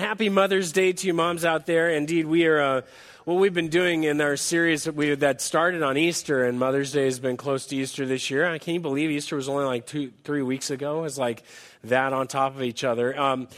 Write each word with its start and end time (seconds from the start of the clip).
Happy 0.00 0.28
Mother's 0.28 0.70
Day 0.70 0.92
to 0.92 1.06
you 1.08 1.12
moms 1.12 1.44
out 1.44 1.66
there. 1.66 1.90
Indeed, 1.90 2.26
we 2.26 2.46
are, 2.46 2.60
uh, 2.60 2.82
what 3.24 3.34
we've 3.34 3.52
been 3.52 3.68
doing 3.68 4.04
in 4.04 4.20
our 4.20 4.36
series 4.36 4.84
that, 4.84 4.94
we, 4.94 5.12
that 5.12 5.40
started 5.40 5.82
on 5.82 5.96
Easter, 5.96 6.44
and 6.44 6.56
Mother's 6.56 6.92
Day 6.92 7.06
has 7.06 7.18
been 7.18 7.36
close 7.36 7.66
to 7.66 7.76
Easter 7.76 8.06
this 8.06 8.30
year. 8.30 8.46
I 8.46 8.58
can 8.58 8.74
you 8.74 8.80
believe 8.80 9.10
Easter 9.10 9.34
was 9.34 9.48
only 9.48 9.64
like 9.64 9.86
two, 9.86 10.12
three 10.22 10.42
weeks 10.42 10.70
ago? 10.70 11.02
It's 11.02 11.18
like 11.18 11.42
that 11.84 12.12
on 12.12 12.26
top 12.26 12.56
of 12.56 12.62
each 12.62 12.84
other. 12.84 13.18
Um, 13.18 13.48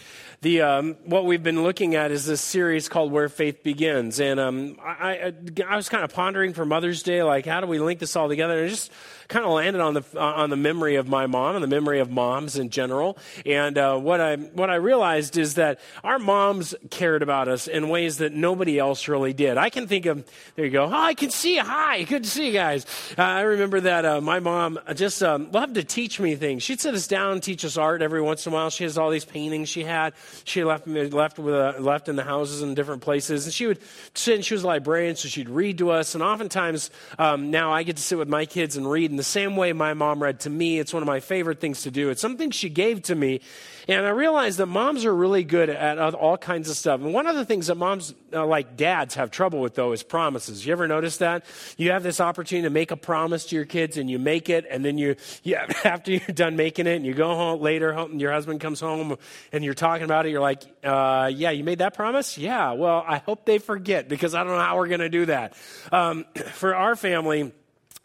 the 0.43 0.62
um, 0.62 0.96
what 1.04 1.27
we've 1.27 1.43
been 1.43 1.62
looking 1.62 1.95
at 1.95 2.11
is 2.11 2.25
this 2.25 2.41
series 2.41 2.89
called 2.89 3.12
Where 3.12 3.29
Faith 3.29 3.62
Begins, 3.62 4.21
and 4.21 4.41
um, 4.41 4.79
I, 4.82 5.35
I, 5.59 5.62
I 5.68 5.77
was 5.77 5.91
kind 5.91 6.03
of 6.03 6.14
pondering 6.14 6.54
for 6.54 6.64
Mother's 6.64 7.03
Day, 7.03 7.22
like 7.22 7.45
how 7.45 7.61
do 7.61 7.67
we 7.67 7.79
link 7.79 8.00
this 8.00 8.17
all 8.17 8.27
together? 8.27 8.57
And 8.57 8.67
it 8.67 8.71
just 8.71 8.91
kind 9.29 9.45
of 9.45 9.53
landed 9.53 9.80
on 9.80 9.95
the 9.95 10.04
on 10.18 10.48
the 10.48 10.57
memory 10.57 10.96
of 10.96 11.09
my 11.09 11.27
mom 11.27 11.57
and 11.57 11.62
the 11.62 11.68
memory 11.68 12.00
of 12.00 12.11
moms 12.11 12.57
in 12.57 12.71
general. 12.71 13.18
And 13.45 13.77
uh, 13.77 13.98
what 13.98 14.21
I 14.21 14.37
what 14.37 14.71
I 14.71 14.77
realized 14.77 15.37
is 15.37 15.55
that 15.55 15.79
our 16.02 16.18
moms 16.18 16.75
cared 16.91 17.23
about 17.23 17.49
us 17.49 17.68
in 17.68 17.91
ways 17.91 18.18
that 18.18 18.32
nobody 18.32 18.79
else 18.79 19.08
really 19.08 19.35
did. 19.35 19.58
I 19.58 19.68
can 19.68 19.86
think 19.86 20.07
of 20.07 20.25
there 20.57 20.64
you 20.64 20.71
go. 20.71 20.85
Oh, 20.85 20.91
I 20.91 21.13
can 21.13 21.30
see. 21.30 21.58
Hi, 21.58 22.02
good 22.05 22.25
to 22.25 22.30
see 22.30 22.46
you 22.46 22.52
guys. 22.52 22.86
Uh, 23.16 23.22
I 23.22 23.43
remember 23.43 23.80
that 23.80 24.05
uh, 24.05 24.21
my 24.22 24.41
mom 24.41 24.79
just 24.94 25.22
um, 25.22 25.50
loved 25.52 25.75
to 25.75 25.85
teach 25.85 26.18
me 26.18 26.35
things. 26.35 26.63
She'd 26.63 26.80
sit 26.80 26.94
us 26.94 27.07
down, 27.07 27.41
teach 27.41 27.64
us 27.64 27.77
art 27.77 28.02
every 28.11 28.21
once 28.21 28.45
in 28.45 28.53
a 28.53 28.55
while. 28.55 28.71
She 28.71 28.82
has 28.82 28.99
all 28.99 29.09
these 29.09 29.25
paintings 29.25 29.69
she 29.69 29.85
had. 29.85 30.14
She 30.45 30.64
left 30.64 30.89
left 30.89 31.39
with 31.39 31.79
left 31.79 32.09
in 32.09 32.17
the 32.17 32.25
houses 32.25 32.61
in 32.61 32.75
different 32.75 33.03
places, 33.03 33.45
and 33.45 33.55
she 33.55 33.67
would 33.67 33.78
sit. 34.14 34.34
and 34.34 34.45
She 34.45 34.55
was 34.55 34.64
a 34.64 34.67
librarian, 34.67 35.14
so 35.14 35.28
she'd 35.28 35.48
read 35.48 35.78
to 35.78 35.91
us. 35.91 36.14
And 36.14 36.23
oftentimes 36.23 36.91
um, 37.19 37.53
now 37.53 37.73
I 37.73 37.84
get 37.84 37.97
to 37.97 38.03
sit 38.03 38.19
with 38.19 38.28
my 38.28 38.47
kids 38.47 38.77
and 38.77 38.91
read. 38.91 39.11
And 39.11 39.19
the 39.19 39.23
same 39.23 39.55
way 39.56 39.73
my 39.73 39.95
mom 39.95 40.20
read 40.20 40.41
to 40.41 40.50
me. 40.50 40.81
It's 40.81 40.92
one 40.92 41.03
of 41.03 41.06
my 41.06 41.20
favorite 41.20 41.61
things 41.61 41.83
to 41.83 41.91
do. 41.92 42.11
It's 42.11 42.20
something 42.20 42.50
she 42.50 42.69
gave 42.69 43.03
to 43.03 43.14
me. 43.14 43.41
And 43.91 44.06
I 44.06 44.11
realized 44.11 44.58
that 44.58 44.67
moms 44.67 45.05
are 45.05 45.12
really 45.12 45.42
good 45.42 45.69
at 45.69 45.98
all 46.14 46.39
kinds 46.39 46.70
of 46.70 46.77
stuff. 46.77 47.00
And 47.00 47.12
one 47.12 47.27
of 47.27 47.34
the 47.34 47.44
things 47.44 47.67
that 47.67 47.75
moms, 47.75 48.14
uh, 48.33 48.47
like 48.47 48.77
dads, 48.77 49.16
have 49.16 49.33
trouble 49.33 49.60
with, 49.60 49.74
though, 49.74 49.91
is 49.91 50.05
promises. 50.05 50.64
You 50.64 50.70
ever 50.70 50.86
notice 50.86 51.16
that? 51.16 51.44
You 51.77 51.91
have 51.91 52.05
this 52.05 52.20
opportunity 52.20 52.68
to 52.68 52.70
make 52.70 52.92
a 52.92 52.96
promise 52.96 53.46
to 53.46 53.56
your 53.56 53.64
kids, 53.64 53.96
and 53.96 54.08
you 54.08 54.20
make 54.20 54.48
it, 54.48 54.64
and 54.70 54.84
then 54.84 54.96
you, 54.96 55.16
you 55.42 55.56
after 55.84 56.12
you're 56.12 56.20
done 56.20 56.55
making 56.55 56.86
it, 56.86 56.94
and 56.94 57.05
you 57.05 57.14
go 57.14 57.34
home 57.34 57.61
later, 57.61 57.92
home, 57.92 58.12
and 58.12 58.20
your 58.20 58.30
husband 58.30 58.61
comes 58.61 58.78
home, 58.78 59.16
and 59.50 59.64
you're 59.64 59.74
talking 59.74 60.05
about 60.05 60.24
it, 60.24 60.30
you're 60.30 60.41
like, 60.41 60.62
uh, 60.84 61.28
yeah, 61.34 61.50
you 61.50 61.64
made 61.64 61.78
that 61.78 61.94
promise? 61.94 62.38
Yeah, 62.38 62.70
well, 62.74 63.05
I 63.05 63.18
hope 63.18 63.44
they 63.44 63.58
forget, 63.58 64.08
because 64.08 64.36
I 64.36 64.44
don't 64.44 64.52
know 64.52 64.61
how 64.61 64.77
we're 64.77 64.86
going 64.86 65.00
to 65.00 65.08
do 65.08 65.27
that. 65.27 65.55
Um, 65.91 66.27
for 66.52 66.77
our 66.77 66.94
family, 66.94 67.50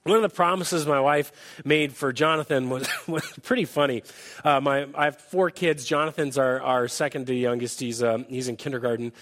one 0.05 0.17
of 0.17 0.21
the 0.21 0.29
promises 0.29 0.85
my 0.85 0.99
wife 0.99 1.31
made 1.65 1.91
for 1.91 2.13
Jonathan 2.13 2.69
was, 2.69 2.87
was 3.07 3.27
pretty 3.41 3.65
funny. 3.65 4.03
Uh, 4.43 4.61
my, 4.61 4.85
I 4.93 5.05
have 5.05 5.17
four 5.17 5.49
kids. 5.49 5.83
Jonathan's 5.83 6.37
our, 6.37 6.61
our 6.61 6.87
second 6.87 7.25
to 7.25 7.33
youngest. 7.33 7.79
He's, 7.79 8.03
um, 8.03 8.25
he's 8.29 8.47
in 8.47 8.55
kindergarten. 8.55 9.13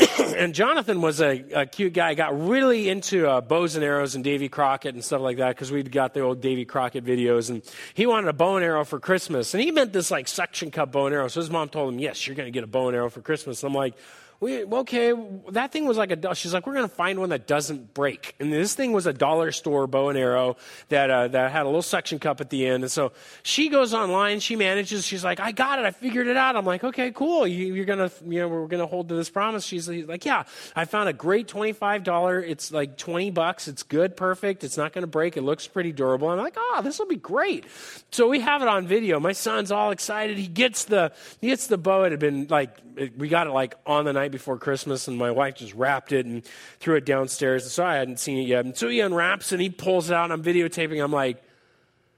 and 0.18 0.56
Jonathan 0.56 1.02
was 1.02 1.20
a, 1.20 1.44
a, 1.54 1.66
cute 1.66 1.92
guy. 1.92 2.14
Got 2.14 2.48
really 2.48 2.88
into 2.88 3.28
uh, 3.28 3.40
bows 3.40 3.76
and 3.76 3.84
arrows 3.84 4.16
and 4.16 4.24
Davy 4.24 4.48
Crockett 4.48 4.96
and 4.96 5.04
stuff 5.04 5.20
like 5.20 5.36
that 5.36 5.50
because 5.50 5.70
we'd 5.70 5.92
got 5.92 6.14
the 6.14 6.20
old 6.20 6.40
Davy 6.40 6.64
Crockett 6.64 7.04
videos. 7.04 7.48
And 7.48 7.62
he 7.94 8.04
wanted 8.04 8.26
a 8.26 8.32
bow 8.32 8.56
and 8.56 8.64
arrow 8.64 8.84
for 8.84 8.98
Christmas. 8.98 9.54
And 9.54 9.62
he 9.62 9.70
meant 9.70 9.92
this 9.92 10.10
like 10.10 10.26
suction 10.26 10.72
cup 10.72 10.90
bow 10.90 11.06
and 11.06 11.14
arrow. 11.14 11.28
So 11.28 11.38
his 11.38 11.50
mom 11.50 11.68
told 11.68 11.94
him, 11.94 12.00
Yes, 12.00 12.26
you're 12.26 12.34
going 12.34 12.48
to 12.48 12.50
get 12.52 12.64
a 12.64 12.66
bow 12.66 12.88
and 12.88 12.96
arrow 12.96 13.08
for 13.08 13.20
Christmas. 13.20 13.62
And 13.62 13.70
I'm 13.70 13.76
like, 13.76 13.94
we, 14.42 14.64
okay, 14.64 15.14
that 15.50 15.70
thing 15.70 15.86
was 15.86 15.96
like 15.96 16.10
a, 16.10 16.34
she's 16.34 16.52
like, 16.52 16.66
we're 16.66 16.74
going 16.74 16.88
to 16.88 16.94
find 16.94 17.20
one 17.20 17.28
that 17.28 17.46
doesn't 17.46 17.94
break. 17.94 18.34
And 18.40 18.52
this 18.52 18.74
thing 18.74 18.92
was 18.92 19.06
a 19.06 19.12
dollar 19.12 19.52
store 19.52 19.86
bow 19.86 20.08
and 20.08 20.18
arrow 20.18 20.56
that, 20.88 21.10
uh, 21.10 21.28
that 21.28 21.52
had 21.52 21.62
a 21.62 21.66
little 21.66 21.80
suction 21.80 22.18
cup 22.18 22.40
at 22.40 22.50
the 22.50 22.66
end. 22.66 22.82
And 22.82 22.90
so 22.90 23.12
she 23.44 23.68
goes 23.68 23.94
online, 23.94 24.40
she 24.40 24.56
manages, 24.56 25.06
she's 25.06 25.22
like, 25.22 25.38
I 25.38 25.52
got 25.52 25.78
it, 25.78 25.84
I 25.84 25.92
figured 25.92 26.26
it 26.26 26.36
out. 26.36 26.56
I'm 26.56 26.64
like, 26.64 26.82
okay, 26.82 27.12
cool. 27.12 27.46
You, 27.46 27.80
are 27.80 27.84
going 27.84 28.00
to, 28.00 28.10
you 28.26 28.40
know, 28.40 28.48
we're 28.48 28.66
going 28.66 28.80
to 28.80 28.86
hold 28.86 29.10
to 29.10 29.14
this 29.14 29.30
promise. 29.30 29.64
She's 29.64 29.88
like, 29.88 30.24
yeah, 30.24 30.42
I 30.74 30.86
found 30.86 31.08
a 31.08 31.12
great 31.12 31.46
$25. 31.46 32.42
It's 32.42 32.72
like 32.72 32.96
20 32.96 33.30
bucks. 33.30 33.68
It's 33.68 33.84
good, 33.84 34.16
perfect. 34.16 34.64
It's 34.64 34.76
not 34.76 34.92
going 34.92 35.02
to 35.02 35.06
break. 35.06 35.36
It 35.36 35.42
looks 35.42 35.68
pretty 35.68 35.92
durable. 35.92 36.28
I'm 36.28 36.38
like, 36.38 36.56
oh, 36.56 36.80
this 36.82 36.98
will 36.98 37.06
be 37.06 37.14
great. 37.14 37.64
So 38.10 38.26
we 38.26 38.40
have 38.40 38.60
it 38.60 38.66
on 38.66 38.88
video. 38.88 39.20
My 39.20 39.32
son's 39.32 39.70
all 39.70 39.92
excited. 39.92 40.36
He 40.36 40.48
gets 40.48 40.86
the, 40.86 41.12
he 41.40 41.46
gets 41.46 41.68
the 41.68 41.78
bow. 41.78 42.02
It 42.02 42.10
had 42.10 42.18
been 42.18 42.48
like, 42.50 42.76
we 43.16 43.28
got 43.28 43.46
it 43.46 43.50
like 43.50 43.76
on 43.86 44.04
the 44.04 44.12
night 44.12 44.31
before 44.32 44.58
Christmas, 44.58 45.06
and 45.06 45.16
my 45.16 45.30
wife 45.30 45.54
just 45.54 45.74
wrapped 45.74 46.10
it 46.10 46.26
and 46.26 46.42
threw 46.80 46.96
it 46.96 47.04
downstairs. 47.04 47.62
And 47.62 47.70
so 47.70 47.84
I 47.84 47.94
hadn't 47.94 48.18
seen 48.18 48.38
it 48.38 48.48
yet. 48.48 48.64
And 48.64 48.76
so 48.76 48.88
he 48.88 48.98
unwraps 48.98 49.52
and 49.52 49.62
he 49.62 49.70
pulls 49.70 50.10
it 50.10 50.14
out, 50.14 50.24
and 50.24 50.32
I'm 50.32 50.42
videotaping. 50.42 51.02
I'm 51.02 51.12
like, 51.12 51.40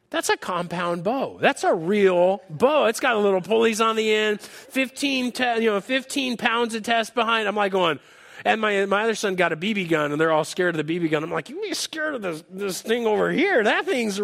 that's 0.08 0.28
a 0.28 0.36
compound 0.36 1.04
bow. 1.04 1.38
That's 1.40 1.64
a 1.64 1.74
real 1.74 2.40
bow. 2.48 2.86
It's 2.86 3.00
got 3.00 3.16
a 3.16 3.18
little 3.18 3.40
pulleys 3.40 3.80
on 3.80 3.96
the 3.96 4.14
end, 4.14 4.40
15, 4.40 5.32
te- 5.32 5.54
you 5.56 5.70
know, 5.70 5.80
15 5.80 6.36
pounds 6.36 6.74
of 6.74 6.84
test 6.84 7.14
behind. 7.14 7.48
I'm 7.48 7.56
like 7.56 7.72
going, 7.72 7.98
and 8.44 8.60
my, 8.60 8.86
my 8.86 9.02
other 9.02 9.14
son 9.14 9.34
got 9.34 9.52
a 9.52 9.56
BB 9.56 9.88
gun, 9.88 10.12
and 10.12 10.20
they're 10.20 10.30
all 10.30 10.44
scared 10.44 10.78
of 10.78 10.86
the 10.86 11.00
BB 11.00 11.10
gun. 11.10 11.24
I'm 11.24 11.32
like, 11.32 11.48
you 11.48 11.74
scared 11.74 12.14
of 12.14 12.22
this, 12.22 12.44
this 12.48 12.80
thing 12.80 13.06
over 13.06 13.30
here. 13.30 13.64
That 13.64 13.86
thing's 13.86 14.20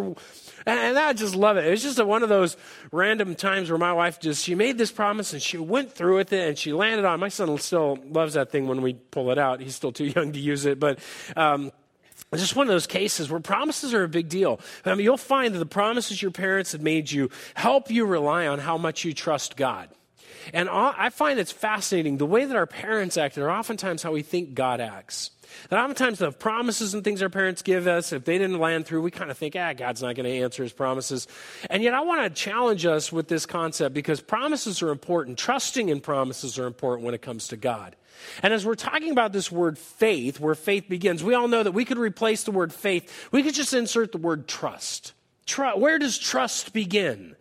and 0.66 0.98
I 0.98 1.12
just 1.12 1.34
love 1.34 1.56
it. 1.56 1.66
It 1.66 1.71
was 1.71 1.82
just 1.82 1.98
a, 1.98 2.04
one 2.04 2.22
of 2.22 2.28
those 2.28 2.56
random 2.93 3.34
times 3.34 3.71
where 3.71 3.78
my 3.78 3.93
wife 3.93 4.21
just, 4.21 4.44
she 4.44 4.54
made 4.54 4.78
this 4.78 4.93
promise 4.93 5.32
and 5.32 5.43
she 5.43 5.59
went 5.59 5.93
through 5.93 6.16
with 6.16 6.32
it 6.32 6.48
and 6.48 6.59
she 6.59 6.72
landed 6.72 7.04
on. 7.04 7.21
My 7.21 7.28
son 7.28 7.56
still 7.59 7.98
loves 8.09 8.34
that 8.34 8.50
thing 8.50 8.69
when 8.69 8.82
we 8.82 8.94
pull 8.94 9.31
it 9.31 9.38
out. 9.38 9.60
He's 9.60 9.75
still 9.75 9.93
too 9.93 10.04
young 10.16 10.32
to 10.32 10.38
use 10.38 10.66
it, 10.66 10.78
but, 10.78 10.98
um, 11.37 11.72
it's 12.32 12.43
just 12.43 12.54
one 12.54 12.69
of 12.69 12.72
those 12.72 12.87
cases 12.87 13.28
where 13.28 13.41
promises 13.41 13.93
are 13.93 14.04
a 14.04 14.09
big 14.09 14.28
deal. 14.28 14.60
I 14.84 14.94
mean, 14.94 15.04
you'll 15.04 15.16
find 15.16 15.53
that 15.53 15.59
the 15.59 15.66
promises 15.66 16.22
your 16.22 16.31
parents 16.31 16.72
have 16.72 16.81
made 16.81 17.10
you 17.10 17.28
help 17.54 17.91
you 17.91 18.06
rely 18.06 18.47
on 18.47 18.60
how 18.60 18.78
much 18.78 19.04
you 19.04 19.12
trust 19.12 19.56
God. 19.56 19.88
And 20.54 20.69
I 20.71 21.10
find 21.10 21.38
it's 21.38 21.53
fascinating 21.53 22.16
the 22.16 22.27
way 22.27 22.44
that 22.44 22.56
our 22.56 22.66
parents 22.66 23.16
act 23.16 23.37
are 23.37 23.50
oftentimes 23.50 24.03
how 24.03 24.12
we 24.12 24.22
think 24.22 24.54
God 24.54 24.81
acts. 24.81 25.32
That 25.69 25.78
oftentimes 25.78 26.19
the 26.19 26.33
promises 26.33 26.94
and 26.94 27.05
things 27.05 27.22
our 27.22 27.28
parents 27.28 27.62
give 27.62 27.87
us, 27.87 28.12
if 28.12 28.25
they 28.25 28.38
didn't 28.38 28.59
land 28.59 28.87
through, 28.87 29.03
we 29.03 29.11
kind 29.11 29.31
of 29.31 29.38
think, 29.38 29.56
ah, 29.56 29.72
God's 29.72 30.03
not 30.03 30.15
going 30.15 30.25
to 30.25 30.43
answer 30.43 30.62
his 30.62 30.72
promises. 30.72 31.27
And 31.69 31.83
yet 31.83 31.94
I 31.94 32.00
want 32.00 32.22
to 32.22 32.31
challenge 32.31 32.87
us 32.87 33.12
with 33.12 33.28
this 33.28 33.47
concept 33.47 33.94
because 33.94 34.21
promises 34.21 34.83
are 34.83 34.91
important. 34.91 35.39
Trusting 35.39 35.89
in 35.89 36.00
promises 36.00 36.59
are 36.59 36.66
important 36.66 37.05
when 37.05 37.15
it 37.15 37.22
comes 37.22 37.49
to 37.49 37.56
God. 37.56 37.97
And 38.43 38.53
as 38.53 38.66
we're 38.66 38.75
talking 38.75 39.12
about 39.12 39.33
this 39.33 39.50
word 39.50 39.78
faith, 39.78 40.41
where 40.41 40.55
faith 40.55 40.89
begins, 40.89 41.25
we 41.25 41.34
all 41.34 41.49
know 41.49 41.62
that 41.62 41.72
we 41.72 41.84
could 41.84 41.99
replace 41.99 42.44
the 42.44 42.50
word 42.50 42.72
faith, 42.72 43.28
we 43.33 43.43
could 43.43 43.55
just 43.55 43.72
insert 43.72 44.12
the 44.12 44.19
word 44.19 44.47
trust. 44.47 45.12
where 45.56 45.99
does 45.99 46.19
trust 46.19 46.72
begin? 46.72 47.37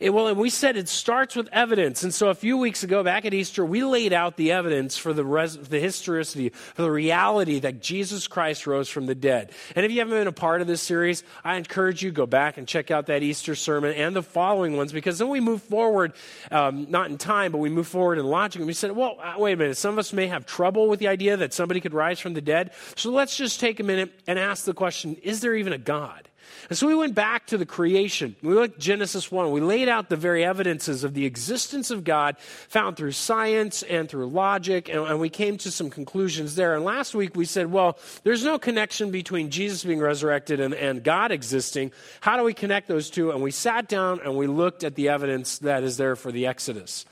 It, 0.00 0.10
well, 0.10 0.28
and 0.28 0.38
we 0.38 0.50
said 0.50 0.76
it 0.76 0.88
starts 0.88 1.36
with 1.36 1.48
evidence. 1.52 2.02
And 2.02 2.12
so 2.12 2.28
a 2.28 2.34
few 2.34 2.56
weeks 2.56 2.82
ago, 2.82 3.02
back 3.02 3.24
at 3.24 3.34
Easter, 3.34 3.64
we 3.64 3.84
laid 3.84 4.12
out 4.12 4.36
the 4.36 4.52
evidence 4.52 4.96
for 4.96 5.12
the, 5.12 5.24
res, 5.24 5.56
the 5.56 5.80
historicity, 5.80 6.48
for 6.48 6.82
the 6.82 6.90
reality 6.90 7.60
that 7.60 7.80
Jesus 7.80 8.26
Christ 8.26 8.66
rose 8.66 8.88
from 8.88 9.06
the 9.06 9.14
dead. 9.14 9.52
And 9.76 9.84
if 9.84 9.92
you 9.92 9.98
haven't 10.00 10.14
been 10.14 10.26
a 10.26 10.32
part 10.32 10.60
of 10.60 10.66
this 10.66 10.82
series, 10.82 11.22
I 11.44 11.56
encourage 11.56 12.02
you 12.02 12.10
go 12.10 12.26
back 12.26 12.58
and 12.58 12.66
check 12.66 12.90
out 12.90 13.06
that 13.06 13.22
Easter 13.22 13.54
sermon 13.54 13.92
and 13.94 14.14
the 14.14 14.22
following 14.22 14.76
ones 14.76 14.92
because 14.92 15.18
then 15.18 15.28
we 15.28 15.40
move 15.40 15.62
forward, 15.62 16.12
um, 16.50 16.86
not 16.90 17.10
in 17.10 17.18
time, 17.18 17.52
but 17.52 17.58
we 17.58 17.68
move 17.68 17.86
forward 17.86 18.18
in 18.18 18.26
logic. 18.26 18.60
And 18.60 18.66
we 18.66 18.72
said, 18.72 18.92
well, 18.92 19.16
uh, 19.22 19.34
wait 19.38 19.52
a 19.52 19.56
minute. 19.56 19.76
Some 19.76 19.94
of 19.94 19.98
us 19.98 20.12
may 20.12 20.26
have 20.26 20.46
trouble 20.46 20.88
with 20.88 21.00
the 21.00 21.08
idea 21.08 21.36
that 21.36 21.52
somebody 21.52 21.80
could 21.80 21.94
rise 21.94 22.18
from 22.18 22.34
the 22.34 22.40
dead. 22.40 22.72
So 22.96 23.10
let's 23.10 23.36
just 23.36 23.60
take 23.60 23.80
a 23.80 23.84
minute 23.84 24.12
and 24.26 24.38
ask 24.38 24.64
the 24.64 24.74
question, 24.74 25.16
is 25.22 25.40
there 25.40 25.54
even 25.54 25.72
a 25.72 25.78
God? 25.78 26.28
And 26.68 26.78
so 26.78 26.86
we 26.86 26.94
went 26.94 27.14
back 27.14 27.46
to 27.48 27.58
the 27.58 27.66
creation. 27.66 28.36
We 28.42 28.54
looked 28.54 28.78
Genesis 28.78 29.30
1. 29.30 29.50
We 29.50 29.60
laid 29.60 29.88
out 29.88 30.08
the 30.08 30.16
very 30.16 30.44
evidences 30.44 31.04
of 31.04 31.14
the 31.14 31.26
existence 31.26 31.90
of 31.90 32.04
God 32.04 32.38
found 32.38 32.96
through 32.96 33.12
science 33.12 33.82
and 33.82 34.08
through 34.08 34.26
logic, 34.26 34.88
and, 34.88 35.00
and 35.00 35.20
we 35.20 35.28
came 35.28 35.58
to 35.58 35.70
some 35.70 35.90
conclusions 35.90 36.54
there. 36.54 36.74
And 36.74 36.84
last 36.84 37.14
week 37.14 37.36
we 37.36 37.44
said, 37.44 37.70
well, 37.70 37.98
there's 38.22 38.44
no 38.44 38.58
connection 38.58 39.10
between 39.10 39.50
Jesus 39.50 39.84
being 39.84 40.00
resurrected 40.00 40.60
and, 40.60 40.74
and 40.74 41.04
God 41.04 41.32
existing. 41.32 41.92
How 42.20 42.36
do 42.36 42.44
we 42.44 42.54
connect 42.54 42.88
those 42.88 43.10
two? 43.10 43.30
And 43.30 43.42
we 43.42 43.50
sat 43.50 43.88
down 43.88 44.20
and 44.24 44.36
we 44.36 44.46
looked 44.46 44.84
at 44.84 44.94
the 44.94 45.08
evidence 45.08 45.58
that 45.58 45.82
is 45.82 45.96
there 45.96 46.16
for 46.16 46.32
the 46.32 46.46
Exodus 46.46 47.04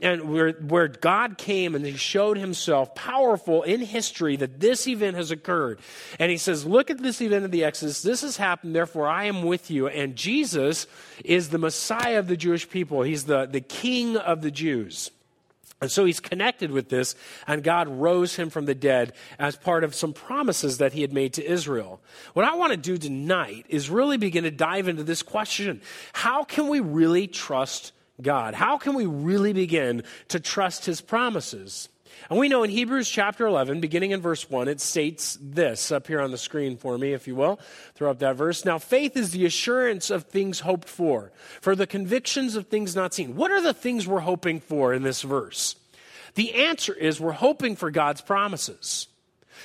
and 0.00 0.30
where, 0.30 0.52
where 0.52 0.88
God 0.88 1.38
came 1.38 1.74
and 1.74 1.84
he 1.84 1.96
showed 1.96 2.38
himself 2.38 2.94
powerful 2.94 3.62
in 3.62 3.80
history 3.80 4.36
that 4.36 4.60
this 4.60 4.86
event 4.86 5.16
has 5.16 5.30
occurred. 5.30 5.80
And 6.18 6.30
he 6.30 6.36
says, 6.36 6.64
Look 6.64 6.90
at 6.90 6.98
this 6.98 7.20
event 7.20 7.44
of 7.44 7.50
the 7.50 7.64
Exodus. 7.64 8.02
This 8.02 8.22
has 8.22 8.36
happened, 8.36 8.74
therefore 8.78 9.08
I 9.08 9.24
am 9.24 9.42
with 9.42 9.72
you. 9.72 9.88
And 9.88 10.14
Jesus 10.14 10.86
is 11.24 11.48
the 11.48 11.58
Messiah 11.58 12.20
of 12.20 12.28
the 12.28 12.36
Jewish 12.36 12.70
people, 12.70 13.02
he's 13.02 13.24
the, 13.24 13.46
the 13.46 13.60
King 13.60 14.16
of 14.16 14.40
the 14.40 14.52
Jews. 14.52 15.10
And 15.80 15.90
so 15.90 16.04
he's 16.04 16.18
connected 16.18 16.72
with 16.72 16.88
this, 16.88 17.14
and 17.46 17.62
God 17.62 17.86
rose 17.88 18.34
him 18.34 18.50
from 18.50 18.66
the 18.66 18.74
dead 18.74 19.12
as 19.38 19.56
part 19.56 19.84
of 19.84 19.94
some 19.94 20.12
promises 20.12 20.78
that 20.78 20.92
he 20.92 21.02
had 21.02 21.12
made 21.12 21.34
to 21.34 21.44
Israel. 21.44 22.00
What 22.34 22.44
I 22.44 22.56
want 22.56 22.72
to 22.72 22.76
do 22.76 22.98
tonight 22.98 23.64
is 23.68 23.88
really 23.88 24.16
begin 24.16 24.42
to 24.44 24.50
dive 24.50 24.88
into 24.88 25.04
this 25.04 25.22
question 25.22 25.80
How 26.12 26.42
can 26.44 26.68
we 26.68 26.80
really 26.80 27.28
trust 27.28 27.92
God? 28.20 28.54
How 28.54 28.76
can 28.78 28.94
we 28.94 29.06
really 29.06 29.52
begin 29.52 30.02
to 30.28 30.40
trust 30.40 30.84
his 30.84 31.00
promises? 31.00 31.88
And 32.30 32.38
we 32.38 32.48
know 32.48 32.62
in 32.62 32.70
Hebrews 32.70 33.08
chapter 33.08 33.46
11, 33.46 33.80
beginning 33.80 34.10
in 34.10 34.20
verse 34.20 34.48
1, 34.48 34.68
it 34.68 34.80
states 34.80 35.38
this 35.40 35.90
up 35.92 36.06
here 36.06 36.20
on 36.20 36.30
the 36.30 36.38
screen 36.38 36.76
for 36.76 36.98
me, 36.98 37.12
if 37.12 37.26
you 37.26 37.34
will. 37.34 37.58
Throw 37.94 38.10
up 38.10 38.18
that 38.18 38.36
verse. 38.36 38.64
Now, 38.64 38.78
faith 38.78 39.16
is 39.16 39.30
the 39.30 39.46
assurance 39.46 40.10
of 40.10 40.24
things 40.24 40.60
hoped 40.60 40.88
for, 40.88 41.32
for 41.60 41.74
the 41.74 41.86
convictions 41.86 42.56
of 42.56 42.66
things 42.66 42.94
not 42.94 43.14
seen. 43.14 43.36
What 43.36 43.50
are 43.50 43.62
the 43.62 43.74
things 43.74 44.06
we're 44.06 44.20
hoping 44.20 44.60
for 44.60 44.92
in 44.92 45.02
this 45.02 45.22
verse? 45.22 45.76
The 46.34 46.54
answer 46.54 46.94
is 46.94 47.20
we're 47.20 47.32
hoping 47.32 47.76
for 47.76 47.90
God's 47.90 48.20
promises. 48.20 49.08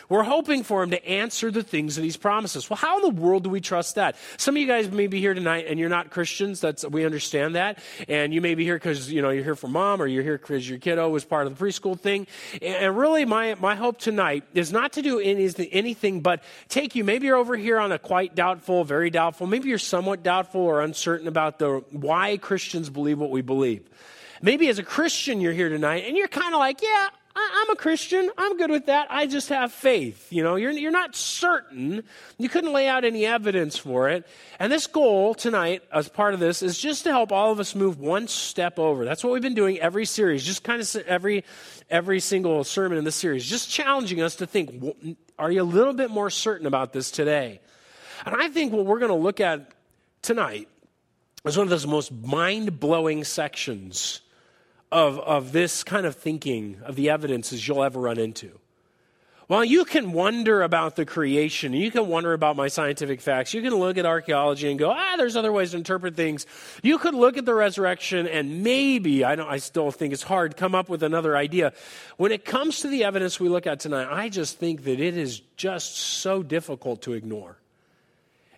We're 0.09 0.23
hoping 0.23 0.63
for 0.63 0.83
him 0.83 0.91
to 0.91 1.07
answer 1.07 1.51
the 1.51 1.63
things 1.63 1.95
that 1.95 2.03
he's 2.03 2.17
promised 2.17 2.57
us. 2.57 2.69
Well, 2.69 2.77
how 2.77 2.97
in 2.97 3.15
the 3.15 3.21
world 3.21 3.43
do 3.43 3.49
we 3.49 3.61
trust 3.61 3.95
that? 3.95 4.15
Some 4.37 4.55
of 4.55 4.61
you 4.61 4.67
guys 4.67 4.89
may 4.89 5.07
be 5.07 5.19
here 5.19 5.33
tonight 5.33 5.65
and 5.67 5.79
you're 5.79 5.89
not 5.89 6.09
Christians. 6.09 6.61
That's, 6.61 6.85
we 6.85 7.05
understand 7.05 7.55
that. 7.55 7.79
And 8.07 8.33
you 8.33 8.41
may 8.41 8.55
be 8.55 8.63
here 8.63 8.75
because, 8.75 9.11
you 9.11 9.21
know, 9.21 9.29
you're 9.29 9.43
here 9.43 9.55
for 9.55 9.67
mom 9.67 10.01
or 10.01 10.07
you're 10.07 10.23
here 10.23 10.37
because 10.37 10.67
your 10.67 10.79
kiddo 10.79 11.09
was 11.09 11.25
part 11.25 11.47
of 11.47 11.57
the 11.57 11.63
preschool 11.63 11.99
thing. 11.99 12.27
And 12.61 12.97
really, 12.97 13.25
my, 13.25 13.55
my 13.55 13.75
hope 13.75 13.99
tonight 13.99 14.43
is 14.53 14.71
not 14.71 14.93
to 14.93 15.01
do 15.01 15.19
any, 15.19 15.49
anything 15.71 16.21
but 16.21 16.43
take 16.69 16.95
you. 16.95 17.03
Maybe 17.03 17.27
you're 17.27 17.37
over 17.37 17.55
here 17.55 17.79
on 17.79 17.91
a 17.91 17.99
quite 17.99 18.35
doubtful, 18.35 18.83
very 18.83 19.09
doubtful. 19.09 19.47
Maybe 19.47 19.69
you're 19.69 19.77
somewhat 19.77 20.23
doubtful 20.23 20.61
or 20.61 20.81
uncertain 20.81 21.27
about 21.27 21.59
the 21.59 21.83
why 21.91 22.37
Christians 22.37 22.89
believe 22.89 23.19
what 23.19 23.29
we 23.29 23.41
believe. 23.41 23.89
Maybe 24.41 24.67
as 24.67 24.77
a 24.77 24.83
Christian, 24.83 25.39
you're 25.39 25.53
here 25.53 25.69
tonight 25.69 26.03
and 26.05 26.17
you're 26.17 26.27
kind 26.27 26.53
of 26.53 26.59
like, 26.59 26.81
yeah, 26.81 27.07
I, 27.35 27.65
am 27.65 27.73
a 27.73 27.75
Christian. 27.75 28.29
I'm 28.37 28.57
good 28.57 28.69
with 28.69 28.85
that. 28.87 29.07
I 29.09 29.25
just 29.25 29.49
have 29.49 29.71
faith. 29.71 30.31
You 30.31 30.43
know, 30.43 30.55
you're, 30.55 30.71
you're 30.71 30.91
not 30.91 31.15
certain. 31.15 32.03
You 32.37 32.49
couldn't 32.49 32.73
lay 32.73 32.87
out 32.87 33.05
any 33.05 33.25
evidence 33.25 33.77
for 33.77 34.09
it. 34.09 34.27
And 34.59 34.71
this 34.71 34.87
goal 34.87 35.33
tonight, 35.33 35.83
as 35.91 36.09
part 36.09 36.33
of 36.33 36.39
this, 36.39 36.61
is 36.61 36.77
just 36.77 37.03
to 37.05 37.11
help 37.11 37.31
all 37.31 37.51
of 37.51 37.59
us 37.59 37.73
move 37.73 37.99
one 37.99 38.27
step 38.27 38.77
over. 38.77 39.05
That's 39.05 39.23
what 39.23 39.33
we've 39.33 39.41
been 39.41 39.55
doing 39.55 39.79
every 39.79 40.05
series, 40.05 40.43
just 40.43 40.63
kind 40.63 40.81
of 40.81 40.95
every, 41.07 41.43
every 41.89 42.19
single 42.19 42.63
sermon 42.63 42.97
in 42.97 43.03
this 43.03 43.15
series, 43.15 43.45
just 43.45 43.69
challenging 43.69 44.21
us 44.21 44.35
to 44.37 44.45
think, 44.45 45.17
are 45.39 45.51
you 45.51 45.61
a 45.61 45.63
little 45.63 45.93
bit 45.93 46.11
more 46.11 46.29
certain 46.29 46.67
about 46.67 46.93
this 46.93 47.09
today? 47.09 47.61
And 48.25 48.35
I 48.35 48.49
think 48.49 48.73
what 48.73 48.85
we're 48.85 48.99
going 48.99 49.11
to 49.11 49.17
look 49.17 49.39
at 49.39 49.71
tonight 50.21 50.69
is 51.45 51.57
one 51.57 51.65
of 51.65 51.69
those 51.71 51.87
most 51.87 52.11
mind 52.11 52.79
blowing 52.79 53.23
sections 53.23 54.21
of, 54.93 55.19
of 55.19 55.51
this 55.51 55.83
kind 55.83 56.05
of 56.05 56.15
thinking 56.15 56.79
of 56.85 56.95
the 56.95 57.09
evidences 57.09 57.67
you'll 57.67 57.83
ever 57.83 57.99
run 57.99 58.19
into. 58.19 58.59
Well, 59.49 59.65
you 59.65 59.83
can 59.83 60.13
wonder 60.13 60.61
about 60.61 60.95
the 60.95 61.05
creation. 61.05 61.73
You 61.73 61.91
can 61.91 62.07
wonder 62.07 62.31
about 62.31 62.55
my 62.55 62.69
scientific 62.69 63.19
facts. 63.19 63.53
You 63.53 63.61
can 63.61 63.75
look 63.75 63.97
at 63.97 64.05
archaeology 64.05 64.69
and 64.69 64.79
go, 64.79 64.91
ah, 64.91 65.15
there's 65.17 65.35
other 65.35 65.51
ways 65.51 65.71
to 65.71 65.77
interpret 65.77 66.15
things. 66.15 66.45
You 66.81 66.97
could 66.97 67.13
look 67.13 67.37
at 67.37 67.45
the 67.45 67.53
resurrection 67.53 68.25
and 68.27 68.63
maybe, 68.63 69.25
I, 69.25 69.35
don't, 69.35 69.49
I 69.49 69.57
still 69.57 69.91
think 69.91 70.13
it's 70.13 70.23
hard, 70.23 70.55
come 70.55 70.73
up 70.73 70.87
with 70.87 71.03
another 71.03 71.35
idea. 71.35 71.73
When 72.15 72.31
it 72.31 72.45
comes 72.45 72.81
to 72.81 72.87
the 72.87 73.03
evidence 73.03 73.39
we 73.39 73.49
look 73.49 73.67
at 73.67 73.81
tonight, 73.81 74.07
I 74.09 74.29
just 74.29 74.59
think 74.59 74.85
that 74.85 74.99
it 74.99 75.17
is 75.17 75.41
just 75.57 75.97
so 75.97 76.41
difficult 76.41 77.01
to 77.01 77.13
ignore 77.13 77.57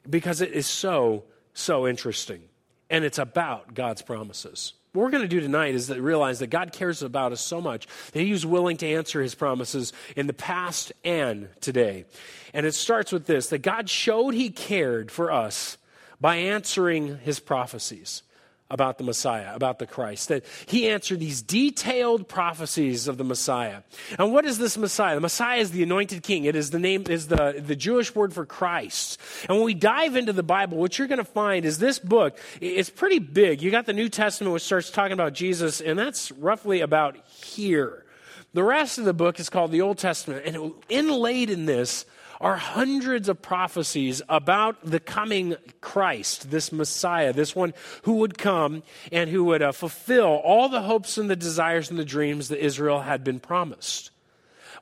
because 0.07 0.41
it 0.41 0.51
is 0.51 0.67
so, 0.67 1.23
so 1.53 1.87
interesting. 1.87 2.43
And 2.91 3.03
it's 3.03 3.19
about 3.19 3.73
God's 3.73 4.03
promises. 4.03 4.73
What 4.95 5.03
we're 5.03 5.11
going 5.11 5.23
to 5.23 5.27
do 5.27 5.41
tonight 5.41 5.75
is 5.75 5.87
that 5.87 6.01
realize 6.01 6.39
that 6.39 6.47
God 6.47 6.71
cares 6.71 7.03
about 7.03 7.33
us 7.33 7.41
so 7.41 7.59
much 7.59 7.85
that 8.13 8.21
He's 8.21 8.45
willing 8.45 8.77
to 8.77 8.87
answer 8.87 9.21
His 9.21 9.35
promises 9.35 9.91
in 10.15 10.25
the 10.25 10.33
past 10.33 10.93
and 11.03 11.49
today. 11.59 12.05
And 12.53 12.65
it 12.65 12.73
starts 12.73 13.11
with 13.11 13.25
this 13.25 13.49
that 13.49 13.57
God 13.57 13.89
showed 13.89 14.35
He 14.35 14.49
cared 14.49 15.11
for 15.11 15.33
us 15.33 15.77
by 16.21 16.37
answering 16.37 17.17
His 17.17 17.41
prophecies 17.41 18.23
about 18.69 18.97
the 18.97 19.03
Messiah, 19.03 19.53
about 19.53 19.77
the 19.77 19.85
Christ, 19.85 20.29
that 20.29 20.43
he 20.65 20.89
answered 20.89 21.19
these 21.19 21.41
detailed 21.41 22.27
prophecies 22.27 23.07
of 23.07 23.17
the 23.17 23.23
Messiah. 23.23 23.81
And 24.17 24.33
what 24.33 24.45
is 24.45 24.57
this 24.57 24.75
Messiah? 24.77 25.15
The 25.15 25.21
Messiah 25.21 25.59
is 25.59 25.71
the 25.71 25.83
anointed 25.83 26.23
king. 26.23 26.45
It 26.45 26.55
is 26.55 26.71
the 26.71 26.79
name, 26.79 27.03
is 27.07 27.27
the, 27.27 27.63
the 27.65 27.75
Jewish 27.75 28.15
word 28.15 28.33
for 28.33 28.45
Christ. 28.45 29.19
And 29.47 29.57
when 29.57 29.65
we 29.65 29.75
dive 29.75 30.15
into 30.15 30.33
the 30.33 30.43
Bible, 30.43 30.77
what 30.77 30.97
you're 30.97 31.07
going 31.07 31.19
to 31.19 31.23
find 31.23 31.63
is 31.63 31.77
this 31.77 31.99
book, 31.99 32.39
it's 32.59 32.89
pretty 32.89 33.19
big. 33.19 33.61
You 33.61 33.69
got 33.69 33.85
the 33.85 33.93
New 33.93 34.09
Testament, 34.09 34.53
which 34.53 34.63
starts 34.63 34.89
talking 34.89 35.13
about 35.13 35.33
Jesus, 35.33 35.79
and 35.79 35.97
that's 35.99 36.31
roughly 36.31 36.81
about 36.81 37.17
here. 37.27 38.03
The 38.53 38.63
rest 38.63 38.97
of 38.97 39.05
the 39.05 39.13
book 39.13 39.39
is 39.39 39.49
called 39.49 39.71
the 39.71 39.81
Old 39.81 39.99
Testament, 39.99 40.43
and 40.45 40.73
inlaid 40.89 41.49
in 41.49 41.65
this 41.65 42.05
are 42.45 42.57
hundreds 42.57 43.27
of 43.27 43.41
prophecies 43.41 44.21
about 44.29 44.77
the 44.83 44.99
coming 44.99 45.55
Christ, 45.81 46.51
this 46.51 46.71
Messiah, 46.71 47.33
this 47.33 47.55
one 47.55 47.73
who 48.03 48.17
would 48.17 48.37
come 48.37 48.83
and 49.11 49.31
who 49.31 49.45
would 49.45 49.63
uh, 49.63 49.71
fulfill 49.71 50.27
all 50.27 50.69
the 50.69 50.83
hopes 50.83 51.17
and 51.17 51.27
the 51.27 51.35
desires 51.35 51.89
and 51.89 51.97
the 51.97 52.05
dreams 52.05 52.49
that 52.49 52.63
Israel 52.63 53.01
had 53.01 53.23
been 53.23 53.39
promised. 53.39 54.11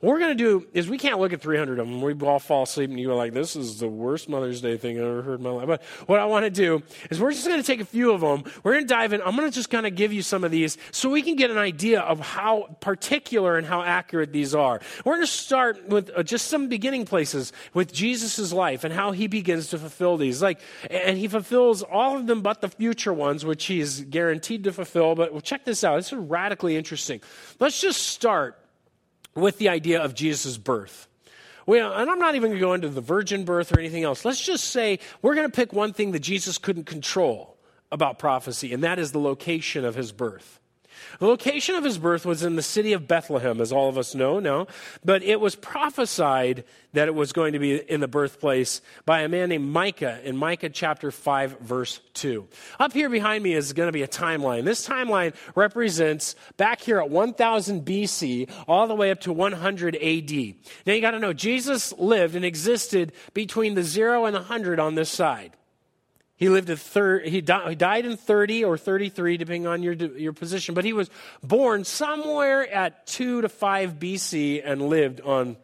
What 0.04 0.10
we're 0.10 0.18
going 0.18 0.36
to 0.36 0.44
do 0.44 0.66
is 0.74 0.86
we 0.86 0.98
can't 0.98 1.18
look 1.18 1.32
at 1.32 1.40
300 1.40 1.78
of 1.78 1.88
them. 1.88 2.02
We 2.02 2.12
all 2.26 2.38
fall 2.38 2.64
asleep 2.64 2.90
and 2.90 3.00
you 3.00 3.06
go 3.06 3.16
like, 3.16 3.32
this 3.32 3.56
is 3.56 3.80
the 3.80 3.88
worst 3.88 4.28
Mother's 4.28 4.60
Day 4.60 4.76
thing 4.76 4.98
I've 4.98 5.06
ever 5.06 5.22
heard 5.22 5.38
in 5.38 5.44
my 5.44 5.50
life. 5.50 5.66
But 5.66 5.82
what 6.04 6.20
I 6.20 6.26
want 6.26 6.44
to 6.44 6.50
do 6.50 6.82
is 7.08 7.18
we're 7.18 7.32
just 7.32 7.46
going 7.46 7.58
to 7.58 7.66
take 7.66 7.80
a 7.80 7.86
few 7.86 8.12
of 8.12 8.20
them. 8.20 8.44
We're 8.62 8.72
going 8.72 8.84
to 8.84 8.94
dive 8.94 9.14
in. 9.14 9.22
I'm 9.22 9.34
going 9.34 9.48
to 9.48 9.54
just 9.54 9.70
kind 9.70 9.86
of 9.86 9.94
give 9.94 10.12
you 10.12 10.20
some 10.20 10.44
of 10.44 10.50
these 10.50 10.76
so 10.90 11.08
we 11.08 11.22
can 11.22 11.36
get 11.36 11.50
an 11.50 11.56
idea 11.56 12.00
of 12.00 12.20
how 12.20 12.76
particular 12.80 13.56
and 13.56 13.66
how 13.66 13.80
accurate 13.80 14.30
these 14.30 14.54
are. 14.54 14.78
We're 15.06 15.14
going 15.14 15.26
to 15.26 15.32
start 15.32 15.88
with 15.88 16.10
uh, 16.14 16.22
just 16.22 16.48
some 16.48 16.68
beginning 16.68 17.06
places 17.06 17.54
with 17.72 17.90
Jesus' 17.90 18.52
life 18.52 18.84
and 18.84 18.92
how 18.92 19.12
he 19.12 19.26
begins 19.26 19.68
to 19.68 19.78
fulfill 19.78 20.18
these. 20.18 20.42
Like, 20.42 20.60
and 20.90 21.16
he 21.16 21.28
fulfills 21.28 21.82
all 21.82 22.18
of 22.18 22.26
them 22.26 22.42
but 22.42 22.60
the 22.60 22.68
future 22.68 23.14
ones, 23.14 23.42
which 23.46 23.64
he 23.64 23.80
is 23.80 24.02
guaranteed 24.10 24.64
to 24.64 24.72
fulfill. 24.74 25.14
But 25.14 25.32
well, 25.32 25.40
check 25.40 25.64
this 25.64 25.82
out. 25.82 25.96
This 25.96 26.12
is 26.12 26.18
radically 26.18 26.76
interesting. 26.76 27.22
Let's 27.58 27.80
just 27.80 28.02
start 28.02 28.58
with 29.34 29.58
the 29.58 29.68
idea 29.68 30.02
of 30.02 30.14
Jesus' 30.14 30.56
birth. 30.58 31.08
Well, 31.66 31.92
and 31.94 32.10
I'm 32.10 32.18
not 32.18 32.34
even 32.34 32.50
going 32.50 32.60
to 32.60 32.66
go 32.66 32.74
into 32.74 32.88
the 32.88 33.00
virgin 33.00 33.44
birth 33.44 33.72
or 33.72 33.80
anything 33.80 34.04
else. 34.04 34.24
Let's 34.24 34.44
just 34.44 34.64
say 34.66 34.98
we're 35.22 35.34
going 35.34 35.50
to 35.50 35.54
pick 35.54 35.72
one 35.72 35.92
thing 35.92 36.12
that 36.12 36.20
Jesus 36.20 36.58
couldn't 36.58 36.84
control 36.84 37.56
about 37.90 38.18
prophecy, 38.18 38.72
and 38.72 38.84
that 38.84 38.98
is 38.98 39.12
the 39.12 39.20
location 39.20 39.84
of 39.84 39.94
his 39.94 40.12
birth. 40.12 40.60
The 41.18 41.26
location 41.26 41.74
of 41.74 41.84
his 41.84 41.98
birth 41.98 42.26
was 42.26 42.42
in 42.42 42.56
the 42.56 42.62
city 42.62 42.92
of 42.92 43.08
Bethlehem, 43.08 43.60
as 43.60 43.72
all 43.72 43.88
of 43.88 43.98
us 43.98 44.14
know 44.14 44.40
now, 44.40 44.66
but 45.04 45.22
it 45.22 45.40
was 45.40 45.54
prophesied 45.54 46.64
that 46.92 47.08
it 47.08 47.14
was 47.14 47.32
going 47.32 47.52
to 47.52 47.58
be 47.58 47.76
in 47.76 48.00
the 48.00 48.08
birthplace 48.08 48.80
by 49.04 49.22
a 49.22 49.28
man 49.28 49.48
named 49.48 49.68
Micah 49.68 50.20
in 50.24 50.36
Micah 50.36 50.70
chapter 50.70 51.10
5, 51.10 51.60
verse 51.60 52.00
2. 52.14 52.46
Up 52.78 52.92
here 52.92 53.08
behind 53.08 53.42
me 53.42 53.54
is 53.54 53.72
going 53.72 53.88
to 53.88 53.92
be 53.92 54.02
a 54.02 54.08
timeline. 54.08 54.64
This 54.64 54.86
timeline 54.86 55.34
represents 55.54 56.36
back 56.56 56.80
here 56.80 57.00
at 57.00 57.10
1000 57.10 57.84
BC 57.84 58.50
all 58.68 58.86
the 58.86 58.94
way 58.94 59.10
up 59.10 59.20
to 59.20 59.32
100 59.32 59.96
AD. 59.96 60.32
Now 60.86 60.92
you 60.92 61.00
got 61.00 61.12
to 61.12 61.18
know, 61.18 61.32
Jesus 61.32 61.92
lived 61.98 62.36
and 62.36 62.44
existed 62.44 63.12
between 63.34 63.74
the 63.74 63.82
0 63.82 64.26
and 64.26 64.34
the 64.34 64.40
100 64.40 64.78
on 64.78 64.94
this 64.94 65.10
side. 65.10 65.52
He 66.36 66.48
lived 66.48 66.68
a 66.68 66.76
thir- 66.76 67.20
he, 67.20 67.40
di- 67.40 67.70
he 67.70 67.74
died 67.74 68.06
in 68.06 68.16
30 68.16 68.64
or 68.64 68.76
33, 68.76 69.36
depending 69.36 69.66
on 69.66 69.82
your, 69.82 69.94
your 69.94 70.32
position, 70.32 70.74
but 70.74 70.84
he 70.84 70.92
was 70.92 71.08
born 71.42 71.84
somewhere 71.84 72.68
at 72.68 73.06
2 73.06 73.42
to 73.42 73.48
5 73.48 73.94
BC 73.94 74.62
and 74.64 74.82
lived 74.82 75.20
on 75.20 75.56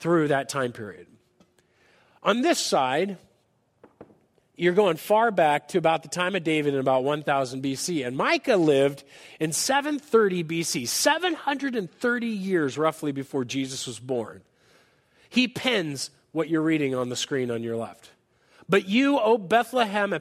through 0.00 0.28
that 0.28 0.48
time 0.48 0.72
period. 0.72 1.06
On 2.22 2.42
this 2.42 2.58
side, 2.58 3.16
you're 4.58 4.74
going 4.74 4.96
far 4.96 5.30
back 5.30 5.68
to 5.68 5.78
about 5.78 6.02
the 6.02 6.08
time 6.08 6.34
of 6.34 6.42
David 6.42 6.74
in 6.74 6.80
about 6.80 7.04
1000 7.04 7.62
BC. 7.62 8.06
And 8.06 8.16
Micah 8.16 8.56
lived 8.56 9.04
in 9.38 9.52
730 9.52 10.44
BC, 10.44 10.88
730 10.88 12.26
years 12.26 12.76
roughly 12.76 13.12
before 13.12 13.44
Jesus 13.44 13.86
was 13.86 14.00
born. 14.00 14.42
He 15.30 15.46
pens 15.46 16.10
what 16.32 16.48
you're 16.48 16.62
reading 16.62 16.94
on 16.94 17.08
the 17.08 17.16
screen 17.16 17.50
on 17.50 17.62
your 17.62 17.76
left. 17.76 18.10
But 18.68 18.88
you, 18.88 19.18
O 19.18 19.38
Bethlehem 19.38 20.12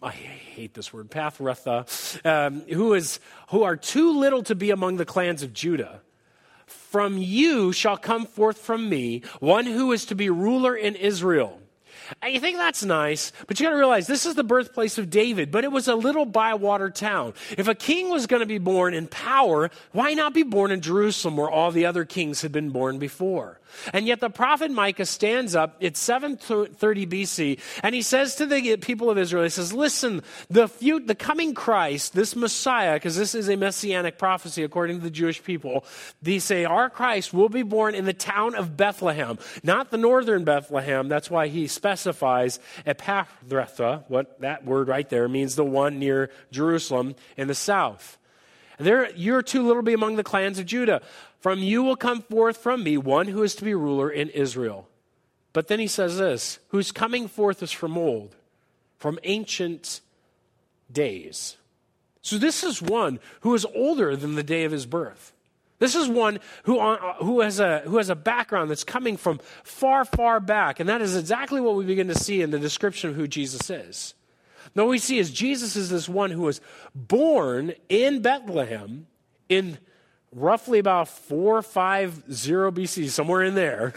I 0.00 0.10
hate 0.10 0.74
this 0.74 0.92
word, 0.92 1.10
Pathretha, 1.10 1.86
um, 2.24 2.60
who, 2.68 2.94
is, 2.94 3.18
who 3.50 3.64
are 3.64 3.76
too 3.76 4.18
little 4.18 4.42
to 4.44 4.54
be 4.54 4.70
among 4.70 4.96
the 4.96 5.04
clans 5.04 5.42
of 5.42 5.52
Judah. 5.52 6.00
From 6.66 7.18
you 7.18 7.72
shall 7.72 7.96
come 7.96 8.26
forth 8.26 8.58
from 8.58 8.88
me 8.88 9.22
one 9.40 9.66
who 9.66 9.92
is 9.92 10.06
to 10.06 10.14
be 10.14 10.30
ruler 10.30 10.76
in 10.76 10.94
Israel. 10.94 11.60
And 12.22 12.32
you 12.32 12.40
think 12.40 12.56
that's 12.56 12.84
nice, 12.84 13.32
but 13.46 13.58
you 13.58 13.66
got 13.66 13.70
to 13.70 13.76
realize 13.76 14.06
this 14.06 14.24
is 14.24 14.34
the 14.34 14.44
birthplace 14.44 14.98
of 14.98 15.10
David, 15.10 15.50
but 15.50 15.64
it 15.64 15.72
was 15.72 15.88
a 15.88 15.94
little 15.94 16.24
bywater 16.24 16.90
town. 16.90 17.34
If 17.56 17.68
a 17.68 17.74
king 17.74 18.08
was 18.08 18.26
going 18.26 18.40
to 18.40 18.46
be 18.46 18.58
born 18.58 18.94
in 18.94 19.08
power, 19.08 19.70
why 19.92 20.14
not 20.14 20.32
be 20.32 20.42
born 20.42 20.70
in 20.70 20.80
Jerusalem 20.80 21.36
where 21.36 21.50
all 21.50 21.70
the 21.70 21.86
other 21.86 22.04
kings 22.04 22.40
had 22.42 22.52
been 22.52 22.70
born 22.70 22.98
before? 22.98 23.60
And 23.92 24.06
yet 24.06 24.20
the 24.20 24.30
prophet 24.30 24.70
Micah 24.70 25.06
stands 25.06 25.54
up, 25.54 25.76
it's 25.80 26.00
730 26.00 27.06
BC, 27.06 27.60
and 27.82 27.94
he 27.94 28.02
says 28.02 28.36
to 28.36 28.46
the 28.46 28.76
people 28.76 29.10
of 29.10 29.18
Israel, 29.18 29.44
he 29.44 29.50
says, 29.50 29.72
listen, 29.72 30.22
the, 30.48 30.68
few, 30.68 31.00
the 31.00 31.14
coming 31.14 31.54
Christ, 31.54 32.14
this 32.14 32.34
Messiah, 32.34 32.94
because 32.94 33.16
this 33.16 33.34
is 33.34 33.48
a 33.48 33.56
messianic 33.56 34.18
prophecy 34.18 34.62
according 34.62 34.98
to 34.98 35.02
the 35.02 35.10
Jewish 35.10 35.42
people, 35.42 35.84
they 36.22 36.38
say, 36.38 36.64
our 36.64 36.90
Christ 36.90 37.32
will 37.32 37.48
be 37.48 37.62
born 37.62 37.94
in 37.94 38.04
the 38.04 38.12
town 38.12 38.54
of 38.54 38.76
Bethlehem, 38.76 39.38
not 39.62 39.90
the 39.90 39.98
northern 39.98 40.44
Bethlehem. 40.44 41.08
That's 41.08 41.30
why 41.30 41.48
he 41.48 41.66
specifies 41.66 42.60
Epaphratha, 42.86 44.04
what 44.08 44.40
that 44.40 44.64
word 44.64 44.88
right 44.88 45.08
there 45.08 45.28
means 45.28 45.56
the 45.56 45.64
one 45.64 45.98
near 45.98 46.30
Jerusalem 46.50 47.14
in 47.36 47.48
the 47.48 47.54
south. 47.54 48.18
There, 48.78 49.10
you're 49.16 49.42
too 49.42 49.62
little 49.62 49.82
to 49.82 49.86
be 49.86 49.92
among 49.92 50.16
the 50.16 50.24
clans 50.24 50.58
of 50.60 50.66
Judah. 50.66 51.02
From 51.38 51.60
you 51.60 51.82
will 51.82 51.96
come 51.96 52.22
forth 52.22 52.56
from 52.56 52.82
me 52.82 52.96
one 52.96 53.28
who 53.28 53.42
is 53.42 53.54
to 53.56 53.64
be 53.64 53.74
ruler 53.74 54.10
in 54.10 54.28
Israel. 54.30 54.88
But 55.52 55.68
then 55.68 55.78
he 55.78 55.86
says 55.86 56.18
this 56.18 56.58
whose 56.68 56.92
coming 56.92 57.28
forth 57.28 57.62
is 57.62 57.72
from 57.72 57.96
old, 57.96 58.36
from 58.96 59.18
ancient 59.24 60.00
days. 60.90 61.56
So 62.22 62.38
this 62.38 62.64
is 62.64 62.82
one 62.82 63.20
who 63.40 63.54
is 63.54 63.64
older 63.74 64.16
than 64.16 64.34
the 64.34 64.42
day 64.42 64.64
of 64.64 64.72
his 64.72 64.86
birth. 64.86 65.32
This 65.78 65.94
is 65.94 66.08
one 66.08 66.40
who, 66.64 66.78
uh, 66.80 67.14
who, 67.14 67.40
has 67.40 67.60
a, 67.60 67.80
who 67.80 67.98
has 67.98 68.10
a 68.10 68.16
background 68.16 68.70
that's 68.70 68.84
coming 68.84 69.16
from 69.16 69.38
far, 69.62 70.04
far 70.04 70.40
back. 70.40 70.80
And 70.80 70.88
that 70.88 71.00
is 71.00 71.16
exactly 71.16 71.60
what 71.60 71.76
we 71.76 71.84
begin 71.84 72.08
to 72.08 72.16
see 72.16 72.42
in 72.42 72.50
the 72.50 72.58
description 72.58 73.10
of 73.10 73.16
who 73.16 73.28
Jesus 73.28 73.70
is. 73.70 74.14
Now, 74.74 74.84
what 74.84 74.90
we 74.90 74.98
see 74.98 75.18
is 75.18 75.30
Jesus 75.30 75.76
is 75.76 75.88
this 75.88 76.08
one 76.08 76.30
who 76.32 76.42
was 76.42 76.60
born 76.94 77.74
in 77.88 78.20
Bethlehem 78.20 79.06
in 79.48 79.78
roughly 80.32 80.78
about 80.78 81.08
450 81.08 82.80
BC, 82.80 83.08
somewhere 83.10 83.42
in 83.42 83.54
there. 83.54 83.94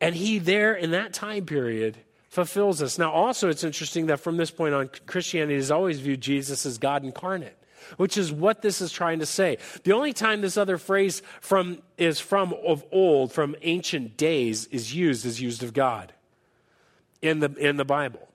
And 0.00 0.14
he, 0.14 0.38
there 0.38 0.74
in 0.74 0.90
that 0.90 1.12
time 1.12 1.46
period, 1.46 1.96
fulfills 2.28 2.80
this. 2.80 2.98
Now, 2.98 3.12
also, 3.12 3.48
it's 3.48 3.64
interesting 3.64 4.06
that 4.06 4.20
from 4.20 4.36
this 4.36 4.50
point 4.50 4.74
on, 4.74 4.90
Christianity 5.06 5.54
has 5.54 5.70
always 5.70 6.00
viewed 6.00 6.20
Jesus 6.20 6.66
as 6.66 6.78
God 6.78 7.04
incarnate 7.04 7.56
which 7.96 8.16
is 8.16 8.32
what 8.32 8.62
this 8.62 8.80
is 8.80 8.92
trying 8.92 9.18
to 9.18 9.26
say. 9.26 9.58
The 9.84 9.92
only 9.92 10.12
time 10.12 10.40
this 10.40 10.56
other 10.56 10.78
phrase 10.78 11.22
from 11.40 11.82
is 11.98 12.20
from 12.20 12.54
of 12.66 12.84
old, 12.92 13.32
from 13.32 13.54
ancient 13.62 14.16
days, 14.16 14.66
is 14.66 14.94
used 14.94 15.26
is 15.26 15.40
used 15.40 15.62
of 15.62 15.72
God 15.72 16.12
in 17.22 17.40
the 17.40 17.54
in 17.56 17.76
the 17.76 17.84
Bible. 17.84 18.28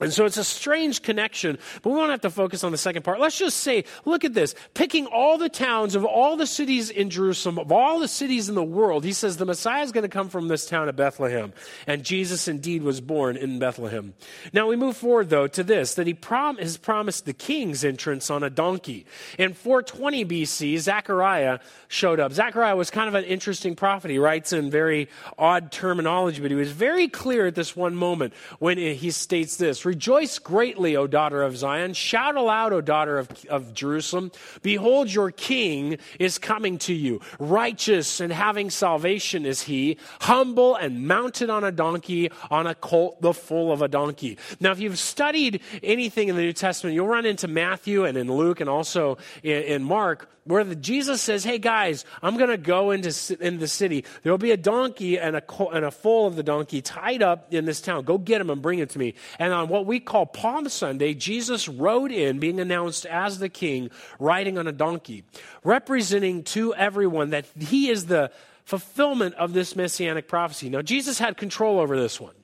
And 0.00 0.12
so 0.12 0.24
it's 0.24 0.38
a 0.38 0.44
strange 0.44 1.02
connection, 1.02 1.58
but 1.82 1.90
we 1.90 1.96
won't 1.96 2.10
have 2.10 2.22
to 2.22 2.30
focus 2.30 2.64
on 2.64 2.72
the 2.72 2.78
second 2.78 3.02
part. 3.02 3.20
Let's 3.20 3.38
just 3.38 3.58
say, 3.58 3.84
look 4.06 4.24
at 4.24 4.32
this. 4.32 4.54
Picking 4.72 5.06
all 5.06 5.36
the 5.36 5.50
towns 5.50 5.94
of 5.94 6.04
all 6.06 6.36
the 6.36 6.46
cities 6.46 6.88
in 6.88 7.10
Jerusalem, 7.10 7.58
of 7.58 7.70
all 7.70 8.00
the 8.00 8.08
cities 8.08 8.48
in 8.48 8.54
the 8.54 8.64
world, 8.64 9.04
he 9.04 9.12
says 9.12 9.36
the 9.36 9.44
Messiah 9.44 9.82
is 9.82 9.92
going 9.92 10.02
to 10.02 10.08
come 10.08 10.30
from 10.30 10.48
this 10.48 10.66
town 10.66 10.88
of 10.88 10.96
Bethlehem. 10.96 11.52
And 11.86 12.04
Jesus 12.04 12.48
indeed 12.48 12.82
was 12.82 13.02
born 13.02 13.36
in 13.36 13.58
Bethlehem. 13.58 14.14
Now 14.54 14.66
we 14.66 14.76
move 14.76 14.96
forward, 14.96 15.28
though, 15.28 15.46
to 15.48 15.62
this 15.62 15.94
that 15.94 16.06
he 16.06 16.14
prom- 16.14 16.56
has 16.56 16.78
promised 16.78 17.26
the 17.26 17.34
king's 17.34 17.84
entrance 17.84 18.30
on 18.30 18.42
a 18.42 18.50
donkey. 18.50 19.04
In 19.38 19.52
420 19.52 20.24
BC, 20.24 20.78
Zechariah 20.78 21.58
showed 21.88 22.18
up. 22.18 22.32
Zechariah 22.32 22.76
was 22.76 22.90
kind 22.90 23.08
of 23.08 23.14
an 23.14 23.24
interesting 23.24 23.76
prophet. 23.76 24.10
He 24.10 24.18
writes 24.18 24.54
in 24.54 24.70
very 24.70 25.10
odd 25.38 25.70
terminology, 25.70 26.40
but 26.40 26.50
he 26.50 26.56
was 26.56 26.72
very 26.72 27.08
clear 27.08 27.46
at 27.46 27.54
this 27.54 27.76
one 27.76 27.94
moment 27.94 28.32
when 28.58 28.78
he 28.78 29.10
states 29.10 29.58
this 29.58 29.81
Rejoice 29.84 30.38
greatly, 30.38 30.96
O 30.96 31.06
daughter 31.06 31.42
of 31.42 31.56
Zion. 31.56 31.94
Shout 31.94 32.36
aloud, 32.36 32.72
O 32.72 32.80
daughter 32.80 33.18
of, 33.18 33.28
of 33.46 33.74
Jerusalem. 33.74 34.32
Behold, 34.62 35.12
your 35.12 35.30
king 35.30 35.98
is 36.18 36.38
coming 36.38 36.78
to 36.78 36.94
you. 36.94 37.20
Righteous 37.38 38.20
and 38.20 38.32
having 38.32 38.70
salvation 38.70 39.46
is 39.46 39.62
he, 39.62 39.98
humble 40.20 40.74
and 40.74 41.06
mounted 41.06 41.50
on 41.50 41.64
a 41.64 41.72
donkey, 41.72 42.30
on 42.50 42.66
a 42.66 42.74
colt, 42.74 43.20
the 43.20 43.32
foal 43.32 43.72
of 43.72 43.82
a 43.82 43.88
donkey. 43.88 44.38
Now, 44.60 44.72
if 44.72 44.80
you've 44.80 44.98
studied 44.98 45.60
anything 45.82 46.28
in 46.28 46.36
the 46.36 46.42
New 46.42 46.52
Testament, 46.52 46.94
you'll 46.94 47.08
run 47.08 47.26
into 47.26 47.48
Matthew 47.48 48.04
and 48.04 48.16
in 48.16 48.32
Luke 48.32 48.60
and 48.60 48.68
also 48.68 49.18
in, 49.42 49.62
in 49.62 49.82
Mark 49.82 50.28
where 50.44 50.64
the, 50.64 50.74
Jesus 50.74 51.22
says, 51.22 51.44
Hey 51.44 51.58
guys, 51.58 52.04
I'm 52.22 52.36
going 52.36 52.50
to 52.50 52.56
go 52.56 52.90
into, 52.90 53.08
into 53.40 53.58
the 53.58 53.68
city. 53.68 54.04
There 54.22 54.32
will 54.32 54.38
be 54.38 54.50
a 54.50 54.56
donkey 54.56 55.18
and 55.18 55.36
a, 55.36 55.42
and 55.72 55.84
a 55.84 55.90
foal 55.90 56.26
of 56.26 56.36
the 56.36 56.42
donkey 56.42 56.82
tied 56.82 57.22
up 57.22 57.52
in 57.52 57.64
this 57.64 57.80
town. 57.80 58.04
Go 58.04 58.18
get 58.18 58.40
him 58.40 58.50
and 58.50 58.60
bring 58.60 58.78
it 58.78 58.90
to 58.90 58.98
me. 58.98 59.14
And 59.38 59.52
on 59.52 59.68
what 59.68 59.86
we 59.86 60.00
call 60.00 60.26
Palm 60.26 60.68
Sunday, 60.68 61.14
Jesus 61.14 61.68
rode 61.68 62.12
in, 62.12 62.38
being 62.38 62.60
announced 62.60 63.06
as 63.06 63.38
the 63.38 63.48
king, 63.48 63.90
riding 64.18 64.58
on 64.58 64.66
a 64.66 64.72
donkey, 64.72 65.24
representing 65.64 66.42
to 66.44 66.74
everyone 66.74 67.30
that 67.30 67.46
he 67.58 67.88
is 67.88 68.06
the 68.06 68.30
fulfillment 68.64 69.34
of 69.36 69.52
this 69.52 69.76
messianic 69.76 70.28
prophecy. 70.28 70.68
Now, 70.68 70.82
Jesus 70.82 71.18
had 71.18 71.36
control 71.36 71.80
over 71.80 71.98
this 72.00 72.20
one. 72.20 72.34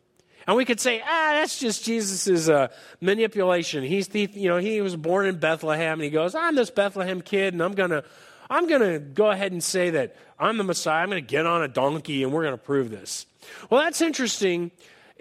And 0.49 0.57
we 0.57 0.65
could 0.65 0.81
say, 0.81 1.03
ah, 1.05 1.33
that's 1.35 1.59
just 1.61 1.85
Jesus' 1.85 2.49
uh, 2.49 2.69
manipulation. 3.03 3.85
He's 3.85 4.09
the, 4.09 4.31
you 4.33 4.49
know, 4.49 4.57
he 4.57 4.81
was 4.81 4.97
born 4.97 5.27
in 5.27 5.37
Bethlehem, 5.37 5.93
and 5.93 6.03
he 6.03 6.09
goes, 6.09 6.35
I'm 6.35 6.55
this 6.55 6.71
Bethlehem 6.71 7.21
kid, 7.21 7.53
and 7.53 7.63
I'm 7.63 7.75
gonna, 7.75 8.03
I'm 8.49 8.67
gonna 8.67 8.99
go 8.99 9.31
ahead 9.31 9.53
and 9.53 9.63
say 9.63 9.91
that 9.91 10.17
I'm 10.39 10.57
the 10.57 10.65
Messiah. 10.65 11.03
I'm 11.03 11.11
gonna 11.11 11.21
get 11.21 11.45
on 11.45 11.63
a 11.63 11.69
donkey, 11.69 12.23
and 12.23 12.33
we're 12.33 12.45
gonna 12.45 12.57
prove 12.57 12.91
this. 12.91 13.27
Well, 13.69 13.83
that's 13.83 14.01
interesting. 14.01 14.71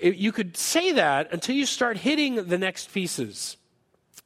You 0.01 0.31
could 0.31 0.55
say 0.55 0.93
that 0.93 1.33
until 1.33 1.55
you 1.55 1.65
start 1.65 1.97
hitting 1.97 2.45
the 2.45 2.57
next 2.57 2.93
pieces. 2.93 3.57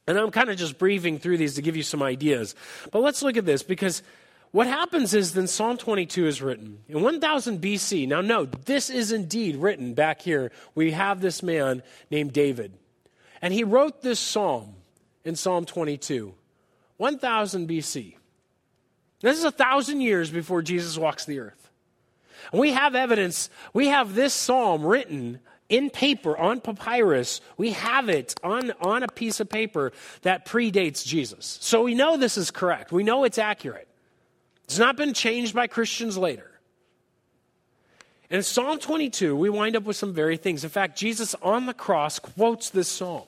And 0.06 0.16
I'm 0.16 0.30
kind 0.30 0.50
of 0.50 0.56
just 0.56 0.78
breezing 0.78 1.18
through 1.18 1.38
these 1.38 1.56
to 1.56 1.62
give 1.62 1.76
you 1.76 1.82
some 1.82 2.02
ideas. 2.02 2.54
But 2.92 3.02
let's 3.02 3.22
look 3.22 3.36
at 3.36 3.44
this 3.44 3.64
because 3.64 4.04
what 4.52 4.66
happens 4.66 5.14
is 5.14 5.32
then 5.32 5.46
Psalm 5.46 5.78
22 5.78 6.26
is 6.26 6.42
written 6.42 6.80
in 6.86 7.02
1000 7.02 7.60
BC. 7.60 8.06
Now, 8.06 8.20
note, 8.20 8.66
this 8.66 8.90
is 8.90 9.10
indeed 9.10 9.56
written 9.56 9.94
back 9.94 10.20
here. 10.20 10.52
We 10.74 10.92
have 10.92 11.20
this 11.20 11.42
man 11.42 11.82
named 12.10 12.34
David. 12.34 12.74
And 13.40 13.52
he 13.54 13.64
wrote 13.64 14.02
this 14.02 14.20
psalm 14.20 14.74
in 15.24 15.36
Psalm 15.36 15.64
22, 15.64 16.34
1000 16.98 17.68
BC. 17.68 18.16
This 19.20 19.38
is 19.38 19.44
a 19.44 19.50
thousand 19.50 20.02
years 20.02 20.30
before 20.30 20.60
Jesus 20.60 20.98
walks 20.98 21.24
the 21.24 21.38
earth. 21.38 21.70
And 22.50 22.60
we 22.60 22.72
have 22.72 22.94
evidence, 22.94 23.48
we 23.72 23.88
have 23.88 24.14
this 24.14 24.34
psalm 24.34 24.84
written 24.84 25.40
in 25.70 25.88
paper, 25.88 26.36
on 26.36 26.60
papyrus. 26.60 27.40
We 27.56 27.70
have 27.70 28.10
it 28.10 28.34
on, 28.44 28.72
on 28.82 29.02
a 29.02 29.08
piece 29.08 29.40
of 29.40 29.48
paper 29.48 29.92
that 30.20 30.44
predates 30.44 31.06
Jesus. 31.06 31.56
So 31.62 31.82
we 31.82 31.94
know 31.94 32.18
this 32.18 32.36
is 32.36 32.50
correct. 32.50 32.92
We 32.92 33.04
know 33.04 33.24
it's 33.24 33.38
accurate. 33.38 33.88
It's 34.72 34.78
not 34.78 34.96
been 34.96 35.12
changed 35.12 35.54
by 35.54 35.66
Christians 35.66 36.16
later. 36.16 36.50
In 38.30 38.42
Psalm 38.42 38.78
22, 38.78 39.36
we 39.36 39.50
wind 39.50 39.76
up 39.76 39.82
with 39.82 39.96
some 39.96 40.14
very 40.14 40.38
things. 40.38 40.64
In 40.64 40.70
fact, 40.70 40.96
Jesus 40.96 41.34
on 41.42 41.66
the 41.66 41.74
cross 41.74 42.18
quotes 42.18 42.70
this 42.70 42.88
psalm. 42.88 43.26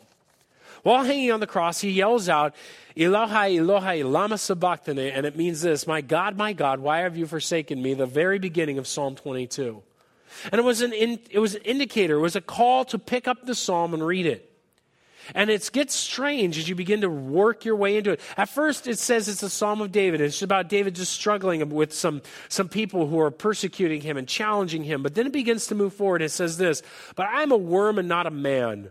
While 0.84 1.04
hanging 1.04 1.30
on 1.32 1.40
the 1.40 1.46
cross, 1.46 1.82
he 1.82 1.90
yells 1.90 2.30
out, 2.30 2.54
Elohai, 2.96 3.60
Elohai, 3.60 4.10
lama 4.10 4.38
sabachthani, 4.38 5.10
and 5.10 5.26
it 5.26 5.36
means 5.36 5.60
this, 5.60 5.86
My 5.86 6.00
God, 6.00 6.38
my 6.38 6.54
God, 6.54 6.80
why 6.80 7.00
have 7.00 7.14
you 7.14 7.26
forsaken 7.26 7.82
me? 7.82 7.92
The 7.92 8.06
very 8.06 8.38
beginning 8.38 8.78
of 8.78 8.86
Psalm 8.86 9.14
22. 9.14 9.82
And 10.50 10.58
it 10.58 10.64
was 10.64 10.80
an, 10.80 10.94
in, 10.94 11.18
it 11.28 11.40
was 11.40 11.56
an 11.56 11.62
indicator, 11.66 12.16
it 12.16 12.22
was 12.22 12.36
a 12.36 12.40
call 12.40 12.86
to 12.86 12.98
pick 12.98 13.28
up 13.28 13.44
the 13.44 13.54
psalm 13.54 13.92
and 13.92 14.02
read 14.02 14.24
it. 14.24 14.50
And 15.34 15.50
it 15.50 15.70
gets 15.72 15.94
strange 15.94 16.58
as 16.58 16.68
you 16.68 16.74
begin 16.74 17.00
to 17.02 17.08
work 17.08 17.64
your 17.64 17.76
way 17.76 17.96
into 17.96 18.12
it. 18.12 18.20
At 18.36 18.48
first, 18.48 18.86
it 18.86 18.98
says 18.98 19.28
it's 19.28 19.42
a 19.42 19.50
Psalm 19.50 19.80
of 19.80 19.92
David. 19.92 20.20
It's 20.20 20.42
about 20.42 20.68
David 20.68 20.94
just 20.94 21.12
struggling 21.12 21.66
with 21.70 21.92
some, 21.92 22.22
some 22.48 22.68
people 22.68 23.06
who 23.06 23.18
are 23.20 23.30
persecuting 23.30 24.00
him 24.00 24.16
and 24.16 24.28
challenging 24.28 24.84
him. 24.84 25.02
But 25.02 25.14
then 25.14 25.26
it 25.26 25.32
begins 25.32 25.68
to 25.68 25.74
move 25.74 25.94
forward. 25.94 26.22
It 26.22 26.30
says 26.30 26.58
this 26.58 26.82
But 27.14 27.28
I'm 27.30 27.52
a 27.52 27.56
worm 27.56 27.98
and 27.98 28.08
not 28.08 28.26
a 28.26 28.30
man, 28.30 28.90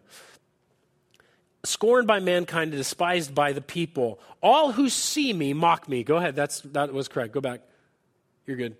scorned 1.64 2.08
by 2.08 2.20
mankind 2.20 2.72
and 2.72 2.80
despised 2.80 3.36
by 3.36 3.54
the 3.54 3.62
people. 3.62 4.20
All 4.42 4.72
who 4.72 4.90
see 4.90 5.34
me 5.34 5.54
mock 5.54 5.88
me. 5.88 6.04
Go 6.04 6.18
ahead. 6.18 6.36
That's, 6.36 6.62
that 6.62 6.94
was 6.94 7.08
correct. 7.08 7.34
Go 7.34 7.42
back. 7.42 7.62
You're 8.46 8.58
good. 8.58 8.76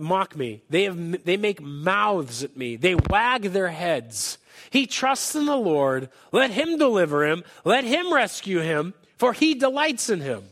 Mock 0.00 0.36
me. 0.36 0.62
They, 0.70 0.84
have, 0.84 1.24
they 1.24 1.36
make 1.36 1.60
mouths 1.60 2.42
at 2.42 2.56
me. 2.56 2.76
They 2.76 2.94
wag 2.94 3.42
their 3.42 3.68
heads. 3.68 4.38
He 4.70 4.86
trusts 4.86 5.34
in 5.34 5.46
the 5.46 5.56
Lord. 5.56 6.08
Let 6.32 6.50
him 6.50 6.78
deliver 6.78 7.26
him. 7.26 7.44
Let 7.64 7.84
him 7.84 8.12
rescue 8.12 8.60
him, 8.60 8.94
for 9.18 9.32
he 9.32 9.54
delights 9.54 10.08
in 10.08 10.20
him. 10.20 10.44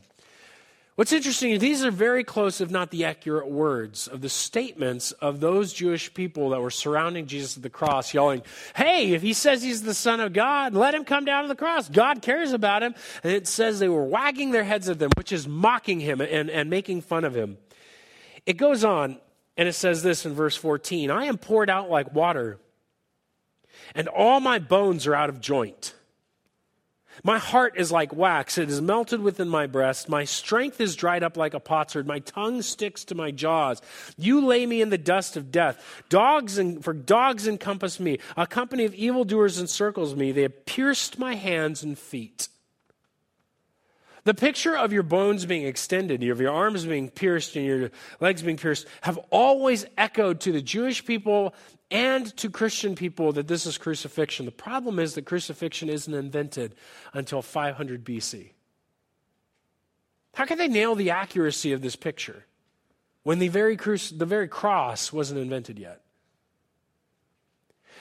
What's 1.00 1.12
interesting 1.12 1.52
is 1.52 1.60
these 1.60 1.82
are 1.82 1.90
very 1.90 2.24
close, 2.24 2.60
if 2.60 2.70
not 2.70 2.90
the 2.90 3.06
accurate 3.06 3.48
words, 3.48 4.06
of 4.06 4.20
the 4.20 4.28
statements 4.28 5.12
of 5.12 5.40
those 5.40 5.72
Jewish 5.72 6.12
people 6.12 6.50
that 6.50 6.60
were 6.60 6.70
surrounding 6.70 7.24
Jesus 7.24 7.56
at 7.56 7.62
the 7.62 7.70
cross, 7.70 8.12
yelling, 8.12 8.42
Hey, 8.76 9.12
if 9.12 9.22
he 9.22 9.32
says 9.32 9.62
he's 9.62 9.82
the 9.82 9.94
Son 9.94 10.20
of 10.20 10.34
God, 10.34 10.74
let 10.74 10.94
him 10.94 11.06
come 11.06 11.24
down 11.24 11.44
to 11.44 11.48
the 11.48 11.54
cross. 11.54 11.88
God 11.88 12.20
cares 12.20 12.52
about 12.52 12.82
him. 12.82 12.94
And 13.24 13.32
it 13.32 13.48
says 13.48 13.78
they 13.78 13.88
were 13.88 14.04
wagging 14.04 14.50
their 14.50 14.64
heads 14.64 14.90
at 14.90 14.98
them, 14.98 15.10
which 15.16 15.32
is 15.32 15.48
mocking 15.48 16.00
him 16.00 16.20
and, 16.20 16.50
and 16.50 16.68
making 16.68 17.00
fun 17.00 17.24
of 17.24 17.34
him. 17.34 17.56
It 18.46 18.56
goes 18.56 18.84
on, 18.84 19.18
and 19.56 19.68
it 19.68 19.74
says 19.74 20.02
this 20.02 20.26
in 20.26 20.34
verse 20.34 20.56
14 20.56 21.10
I 21.10 21.24
am 21.26 21.38
poured 21.38 21.70
out 21.70 21.90
like 21.90 22.14
water 22.14 22.58
and 23.94 24.08
all 24.08 24.40
my 24.40 24.58
bones 24.58 25.06
are 25.06 25.14
out 25.14 25.28
of 25.28 25.40
joint. 25.40 25.94
My 27.22 27.38
heart 27.38 27.74
is 27.76 27.92
like 27.92 28.14
wax, 28.14 28.56
it 28.56 28.70
is 28.70 28.80
melted 28.80 29.20
within 29.20 29.48
my 29.48 29.66
breast. 29.66 30.08
My 30.08 30.24
strength 30.24 30.80
is 30.80 30.96
dried 30.96 31.22
up 31.22 31.36
like 31.36 31.52
a 31.52 31.60
potsherd. 31.60 32.06
My 32.06 32.20
tongue 32.20 32.62
sticks 32.62 33.04
to 33.06 33.14
my 33.14 33.30
jaws. 33.30 33.82
You 34.16 34.46
lay 34.46 34.64
me 34.64 34.80
in 34.80 34.88
the 34.88 34.96
dust 34.96 35.36
of 35.36 35.50
death. 35.50 36.02
Dogs 36.08 36.56
and 36.56 36.82
for 36.82 36.94
dogs 36.94 37.46
encompass 37.46 38.00
me. 38.00 38.18
A 38.38 38.46
company 38.46 38.84
of 38.84 38.94
evildoers 38.94 39.60
encircles 39.60 40.14
me. 40.14 40.32
They 40.32 40.42
have 40.42 40.64
pierced 40.64 41.18
my 41.18 41.34
hands 41.34 41.82
and 41.82 41.98
feet. 41.98 42.48
The 44.24 44.34
picture 44.34 44.76
of 44.76 44.92
your 44.92 45.02
bones 45.02 45.46
being 45.46 45.66
extended, 45.66 46.22
of 46.24 46.40
your 46.40 46.52
arms 46.52 46.84
being 46.84 47.08
pierced 47.08 47.56
and 47.56 47.64
your 47.64 47.90
legs 48.20 48.42
being 48.42 48.56
pierced, 48.56 48.86
have 49.02 49.18
always 49.30 49.86
echoed 49.96 50.40
to 50.40 50.52
the 50.52 50.60
Jewish 50.60 51.04
people 51.04 51.54
and 51.90 52.34
to 52.36 52.50
Christian 52.50 52.94
people 52.94 53.32
that 53.32 53.48
this 53.48 53.66
is 53.66 53.78
crucifixion. 53.78 54.46
The 54.46 54.52
problem 54.52 54.98
is 54.98 55.14
that 55.14 55.24
crucifixion 55.24 55.88
isn't 55.88 56.12
invented 56.12 56.74
until 57.12 57.42
500 57.42 58.04
BC. 58.04 58.50
How 60.34 60.44
can 60.44 60.58
they 60.58 60.68
nail 60.68 60.94
the 60.94 61.10
accuracy 61.10 61.72
of 61.72 61.82
this 61.82 61.96
picture 61.96 62.44
when 63.22 63.38
the 63.38 63.48
very, 63.48 63.76
cru- 63.76 63.96
the 63.96 64.26
very 64.26 64.48
cross 64.48 65.12
wasn't 65.12 65.40
invented 65.40 65.78
yet? 65.78 66.02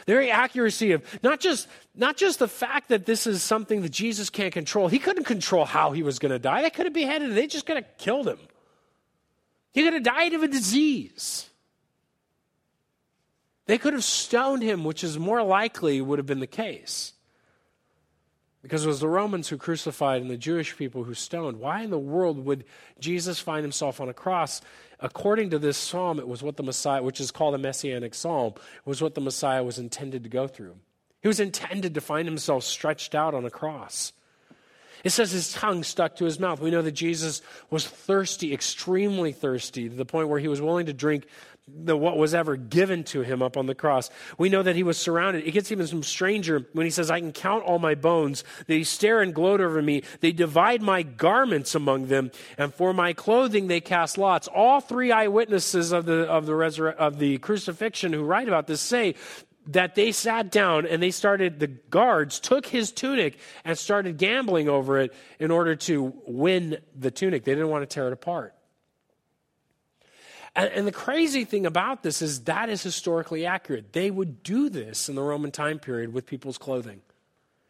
The 0.05 0.13
very 0.13 0.31
accuracy 0.31 0.91
of 0.91 1.03
not 1.23 1.39
just, 1.39 1.67
not 1.95 2.17
just 2.17 2.39
the 2.39 2.47
fact 2.47 2.89
that 2.89 3.05
this 3.05 3.27
is 3.27 3.43
something 3.43 3.81
that 3.81 3.91
Jesus 3.91 4.29
can't 4.29 4.53
control. 4.53 4.87
He 4.87 4.99
couldn't 4.99 5.25
control 5.25 5.65
how 5.65 5.91
he 5.91 6.03
was 6.03 6.19
going 6.19 6.31
to 6.31 6.39
die. 6.39 6.61
They 6.61 6.69
could 6.69 6.85
have 6.85 6.93
beheaded 6.93 7.29
him. 7.29 7.35
They 7.35 7.47
just 7.47 7.65
could 7.65 7.75
have 7.75 7.97
killed 7.97 8.27
him. 8.27 8.39
He 9.73 9.83
could 9.83 9.93
have 9.93 10.03
died 10.03 10.33
of 10.33 10.43
a 10.43 10.47
disease. 10.47 11.49
They 13.65 13.77
could 13.77 13.93
have 13.93 14.03
stoned 14.03 14.63
him, 14.63 14.83
which 14.83 15.03
is 15.03 15.19
more 15.19 15.43
likely 15.43 16.01
would 16.01 16.17
have 16.17 16.25
been 16.25 16.39
the 16.39 16.47
case. 16.47 17.13
Because 18.61 18.83
it 18.83 18.87
was 18.87 18.99
the 18.99 19.07
Romans 19.07 19.47
who 19.47 19.57
crucified 19.57 20.21
and 20.21 20.29
the 20.29 20.37
Jewish 20.37 20.75
people 20.75 21.03
who 21.03 21.13
stoned. 21.13 21.59
Why 21.59 21.81
in 21.81 21.91
the 21.91 21.99
world 21.99 22.43
would 22.45 22.65
Jesus 22.99 23.39
find 23.39 23.63
himself 23.63 24.01
on 24.01 24.09
a 24.09 24.13
cross? 24.13 24.61
According 25.01 25.51
to 25.51 25.59
this 25.59 25.77
psalm, 25.77 26.19
it 26.19 26.27
was 26.27 26.43
what 26.43 26.57
the 26.57 26.63
Messiah, 26.63 27.01
which 27.01 27.21
is 27.21 27.31
called 27.31 27.55
a 27.55 27.57
messianic 27.57 28.13
psalm, 28.13 28.53
was 28.85 29.01
what 29.01 29.15
the 29.15 29.21
Messiah 29.21 29.63
was 29.63 29.79
intended 29.79 30.23
to 30.23 30.29
go 30.29 30.47
through. 30.47 30.75
He 31.21 31.27
was 31.27 31.39
intended 31.39 31.93
to 31.93 32.01
find 32.01 32.27
himself 32.27 32.63
stretched 32.63 33.15
out 33.15 33.33
on 33.33 33.45
a 33.45 33.49
cross. 33.49 34.13
It 35.03 35.11
says 35.11 35.31
his 35.31 35.53
tongue 35.53 35.83
stuck 35.83 36.17
to 36.17 36.25
his 36.25 36.39
mouth. 36.39 36.59
We 36.59 36.71
know 36.71 36.81
that 36.81 36.91
Jesus 36.91 37.41
was 37.69 37.87
thirsty, 37.87 38.53
extremely 38.53 39.31
thirsty, 39.31 39.87
to 39.87 39.95
the 39.95 40.05
point 40.05 40.27
where 40.27 40.39
he 40.39 40.49
was 40.49 40.61
willing 40.61 40.87
to 40.87 40.93
drink 40.93 41.25
the, 41.75 41.95
what 41.95 42.17
was 42.17 42.33
ever 42.33 42.55
given 42.55 43.03
to 43.05 43.21
him 43.21 43.41
up 43.41 43.57
on 43.57 43.65
the 43.65 43.75
cross. 43.75 44.09
We 44.37 44.49
know 44.49 44.63
that 44.63 44.75
he 44.75 44.83
was 44.83 44.97
surrounded. 44.97 45.47
It 45.47 45.51
gets 45.51 45.71
even 45.71 45.87
some 45.87 46.03
stranger 46.03 46.65
when 46.73 46.85
he 46.85 46.89
says, 46.89 47.09
I 47.09 47.19
can 47.19 47.31
count 47.31 47.63
all 47.63 47.79
my 47.79 47.95
bones. 47.95 48.43
They 48.67 48.83
stare 48.83 49.21
and 49.21 49.33
gloat 49.33 49.61
over 49.61 49.81
me. 49.81 50.03
They 50.19 50.31
divide 50.31 50.81
my 50.81 51.03
garments 51.03 51.75
among 51.75 52.07
them, 52.07 52.31
and 52.57 52.73
for 52.73 52.93
my 52.93 53.13
clothing 53.13 53.67
they 53.67 53.81
cast 53.81 54.17
lots. 54.17 54.47
All 54.47 54.81
three 54.81 55.11
eyewitnesses 55.11 55.91
of 55.91 56.05
the, 56.05 56.23
of 56.29 56.45
the, 56.45 56.53
resur- 56.53 56.95
of 56.95 57.19
the 57.19 57.37
crucifixion 57.39 58.13
who 58.13 58.23
write 58.23 58.47
about 58.47 58.67
this 58.67 58.81
say 58.81 59.15
that 59.67 59.95
they 59.95 60.11
sat 60.11 60.51
down 60.51 60.85
and 60.85 61.01
they 61.01 61.11
started, 61.11 61.59
the 61.59 61.67
guards 61.67 62.39
took 62.39 62.65
his 62.65 62.91
tunic 62.91 63.37
and 63.63 63.77
started 63.77 64.17
gambling 64.17 64.67
over 64.67 64.99
it 64.99 65.13
in 65.39 65.51
order 65.51 65.75
to 65.75 66.13
win 66.25 66.77
the 66.95 67.11
tunic. 67.11 67.43
They 67.43 67.53
didn't 67.53 67.69
want 67.69 67.87
to 67.87 67.93
tear 67.93 68.07
it 68.07 68.13
apart. 68.13 68.55
And, 70.55 70.69
and, 70.71 70.87
the 70.87 70.91
crazy 70.91 71.45
thing 71.45 71.65
about 71.65 72.01
this 72.03 72.21
is 72.21 72.41
that 72.45 72.69
is 72.69 72.81
historically 72.81 73.45
accurate. 73.45 73.93
They 73.93 74.09
would 74.09 74.41
do 74.41 74.69
this 74.69 75.07
in 75.07 75.15
the 75.15 75.21
Roman 75.21 75.51
time 75.51 75.79
period 75.79 76.13
with 76.13 76.25
people's 76.25 76.57
clothing. 76.57 77.01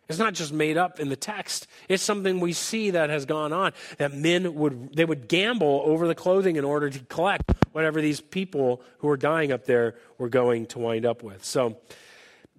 It's 0.08 0.18
not 0.18 0.34
just 0.34 0.52
made 0.52 0.76
up 0.76 1.00
in 1.00 1.10
the 1.10 1.16
text. 1.16 1.68
It's 1.88 2.02
something 2.02 2.40
we 2.40 2.54
see 2.54 2.92
that 2.92 3.12
has 3.12 3.26
gone 3.26 3.54
on. 3.54 3.74
That 3.98 4.14
men 4.14 4.56
would 4.56 4.96
they 4.96 5.06
would 5.06 5.28
gamble 5.28 5.84
over 5.86 6.08
the 6.08 6.16
clothing 6.16 6.56
in 6.56 6.66
order 6.66 6.90
to 6.90 7.00
collect 7.06 7.52
whatever 7.74 8.02
these 8.02 8.20
people 8.20 8.82
who 8.98 9.08
were 9.08 9.18
dying 9.18 9.52
up 9.52 9.66
there 9.66 9.96
were 10.18 10.30
going 10.30 10.66
to 10.68 10.80
wind 10.80 11.06
up 11.06 11.22
with. 11.22 11.46
So 11.46 11.78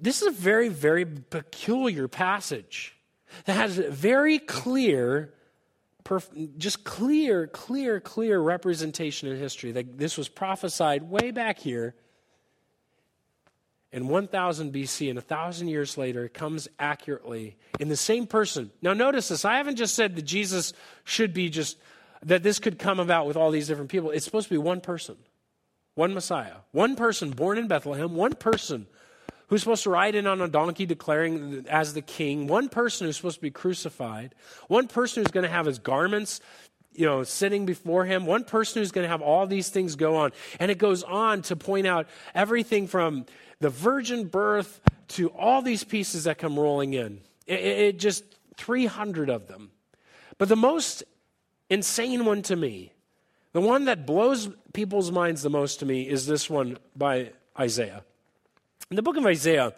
this 0.00 0.22
is 0.22 0.28
a 0.28 0.30
very, 0.30 0.68
very 0.68 1.04
peculiar 1.04 2.06
passage 2.06 2.94
that 3.46 3.54
has 3.54 3.76
very 3.76 4.38
clear 4.38 5.34
perf- 6.04 6.56
just 6.58 6.84
clear, 6.84 7.46
clear, 7.46 8.00
clear 8.00 8.40
representation 8.40 9.28
in 9.28 9.38
history 9.38 9.72
that 9.72 9.98
this 9.98 10.16
was 10.16 10.28
prophesied 10.28 11.02
way 11.02 11.30
back 11.30 11.58
here 11.58 11.94
in 13.92 14.08
1000 14.08 14.72
BC, 14.72 15.10
and 15.10 15.18
a 15.18 15.22
thousand 15.22 15.68
years 15.68 15.98
later, 15.98 16.24
it 16.24 16.34
comes 16.34 16.68
accurately 16.78 17.56
in 17.80 17.88
the 17.88 17.96
same 17.96 18.26
person. 18.26 18.70
Now, 18.82 18.92
notice 18.92 19.28
this. 19.28 19.44
I 19.44 19.56
haven't 19.56 19.76
just 19.76 19.94
said 19.94 20.14
that 20.16 20.22
Jesus 20.22 20.72
should 21.04 21.34
be 21.34 21.48
just, 21.48 21.76
that 22.22 22.42
this 22.42 22.60
could 22.60 22.78
come 22.78 23.00
about 23.00 23.26
with 23.26 23.36
all 23.36 23.50
these 23.50 23.66
different 23.66 23.90
people. 23.90 24.10
It's 24.10 24.24
supposed 24.24 24.48
to 24.48 24.54
be 24.54 24.58
one 24.58 24.80
person, 24.80 25.16
one 25.94 26.14
Messiah, 26.14 26.56
one 26.70 26.94
person 26.94 27.30
born 27.30 27.58
in 27.58 27.66
Bethlehem, 27.66 28.14
one 28.14 28.34
person 28.34 28.86
who's 29.50 29.60
supposed 29.60 29.82
to 29.82 29.90
ride 29.90 30.14
in 30.14 30.26
on 30.26 30.40
a 30.40 30.48
donkey 30.48 30.86
declaring 30.86 31.66
as 31.68 31.92
the 31.92 32.00
king, 32.00 32.46
one 32.46 32.68
person 32.68 33.06
who's 33.06 33.16
supposed 33.16 33.36
to 33.36 33.42
be 33.42 33.50
crucified, 33.50 34.34
one 34.68 34.86
person 34.88 35.22
who's 35.22 35.32
going 35.32 35.44
to 35.44 35.50
have 35.50 35.66
his 35.66 35.78
garments 35.78 36.40
you 36.92 37.06
know 37.06 37.22
sitting 37.22 37.66
before 37.66 38.04
him 38.04 38.26
one 38.26 38.42
person 38.42 38.82
who's 38.82 38.90
going 38.90 39.04
to 39.04 39.08
have 39.08 39.22
all 39.22 39.46
these 39.46 39.68
things 39.68 39.96
go 39.96 40.16
on. 40.16 40.32
And 40.58 40.70
it 40.70 40.78
goes 40.78 41.02
on 41.02 41.42
to 41.42 41.56
point 41.56 41.86
out 41.86 42.06
everything 42.34 42.86
from 42.86 43.26
the 43.60 43.70
virgin 43.70 44.26
birth 44.26 44.80
to 45.08 45.28
all 45.28 45.62
these 45.62 45.84
pieces 45.84 46.24
that 46.24 46.38
come 46.38 46.58
rolling 46.58 46.94
in. 46.94 47.20
It, 47.46 47.60
it 47.60 47.98
just 47.98 48.24
300 48.56 49.30
of 49.30 49.46
them. 49.46 49.70
But 50.38 50.48
the 50.48 50.56
most 50.56 51.04
insane 51.68 52.24
one 52.24 52.42
to 52.42 52.56
me 52.56 52.92
the 53.52 53.60
one 53.60 53.86
that 53.86 54.06
blows 54.06 54.48
people's 54.72 55.10
minds 55.10 55.42
the 55.42 55.50
most 55.50 55.80
to 55.80 55.86
me 55.86 56.02
is 56.02 56.26
this 56.26 56.48
one 56.48 56.78
by 56.94 57.32
isaiah 57.58 58.04
in 58.90 58.96
the 58.96 59.02
book 59.02 59.16
of 59.16 59.24
Isaiah, 59.24 59.72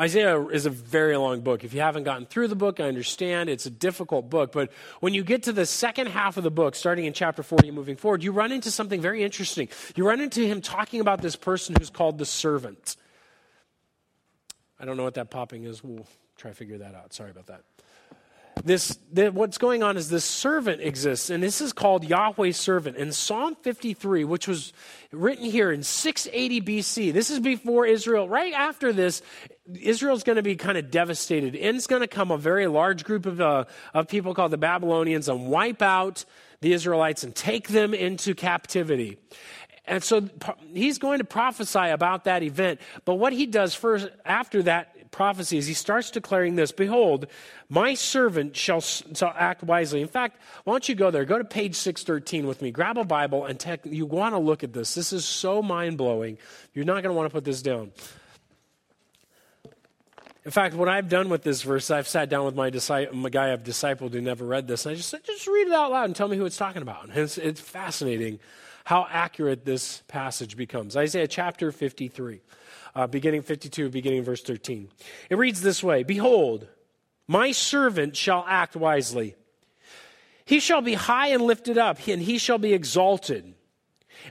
Isaiah 0.00 0.44
is 0.46 0.66
a 0.66 0.70
very 0.70 1.16
long 1.16 1.42
book. 1.42 1.62
If 1.62 1.72
you 1.74 1.80
haven't 1.80 2.02
gotten 2.02 2.26
through 2.26 2.48
the 2.48 2.56
book, 2.56 2.80
I 2.80 2.84
understand 2.84 3.48
it's 3.48 3.66
a 3.66 3.70
difficult 3.70 4.30
book. 4.30 4.50
But 4.50 4.72
when 4.98 5.14
you 5.14 5.22
get 5.22 5.44
to 5.44 5.52
the 5.52 5.64
second 5.64 6.08
half 6.08 6.36
of 6.36 6.42
the 6.42 6.50
book, 6.50 6.74
starting 6.74 7.04
in 7.04 7.12
chapter 7.12 7.44
40 7.44 7.68
and 7.68 7.76
moving 7.76 7.96
forward, 7.96 8.24
you 8.24 8.32
run 8.32 8.50
into 8.50 8.72
something 8.72 9.00
very 9.00 9.22
interesting. 9.22 9.68
You 9.94 10.06
run 10.06 10.20
into 10.20 10.44
him 10.44 10.60
talking 10.60 11.00
about 11.00 11.22
this 11.22 11.36
person 11.36 11.76
who's 11.78 11.90
called 11.90 12.18
the 12.18 12.26
servant. 12.26 12.96
I 14.80 14.84
don't 14.84 14.96
know 14.96 15.04
what 15.04 15.14
that 15.14 15.30
popping 15.30 15.62
is. 15.62 15.84
We'll 15.84 16.06
try 16.36 16.50
to 16.50 16.56
figure 16.56 16.78
that 16.78 16.96
out. 16.96 17.12
Sorry 17.12 17.30
about 17.30 17.46
that 17.46 17.62
this, 18.64 18.98
what's 19.12 19.58
going 19.58 19.82
on 19.82 19.96
is 19.96 20.10
this 20.10 20.24
servant 20.24 20.80
exists, 20.82 21.30
and 21.30 21.42
this 21.42 21.60
is 21.60 21.72
called 21.72 22.04
Yahweh's 22.04 22.56
servant. 22.56 22.96
In 22.96 23.12
Psalm 23.12 23.56
53, 23.62 24.24
which 24.24 24.48
was 24.48 24.72
written 25.12 25.44
here 25.44 25.70
in 25.70 25.82
680 25.82 26.60
BC, 26.60 27.12
this 27.12 27.30
is 27.30 27.40
before 27.40 27.86
Israel. 27.86 28.28
Right 28.28 28.52
after 28.52 28.92
this, 28.92 29.22
Israel's 29.80 30.22
going 30.22 30.36
to 30.36 30.42
be 30.42 30.56
kind 30.56 30.78
of 30.78 30.90
devastated. 30.90 31.54
and 31.54 31.64
In's 31.64 31.86
going 31.86 32.02
to 32.02 32.08
come 32.08 32.30
a 32.30 32.38
very 32.38 32.66
large 32.66 33.04
group 33.04 33.26
of, 33.26 33.40
uh, 33.40 33.64
of 33.94 34.08
people 34.08 34.34
called 34.34 34.52
the 34.52 34.58
Babylonians 34.58 35.28
and 35.28 35.48
wipe 35.48 35.82
out 35.82 36.24
the 36.60 36.72
Israelites 36.72 37.24
and 37.24 37.34
take 37.34 37.68
them 37.68 37.94
into 37.94 38.34
captivity. 38.34 39.18
And 39.88 40.04
so 40.04 40.28
he's 40.74 40.98
going 40.98 41.18
to 41.18 41.24
prophesy 41.24 41.88
about 41.88 42.24
that 42.24 42.42
event. 42.42 42.80
But 43.04 43.14
what 43.14 43.32
he 43.32 43.46
does 43.46 43.74
first 43.74 44.08
after 44.24 44.62
that 44.64 44.94
prophecy 45.10 45.58
is 45.58 45.66
he 45.66 45.74
starts 45.74 46.10
declaring 46.10 46.56
this 46.56 46.72
Behold, 46.72 47.26
my 47.68 47.94
servant 47.94 48.56
shall, 48.56 48.80
shall 48.80 49.34
act 49.36 49.62
wisely. 49.62 50.00
In 50.00 50.08
fact, 50.08 50.40
why 50.64 50.74
don't 50.74 50.88
you 50.88 50.94
go 50.94 51.10
there? 51.10 51.24
Go 51.24 51.38
to 51.38 51.44
page 51.44 51.74
613 51.74 52.46
with 52.46 52.62
me. 52.62 52.70
Grab 52.70 52.98
a 52.98 53.04
Bible 53.04 53.44
and 53.44 53.58
tech, 53.58 53.80
you 53.84 54.06
want 54.06 54.34
to 54.34 54.38
look 54.38 54.62
at 54.62 54.72
this. 54.72 54.94
This 54.94 55.12
is 55.12 55.24
so 55.24 55.62
mind 55.62 55.98
blowing. 55.98 56.38
You're 56.74 56.84
not 56.84 57.02
going 57.02 57.14
to 57.14 57.14
want 57.14 57.28
to 57.28 57.32
put 57.32 57.44
this 57.44 57.62
down. 57.62 57.92
In 60.44 60.50
fact, 60.50 60.74
what 60.74 60.88
I've 60.88 61.10
done 61.10 61.28
with 61.28 61.42
this 61.42 61.60
verse, 61.60 61.90
I've 61.90 62.08
sat 62.08 62.30
down 62.30 62.46
with 62.46 62.54
my, 62.54 62.70
my 63.12 63.28
guy 63.28 63.52
I've 63.52 63.64
discipled 63.64 64.14
who 64.14 64.20
never 64.22 64.46
read 64.46 64.66
this, 64.66 64.86
and 64.86 64.94
I 64.94 64.96
just 64.96 65.10
said, 65.10 65.22
just 65.24 65.46
read 65.46 65.66
it 65.66 65.74
out 65.74 65.90
loud 65.90 66.06
and 66.06 66.16
tell 66.16 66.26
me 66.28 66.38
who 66.38 66.46
it's 66.46 66.56
talking 66.56 66.80
about. 66.80 67.04
And 67.04 67.14
it's, 67.14 67.36
it's 67.36 67.60
fascinating 67.60 68.38
how 68.84 69.06
accurate 69.10 69.66
this 69.66 70.02
passage 70.08 70.56
becomes. 70.56 70.96
Isaiah 70.96 71.28
chapter 71.28 71.70
53 71.70 72.40
uh, 72.98 73.06
beginning 73.06 73.42
52, 73.42 73.90
beginning 73.90 74.24
verse 74.24 74.42
13. 74.42 74.90
It 75.30 75.38
reads 75.38 75.60
this 75.62 75.84
way 75.84 76.02
Behold, 76.02 76.66
my 77.28 77.52
servant 77.52 78.16
shall 78.16 78.44
act 78.48 78.74
wisely. 78.74 79.36
He 80.44 80.58
shall 80.58 80.80
be 80.80 80.94
high 80.94 81.28
and 81.28 81.42
lifted 81.42 81.78
up, 81.78 82.08
and 82.08 82.20
he 82.20 82.38
shall 82.38 82.58
be 82.58 82.74
exalted. 82.74 83.54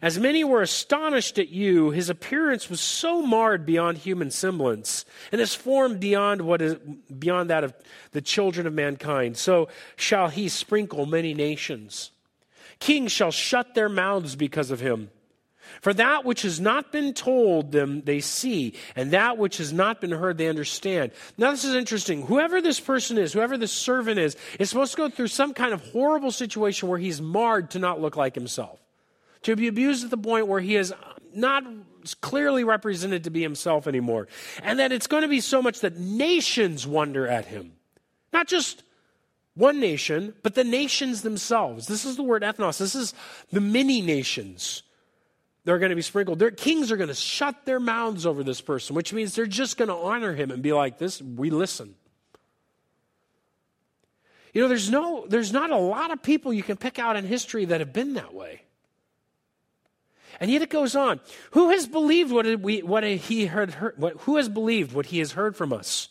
As 0.02 0.20
many 0.20 0.44
were 0.44 0.62
astonished 0.62 1.40
at 1.40 1.48
you, 1.48 1.92
his 1.92 2.10
appearance 2.10 2.70
was 2.70 2.82
so 2.82 3.22
marred 3.22 3.66
beyond 3.66 4.00
human 4.00 4.32
semblance, 4.32 5.06
and 5.32 5.40
his 5.40 5.56
form 5.56 5.98
beyond 5.98 6.42
what 6.42 6.62
is 6.62 6.76
beyond 6.76 7.50
that 7.50 7.64
of 7.64 7.74
the 8.12 8.22
children 8.22 8.68
of 8.68 8.74
mankind. 8.74 9.38
So 9.38 9.70
shall 9.96 10.28
he 10.28 10.50
sprinkle 10.50 11.06
many 11.06 11.34
nations. 11.34 12.12
Kings 12.80 13.14
shall 13.14 13.32
shut 13.32 13.76
their 13.76 13.88
mouths 13.88 14.36
because 14.36 14.72
of 14.72 14.82
him. 14.82 15.10
For 15.82 15.94
that 15.94 16.26
which 16.26 16.42
has 16.42 16.60
not 16.60 16.92
been 16.92 17.14
told 17.14 17.72
them, 17.72 18.02
they 18.02 18.20
see, 18.20 18.74
and 18.96 19.12
that 19.12 19.38
which 19.38 19.58
has 19.58 19.74
not 19.74 20.02
been 20.02 20.12
heard, 20.12 20.38
they 20.38 20.48
understand. 20.48 21.12
Now, 21.38 21.52
this 21.52 21.66
is 21.66 21.76
interesting. 21.76 22.24
Whoever 22.24 22.62
this 22.62 22.80
person 22.80 23.18
is, 23.18 23.34
whoever 23.34 23.58
this 23.58 23.72
servant 23.72 24.20
is, 24.20 24.36
is 24.60 24.70
supposed 24.70 24.92
to 24.92 24.98
go 24.98 25.10
through 25.10 25.28
some 25.28 25.54
kind 25.54 25.74
of 25.74 25.82
horrible 25.92 26.32
situation 26.32 26.90
where 26.90 27.00
he's 27.00 27.22
marred 27.22 27.72
to 27.72 27.80
not 27.80 28.02
look 28.02 28.16
like 28.16 28.36
himself, 28.36 28.80
to 29.44 29.56
be 29.56 29.68
abused 29.68 30.04
at 30.04 30.10
the 30.10 30.18
point 30.18 30.48
where 30.48 30.62
he 30.62 30.76
is 30.76 30.94
not 31.34 31.64
clearly 32.22 32.64
represented 32.64 33.24
to 33.26 33.30
be 33.30 33.42
himself 33.42 33.88
anymore. 33.88 34.28
And 34.64 34.80
that 34.80 34.92
it's 34.92 35.08
going 35.08 35.24
to 35.24 35.28
be 35.28 35.42
so 35.42 35.62
much 35.62 35.82
that 35.82 35.98
nations 35.98 36.88
wonder 36.88 37.28
at 37.28 37.46
him. 37.46 37.74
Not 38.34 38.48
just 38.48 38.84
one 39.56 39.80
nation, 39.80 40.34
but 40.44 40.56
the 40.56 40.64
nations 40.64 41.24
themselves. 41.24 41.88
This 41.88 42.06
is 42.06 42.16
the 42.16 42.24
word 42.24 42.44
ethnos. 42.44 42.78
This 42.78 42.96
is 42.96 43.14
the 43.52 43.62
many 43.62 44.02
nations 44.02 44.84
they're 45.68 45.80
going 45.80 45.90
to 45.90 45.98
be 45.98 46.02
sprinkled. 46.02 46.40
Their 46.40 46.50
kings 46.50 46.94
are 46.94 46.96
going 46.96 47.10
to 47.10 47.14
shut 47.14 47.66
their 47.66 47.78
mouths 47.78 48.26
over 48.26 48.42
this 48.42 48.62
person, 48.62 48.96
which 48.96 49.12
means 49.12 49.36
they're 49.36 49.46
just 49.46 49.76
going 49.76 49.90
to 49.90 49.96
honor 49.96 50.34
him 50.34 50.50
and 50.50 50.64
be 50.64 50.72
like, 50.72 50.98
this, 50.98 51.22
we 51.22 51.50
listen. 51.50 51.96
You 54.54 54.62
know, 54.62 54.70
there's 54.70 54.90
no, 54.90 55.26
there's 55.28 55.52
not 55.52 55.72
a 55.72 55.78
lot 55.78 56.12
of 56.12 56.24
people 56.24 56.54
you 56.54 56.64
can 56.64 56.78
pick 56.78 57.00
out 57.00 57.18
in 57.18 57.26
history 57.26 57.66
that 57.66 57.82
have 57.82 57.92
been 57.92 58.14
that 58.14 58.34
way. 58.34 58.62
And 60.40 60.50
yet 60.50 60.62
it 60.62 60.70
goes 60.70 60.96
on. 60.96 61.20
Who 61.52 61.72
has 61.72 61.86
believed 61.86 62.32
what, 62.32 62.46
we, 62.62 62.82
what 62.82 63.04
he 63.04 63.48
heard, 63.48 63.72
heard 63.72 63.96
what, 63.98 64.14
who 64.22 64.38
has 64.38 64.48
believed 64.48 64.94
what 64.94 65.08
he 65.08 65.20
has 65.20 65.34
heard 65.34 65.58
from 65.58 65.74
us? 65.74 66.08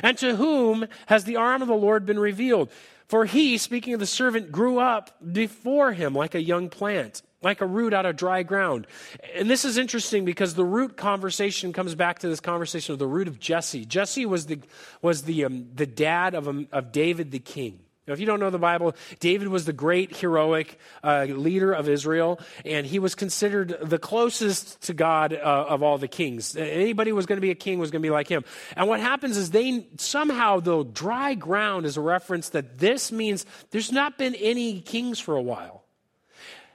And 0.00 0.16
to 0.18 0.36
whom 0.36 0.86
has 1.06 1.24
the 1.24 1.34
arm 1.34 1.60
of 1.60 1.66
the 1.66 1.74
Lord 1.74 2.06
been 2.06 2.20
revealed? 2.20 2.70
For 3.08 3.24
he, 3.24 3.58
speaking 3.58 3.94
of 3.94 4.00
the 4.00 4.06
servant, 4.06 4.52
grew 4.52 4.78
up 4.78 5.10
before 5.32 5.92
him 5.92 6.14
like 6.14 6.36
a 6.36 6.40
young 6.40 6.68
plant, 6.68 7.22
like 7.44 7.60
a 7.60 7.66
root 7.66 7.92
out 7.92 8.06
of 8.06 8.16
dry 8.16 8.42
ground. 8.42 8.86
And 9.34 9.48
this 9.48 9.64
is 9.64 9.78
interesting 9.78 10.24
because 10.24 10.54
the 10.54 10.64
root 10.64 10.96
conversation 10.96 11.72
comes 11.72 11.94
back 11.94 12.20
to 12.20 12.28
this 12.28 12.40
conversation 12.40 12.92
of 12.94 12.98
the 12.98 13.06
root 13.06 13.28
of 13.28 13.38
Jesse. 13.38 13.84
Jesse 13.84 14.26
was 14.26 14.46
the, 14.46 14.60
was 15.02 15.22
the, 15.22 15.44
um, 15.44 15.68
the 15.74 15.86
dad 15.86 16.34
of, 16.34 16.48
um, 16.48 16.66
of 16.72 16.90
David 16.90 17.30
the 17.30 17.38
king. 17.38 17.80
Now, 18.06 18.12
if 18.12 18.20
you 18.20 18.26
don't 18.26 18.38
know 18.38 18.50
the 18.50 18.58
Bible, 18.58 18.94
David 19.18 19.48
was 19.48 19.64
the 19.64 19.72
great 19.72 20.14
heroic 20.14 20.78
uh, 21.02 21.24
leader 21.24 21.72
of 21.72 21.88
Israel, 21.88 22.38
and 22.62 22.86
he 22.86 22.98
was 22.98 23.14
considered 23.14 23.78
the 23.80 23.98
closest 23.98 24.82
to 24.82 24.92
God 24.92 25.32
uh, 25.32 25.36
of 25.36 25.82
all 25.82 25.96
the 25.96 26.08
kings. 26.08 26.54
Anybody 26.54 27.10
who 27.10 27.16
was 27.16 27.24
going 27.24 27.38
to 27.38 27.42
be 27.42 27.50
a 27.50 27.54
king 27.54 27.78
was 27.78 27.90
going 27.90 28.02
to 28.02 28.06
be 28.06 28.10
like 28.10 28.28
him. 28.28 28.44
And 28.76 28.88
what 28.88 29.00
happens 29.00 29.38
is 29.38 29.52
they 29.52 29.86
somehow, 29.96 30.60
though, 30.60 30.84
dry 30.84 31.32
ground 31.32 31.86
is 31.86 31.96
a 31.96 32.02
reference 32.02 32.50
that 32.50 32.78
this 32.78 33.10
means 33.10 33.46
there's 33.70 33.90
not 33.90 34.18
been 34.18 34.34
any 34.34 34.82
kings 34.82 35.18
for 35.18 35.34
a 35.34 35.42
while. 35.42 35.83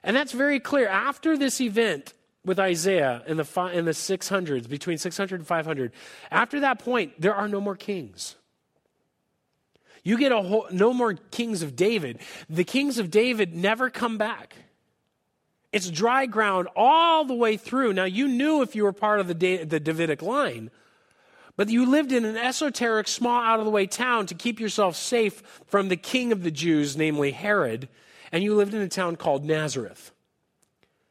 And 0.03 0.15
that's 0.15 0.31
very 0.31 0.59
clear. 0.59 0.88
After 0.88 1.38
this 1.38 1.59
event, 1.62 2.13
with 2.45 2.59
Isaiah 2.59 3.21
in 3.27 3.38
the, 3.38 3.71
in 3.73 3.85
the 3.85 3.91
600s, 3.91 4.69
between 4.69 4.97
600 4.97 5.39
and 5.39 5.47
500, 5.47 5.91
after 6.31 6.62
that 6.62 6.79
point, 6.79 7.19
there 7.19 7.35
are 7.35 7.47
no 7.47 7.59
more 7.59 7.75
kings. 7.75 8.35
You 10.03 10.17
get 10.17 10.31
a 10.31 10.41
whole, 10.41 10.67
no 10.71 10.93
more 10.93 11.13
kings 11.13 11.62
of 11.62 11.75
David. 11.75 12.19
The 12.49 12.63
kings 12.63 12.97
of 12.97 13.12
David 13.12 13.55
never 13.55 13.89
come 13.89 14.17
back. 14.17 14.55
It's 15.71 15.89
dry 15.89 16.25
ground 16.25 16.67
all 16.75 17.25
the 17.25 17.35
way 17.35 17.57
through. 17.57 17.93
Now, 17.93 18.05
you 18.05 18.27
knew 18.27 18.62
if 18.62 18.75
you 18.75 18.83
were 18.83 18.93
part 18.93 19.19
of 19.19 19.27
the, 19.27 19.63
the 19.63 19.79
Davidic 19.79 20.21
line, 20.21 20.71
but 21.55 21.69
you 21.69 21.85
lived 21.85 22.12
in 22.12 22.25
an 22.25 22.38
esoteric, 22.38 23.07
small, 23.07 23.39
out 23.39 23.59
of 23.59 23.65
the 23.65 23.71
way 23.71 23.85
town 23.85 24.25
to 24.27 24.33
keep 24.33 24.59
yourself 24.59 24.95
safe 24.95 25.43
from 25.67 25.89
the 25.89 25.97
king 25.97 26.31
of 26.31 26.41
the 26.41 26.51
Jews, 26.51 26.97
namely 26.97 27.31
Herod, 27.31 27.89
and 28.31 28.43
you 28.43 28.55
lived 28.55 28.73
in 28.73 28.81
a 28.81 28.87
town 28.87 29.15
called 29.15 29.45
Nazareth, 29.45 30.11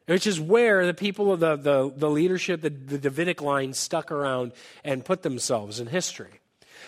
which 0.07 0.27
is 0.27 0.41
where 0.41 0.87
the 0.87 0.95
people 0.95 1.33
of 1.33 1.41
the, 1.41 1.57
the, 1.57 1.93
the 1.95 2.11
leadership, 2.11 2.61
the, 2.61 2.71
the 2.71 2.99
Davidic 2.99 3.43
line, 3.43 3.73
stuck 3.73 4.11
around 4.11 4.53
and 4.85 5.05
put 5.05 5.23
themselves 5.23 5.81
in 5.81 5.89
history. 5.89 6.41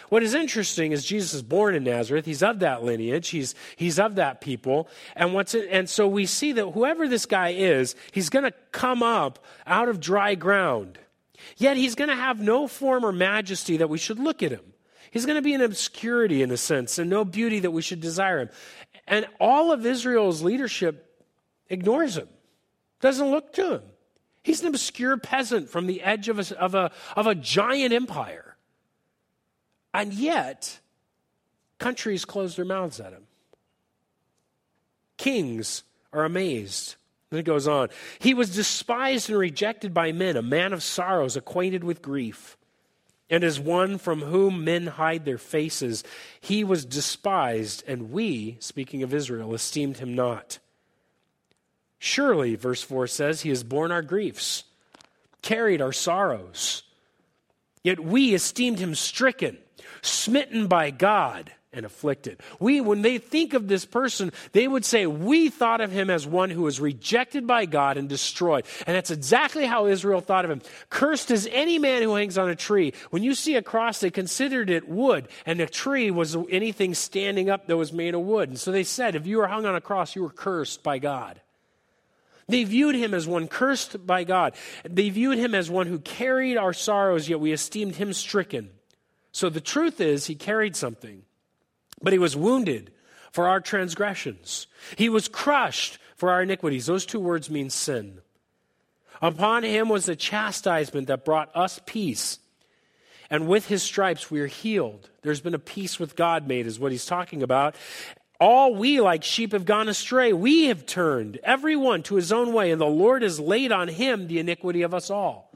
What 0.09 0.25
is 0.25 0.35
interesting 0.35 0.91
is 0.91 1.05
Jesus 1.05 1.35
is 1.35 1.43
born 1.43 1.75
in 1.75 1.85
Nazareth. 1.85 2.27
He's 2.27 2.43
of 2.43 2.59
that 2.61 2.83
lineage. 2.83 3.29
He's, 3.29 3.55
he's 3.77 3.99
of 3.99 4.17
that 4.17 4.41
people. 4.41 4.89
And, 5.15 5.33
what's 5.35 5.55
it, 5.55 5.69
and 5.71 5.89
so 5.89 6.09
we 6.09 6.27
see 6.27 6.53
that 6.53 6.71
whoever 6.71 7.07
this 7.07 7.27
guy 7.27 7.51
is, 7.51 7.95
he's 8.11 8.29
going 8.29 8.45
to 8.45 8.53
come 8.73 9.05
up 9.05 9.39
out 9.67 9.89
of 9.89 10.01
dry 10.01 10.35
ground. 10.35 10.99
Yet 11.57 11.77
he's 11.77 11.95
going 11.95 12.11
to 12.11 12.17
have 12.17 12.41
no 12.41 12.67
form 12.67 13.05
or 13.05 13.13
majesty 13.13 13.77
that 13.77 13.89
we 13.89 13.99
should 13.99 14.19
look 14.19 14.43
at 14.43 14.51
him. 14.51 14.73
He's 15.13 15.27
going 15.27 15.37
to 15.37 15.43
be 15.43 15.55
an 15.55 15.61
obscurity 15.61 16.43
in 16.43 16.51
a 16.51 16.57
sense 16.57 16.99
and 16.99 17.09
no 17.09 17.25
beauty 17.25 17.61
that 17.61 17.71
we 17.71 17.83
should 17.83 18.01
desire 18.01 18.41
him. 18.41 18.51
And 19.11 19.27
all 19.41 19.73
of 19.73 19.85
Israel's 19.85 20.41
leadership 20.41 21.27
ignores 21.69 22.17
him, 22.17 22.29
doesn't 23.01 23.29
look 23.29 23.53
to 23.55 23.75
him. 23.75 23.83
He's 24.45 24.63
an 24.63 24.69
obscure 24.69 25.17
peasant 25.19 25.69
from 25.69 25.87
the 25.87 26.01
edge 26.01 26.29
of 26.29 26.39
a, 26.39 26.59
of 26.59 26.75
a, 26.77 26.93
of 27.17 27.27
a 27.27 27.35
giant 27.35 27.93
empire. 27.93 28.57
And 29.93 30.15
yet, 30.15 30.79
countries 31.79 32.25
close 32.25 32.55
their 32.55 32.65
mouths 32.65 33.01
at 33.01 33.13
him. 33.13 33.25
Kings 35.19 35.83
are 36.13 36.25
amazed. 36.25 36.95
Then 37.31 37.41
it 37.41 37.45
goes 37.45 37.67
on. 37.67 37.89
He 38.21 38.33
was 38.33 38.55
despised 38.55 39.29
and 39.29 39.39
rejected 39.39 39.93
by 39.93 40.13
men, 40.13 40.37
a 40.37 40.43
man 40.43 40.73
of 40.73 40.85
sorrows, 40.85 41.37
acquainted 41.37 41.83
with 41.83 42.01
grief. 42.01 42.57
And 43.31 43.45
as 43.45 43.61
one 43.61 43.97
from 43.97 44.23
whom 44.23 44.65
men 44.65 44.89
hide 44.89 45.25
their 45.25 45.39
faces, 45.39 46.03
he 46.41 46.65
was 46.65 46.85
despised, 46.85 47.85
and 47.87 48.11
we, 48.11 48.57
speaking 48.59 49.03
of 49.05 49.15
Israel, 49.15 49.55
esteemed 49.55 49.99
him 49.99 50.15
not. 50.15 50.59
Surely, 51.99 52.57
verse 52.57 52.83
4 52.83 53.07
says, 53.07 53.43
he 53.43 53.51
has 53.51 53.63
borne 53.63 53.93
our 53.93 54.03
griefs, 54.03 54.65
carried 55.43 55.81
our 55.81 55.93
sorrows. 55.93 56.83
Yet 57.85 58.01
we 58.01 58.35
esteemed 58.35 58.79
him 58.79 58.95
stricken 58.95 59.59
smitten 60.03 60.67
by 60.67 60.91
God 60.91 61.53
and 61.73 61.87
afflicted. 61.87 62.41
We, 62.59 62.81
when 62.81 63.03
they 63.03 63.19
think 63.19 63.55
of 63.55 63.69
this 63.69 63.85
person, 63.85 64.33
they 64.53 64.67
would 64.67 64.85
say, 64.85 65.07
We 65.07 65.51
thought 65.51 65.81
of 65.81 65.93
him 65.93 66.11
as 66.11 66.27
one 66.27 66.51
who 66.51 66.63
was 66.63 66.81
rejected 66.81 67.47
by 67.47 67.67
God 67.67 67.97
and 67.97 68.09
destroyed. 68.09 68.65
And 68.87 68.97
that's 68.97 69.11
exactly 69.11 69.67
how 69.67 69.87
Israel 69.87 70.21
thought 70.21 70.45
of 70.45 70.51
him. 70.51 70.63
Cursed 70.89 71.31
is 71.31 71.49
any 71.53 71.79
man 71.79 72.03
who 72.03 72.15
hangs 72.15 72.39
on 72.39 72.49
a 72.49 72.57
tree. 72.57 72.93
When 73.11 73.23
you 73.23 73.35
see 73.35 73.57
a 73.57 73.63
cross, 73.63 74.01
they 74.01 74.11
considered 74.11 74.71
it 74.71 74.89
wood, 74.89 75.29
and 75.47 75.61
a 75.61 75.67
tree 75.67 76.11
was 76.11 76.37
anything 76.49 76.95
standing 76.95 77.49
up 77.49 77.67
that 77.67 77.77
was 77.77 77.93
made 77.93 78.15
of 78.15 78.23
wood. 78.23 78.49
And 78.49 78.59
so 78.59 78.73
they 78.73 78.85
said, 78.85 79.15
If 79.15 79.27
you 79.27 79.39
were 79.39 79.49
hung 79.49 79.67
on 79.67 79.77
a 79.77 79.81
cross, 79.81 80.17
you 80.17 80.23
were 80.23 80.31
cursed 80.31 80.83
by 80.83 80.99
God. 80.99 81.41
They 82.49 82.65
viewed 82.65 82.97
him 82.97 83.15
as 83.15 83.29
one 83.29 83.47
cursed 83.47 84.05
by 84.05 84.25
God. 84.25 84.55
They 84.85 85.09
viewed 85.11 85.39
him 85.39 85.55
as 85.55 85.71
one 85.71 85.87
who 85.87 86.01
carried 86.01 86.57
our 86.57 86.73
sorrows, 86.73 87.29
yet 87.29 87.39
we 87.39 87.53
esteemed 87.53 87.95
him 87.95 88.13
stricken 88.13 88.71
so 89.33 89.49
the 89.49 89.61
truth 89.61 90.01
is, 90.01 90.27
he 90.27 90.35
carried 90.35 90.75
something, 90.75 91.23
but 92.03 92.13
he 92.13 92.19
was 92.19 92.37
wounded 92.37 92.93
for 93.33 93.49
our 93.49 93.61
transgressions. 93.61 94.67
He 94.97 95.09
was 95.09 95.29
crushed 95.29 95.99
for 96.17 96.31
our 96.31 96.43
iniquities. 96.43 96.87
Those 96.87 97.07
two 97.07 97.21
words 97.21 97.51
mean 97.51 97.71
sin. 97.71 98.21
Upon 99.23 99.63
him 99.63 99.89
was 99.89 100.07
the 100.07 100.17
chastisement 100.17 101.09
that 101.09 101.25
brought 101.25 101.55
us 101.55 101.81
peace. 101.87 102.39
And 103.29 103.47
with 103.47 103.69
his 103.69 103.83
stripes 103.83 104.31
we 104.31 104.41
are 104.41 104.47
healed. 104.47 105.09
There's 105.23 105.41
been 105.41 105.55
a 105.55 105.59
peace 105.59 106.01
with 106.01 106.17
God 106.17 106.49
made, 106.49 106.67
is 106.67 106.81
what 106.81 106.93
he's 106.93 107.07
talking 107.07 107.43
about. 107.43 107.77
All 108.41 108.75
we 108.75 109.01
like 109.01 109.23
sheep 109.23 109.53
have 109.53 109.67
gone 109.67 109.89
astray. 109.89 110.33
We 110.33 110.67
have 110.67 110.87
turned, 110.87 111.39
everyone 111.45 112.03
to 112.05 112.17
his 112.17 112.33
own 112.33 112.55
way, 112.55 112.71
and 112.71 112.81
the 112.81 112.87
Lord 112.87 113.23
has 113.23 113.39
laid 113.39 113.71
on 113.71 113.89
him 113.89 114.27
the 114.27 114.39
iniquity 114.39 114.83
of 114.83 114.95
us 114.95 115.11
all. 115.11 115.51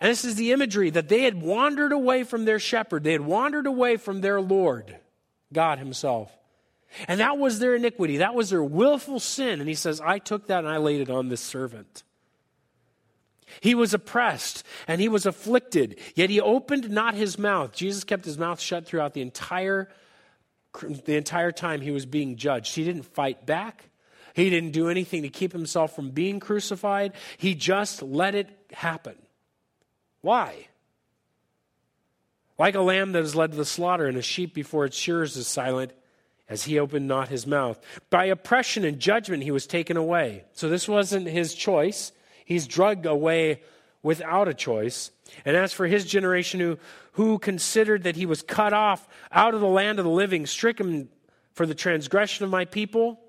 And 0.00 0.10
this 0.10 0.24
is 0.24 0.36
the 0.36 0.52
imagery 0.52 0.90
that 0.90 1.08
they 1.08 1.22
had 1.22 1.42
wandered 1.42 1.90
away 1.90 2.22
from 2.22 2.44
their 2.44 2.60
shepherd. 2.60 3.02
They 3.02 3.12
had 3.12 3.22
wandered 3.22 3.66
away 3.66 3.96
from 3.96 4.20
their 4.20 4.40
Lord, 4.40 4.96
God 5.52 5.78
Himself. 5.78 6.32
And 7.08 7.20
that 7.20 7.38
was 7.38 7.58
their 7.58 7.74
iniquity. 7.74 8.18
That 8.18 8.34
was 8.34 8.50
their 8.50 8.62
willful 8.62 9.20
sin. 9.20 9.60
And 9.60 9.68
He 9.68 9.74
says, 9.74 10.00
I 10.00 10.18
took 10.18 10.46
that 10.46 10.60
and 10.60 10.68
I 10.68 10.78
laid 10.78 11.00
it 11.00 11.10
on 11.10 11.28
this 11.28 11.40
servant. 11.40 12.02
He 13.60 13.74
was 13.74 13.94
oppressed 13.94 14.64
and 14.88 15.00
he 15.00 15.08
was 15.08 15.26
afflicted, 15.26 15.98
yet 16.14 16.30
he 16.30 16.40
opened 16.40 16.90
not 16.90 17.14
his 17.14 17.38
mouth. 17.38 17.72
Jesus 17.72 18.04
kept 18.04 18.24
his 18.24 18.38
mouth 18.38 18.60
shut 18.60 18.86
throughout 18.86 19.14
the 19.14 19.22
entire, 19.22 19.88
the 21.04 21.16
entire 21.16 21.52
time 21.52 21.80
he 21.80 21.90
was 21.90 22.06
being 22.06 22.36
judged. 22.36 22.74
He 22.74 22.84
didn't 22.84 23.04
fight 23.04 23.46
back. 23.46 23.88
He 24.34 24.50
didn't 24.50 24.72
do 24.72 24.88
anything 24.88 25.22
to 25.22 25.28
keep 25.28 25.52
himself 25.52 25.94
from 25.96 26.10
being 26.10 26.40
crucified. 26.40 27.14
He 27.38 27.54
just 27.54 28.02
let 28.02 28.34
it 28.34 28.48
happen. 28.72 29.16
Why? 30.20 30.66
Like 32.58 32.74
a 32.74 32.80
lamb 32.80 33.12
that 33.12 33.22
is 33.22 33.34
led 33.34 33.52
to 33.52 33.56
the 33.56 33.64
slaughter, 33.64 34.06
and 34.06 34.16
a 34.16 34.22
sheep 34.22 34.54
before 34.54 34.84
its 34.84 34.96
shearers 34.96 35.36
is 35.36 35.46
silent, 35.46 35.92
as 36.48 36.64
he 36.64 36.78
opened 36.78 37.08
not 37.08 37.28
his 37.28 37.46
mouth. 37.46 37.78
By 38.08 38.26
oppression 38.26 38.84
and 38.84 38.98
judgment 38.98 39.42
he 39.42 39.50
was 39.50 39.66
taken 39.66 39.96
away. 39.96 40.44
So 40.52 40.68
this 40.68 40.88
wasn't 40.88 41.26
his 41.26 41.54
choice. 41.54 42.12
He's 42.44 42.66
drugged 42.66 43.04
away 43.04 43.62
without 44.02 44.48
a 44.48 44.54
choice. 44.54 45.10
And 45.44 45.56
as 45.56 45.72
for 45.72 45.86
his 45.86 46.04
generation 46.04 46.60
who, 46.60 46.78
who 47.12 47.38
considered 47.38 48.04
that 48.04 48.16
he 48.16 48.26
was 48.26 48.42
cut 48.42 48.72
off 48.72 49.08
out 49.32 49.54
of 49.54 49.60
the 49.60 49.66
land 49.66 49.98
of 49.98 50.04
the 50.04 50.10
living, 50.10 50.46
stricken 50.46 51.08
for 51.52 51.66
the 51.66 51.74
transgression 51.74 52.44
of 52.44 52.50
my 52.50 52.64
people, 52.64 53.20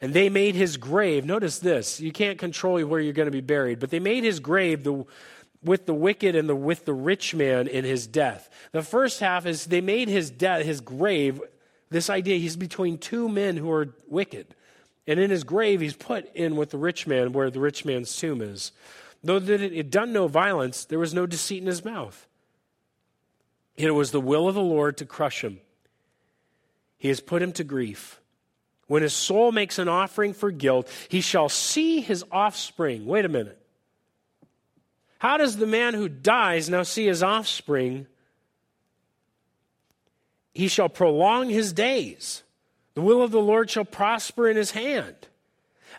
and 0.00 0.12
they 0.12 0.28
made 0.28 0.54
his 0.54 0.76
grave. 0.76 1.24
Notice 1.24 1.58
this. 1.58 2.00
You 2.00 2.12
can't 2.12 2.38
control 2.38 2.80
where 2.82 3.00
you're 3.00 3.14
going 3.14 3.26
to 3.26 3.32
be 3.32 3.40
buried, 3.40 3.78
but 3.78 3.90
they 3.90 4.00
made 4.00 4.24
his 4.24 4.40
grave 4.40 4.84
the 4.84 5.06
with 5.66 5.86
the 5.86 5.94
wicked 5.94 6.34
and 6.34 6.48
the, 6.48 6.56
with 6.56 6.84
the 6.84 6.94
rich 6.94 7.34
man 7.34 7.66
in 7.66 7.84
his 7.84 8.06
death. 8.06 8.48
The 8.72 8.82
first 8.82 9.20
half 9.20 9.44
is 9.46 9.66
they 9.66 9.80
made 9.80 10.08
his 10.08 10.30
death, 10.30 10.64
his 10.64 10.80
grave, 10.80 11.40
this 11.90 12.08
idea 12.08 12.38
he's 12.38 12.56
between 12.56 12.98
two 12.98 13.28
men 13.28 13.56
who 13.56 13.70
are 13.70 13.94
wicked. 14.08 14.54
And 15.06 15.20
in 15.20 15.30
his 15.30 15.44
grave, 15.44 15.80
he's 15.80 15.94
put 15.96 16.34
in 16.34 16.56
with 16.56 16.70
the 16.70 16.78
rich 16.78 17.06
man 17.06 17.32
where 17.32 17.50
the 17.50 17.60
rich 17.60 17.84
man's 17.84 18.16
tomb 18.16 18.40
is. 18.40 18.72
Though 19.22 19.38
that 19.38 19.60
it 19.60 19.72
had 19.72 19.90
done 19.90 20.12
no 20.12 20.28
violence, 20.28 20.84
there 20.84 20.98
was 20.98 21.14
no 21.14 21.26
deceit 21.26 21.60
in 21.60 21.66
his 21.66 21.84
mouth. 21.84 22.26
It 23.76 23.90
was 23.90 24.10
the 24.10 24.20
will 24.20 24.48
of 24.48 24.54
the 24.54 24.62
Lord 24.62 24.96
to 24.98 25.04
crush 25.04 25.42
him. 25.42 25.60
He 26.98 27.08
has 27.08 27.20
put 27.20 27.42
him 27.42 27.52
to 27.52 27.64
grief. 27.64 28.20
When 28.86 29.02
his 29.02 29.12
soul 29.12 29.52
makes 29.52 29.78
an 29.78 29.88
offering 29.88 30.32
for 30.32 30.50
guilt, 30.50 30.88
he 31.08 31.20
shall 31.20 31.48
see 31.48 32.00
his 32.00 32.24
offspring. 32.30 33.04
Wait 33.04 33.24
a 33.24 33.28
minute. 33.28 33.60
How 35.26 35.38
does 35.38 35.56
the 35.56 35.66
man 35.66 35.94
who 35.94 36.08
dies 36.08 36.70
now 36.70 36.84
see 36.84 37.06
his 37.06 37.20
offspring? 37.20 38.06
He 40.54 40.68
shall 40.68 40.88
prolong 40.88 41.50
his 41.50 41.72
days. 41.72 42.44
The 42.94 43.00
will 43.00 43.20
of 43.20 43.32
the 43.32 43.40
Lord 43.40 43.68
shall 43.68 43.84
prosper 43.84 44.48
in 44.48 44.56
his 44.56 44.70
hand. 44.70 45.16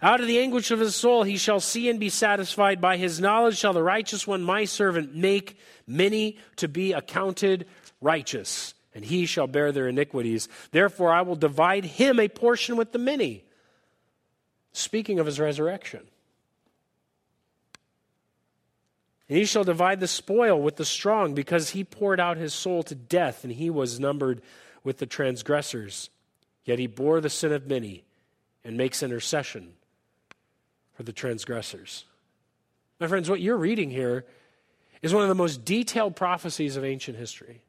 Out 0.02 0.22
of 0.22 0.28
the 0.28 0.40
anguish 0.40 0.72
of 0.72 0.80
his 0.80 0.96
soul 0.96 1.24
he 1.24 1.36
shall 1.36 1.60
see 1.60 1.90
and 1.90 2.00
be 2.00 2.08
satisfied. 2.08 2.80
By 2.80 2.96
his 2.96 3.20
knowledge 3.20 3.58
shall 3.58 3.74
the 3.74 3.84
righteous 3.84 4.26
one, 4.26 4.44
my 4.44 4.64
servant, 4.64 5.14
make 5.14 5.58
many 5.86 6.38
to 6.56 6.70
be 6.70 6.94
accounted 6.94 7.68
righteous, 8.00 8.76
and 8.96 9.04
he 9.04 9.26
shall 9.26 9.48
bear 9.48 9.74
their 9.74 9.90
iniquities. 9.90 10.48
Therefore 10.72 11.12
I 11.12 11.24
will 11.24 11.36
divide 11.36 11.84
him 11.84 12.18
a 12.18 12.30
portion 12.30 12.78
with 12.78 12.94
the 12.94 12.98
many. 12.98 13.44
Speaking 14.72 15.20
of 15.20 15.26
his 15.26 15.38
resurrection. 15.38 16.08
And 19.30 19.38
he 19.38 19.46
shall 19.46 19.64
divide 19.64 20.00
the 20.00 20.08
spoil 20.08 20.62
with 20.62 20.78
the 20.78 20.86
strong, 20.86 21.34
because 21.34 21.72
he 21.72 21.84
poured 21.84 22.20
out 22.20 22.38
his 22.38 22.54
soul 22.54 22.84
to 22.84 22.96
death, 22.96 23.44
and 23.44 23.54
he 23.54 23.70
was 23.70 24.00
numbered 24.00 24.42
with 24.84 25.00
the 25.00 25.06
transgressors. 25.06 26.10
Yet 26.64 26.80
he 26.80 26.88
bore 26.88 27.20
the 27.22 27.30
sin 27.30 27.52
of 27.52 27.68
many 27.68 28.04
and 28.64 28.78
makes 28.78 29.04
intercession 29.04 29.74
for 30.94 31.04
the 31.04 31.14
transgressors. 31.14 32.06
My 33.00 33.08
friends, 33.08 33.30
what 33.30 33.42
you're 33.42 33.58
reading 33.58 33.92
here 33.92 34.26
is 35.02 35.14
one 35.14 35.24
of 35.24 35.30
the 35.30 35.36
most 35.36 35.64
detailed 35.64 36.16
prophecies 36.16 36.76
of 36.76 36.84
ancient 36.84 37.18
history 37.18 37.62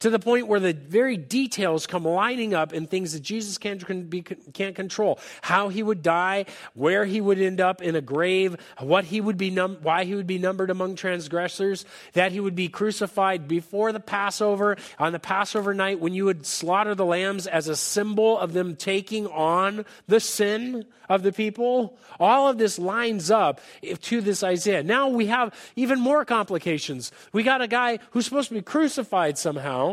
to 0.00 0.10
the 0.10 0.18
point 0.18 0.46
where 0.46 0.60
the 0.60 0.72
very 0.72 1.16
details 1.16 1.86
come 1.86 2.04
lining 2.04 2.54
up 2.54 2.72
in 2.72 2.86
things 2.86 3.12
that 3.12 3.20
Jesus 3.20 3.58
can't, 3.58 4.08
be, 4.08 4.22
can't 4.22 4.74
control. 4.74 5.18
How 5.42 5.68
he 5.68 5.82
would 5.82 6.02
die, 6.02 6.46
where 6.74 7.04
he 7.04 7.20
would 7.20 7.40
end 7.40 7.60
up 7.60 7.82
in 7.82 7.96
a 7.96 8.00
grave, 8.00 8.56
what 8.78 9.04
he 9.04 9.20
would 9.20 9.36
be 9.36 9.50
num- 9.50 9.78
why 9.82 10.04
he 10.04 10.14
would 10.14 10.26
be 10.26 10.38
numbered 10.38 10.70
among 10.70 10.96
transgressors, 10.96 11.84
that 12.12 12.32
he 12.32 12.40
would 12.40 12.54
be 12.54 12.68
crucified 12.68 13.48
before 13.48 13.92
the 13.92 14.00
Passover, 14.00 14.76
on 14.98 15.12
the 15.12 15.18
Passover 15.18 15.74
night 15.74 16.00
when 16.00 16.14
you 16.14 16.24
would 16.24 16.46
slaughter 16.46 16.94
the 16.94 17.04
lambs 17.04 17.46
as 17.46 17.68
a 17.68 17.76
symbol 17.76 18.38
of 18.38 18.52
them 18.52 18.76
taking 18.76 19.26
on 19.26 19.84
the 20.06 20.20
sin 20.20 20.84
of 21.08 21.22
the 21.22 21.32
people. 21.32 21.98
All 22.20 22.48
of 22.48 22.58
this 22.58 22.78
lines 22.78 23.30
up 23.30 23.60
to 24.02 24.20
this 24.20 24.42
Isaiah. 24.42 24.82
Now 24.82 25.08
we 25.08 25.26
have 25.26 25.54
even 25.76 26.00
more 26.00 26.24
complications. 26.24 27.10
We 27.32 27.42
got 27.42 27.62
a 27.62 27.68
guy 27.68 27.98
who's 28.10 28.26
supposed 28.26 28.48
to 28.48 28.54
be 28.54 28.62
crucified 28.62 29.38
somehow 29.38 29.87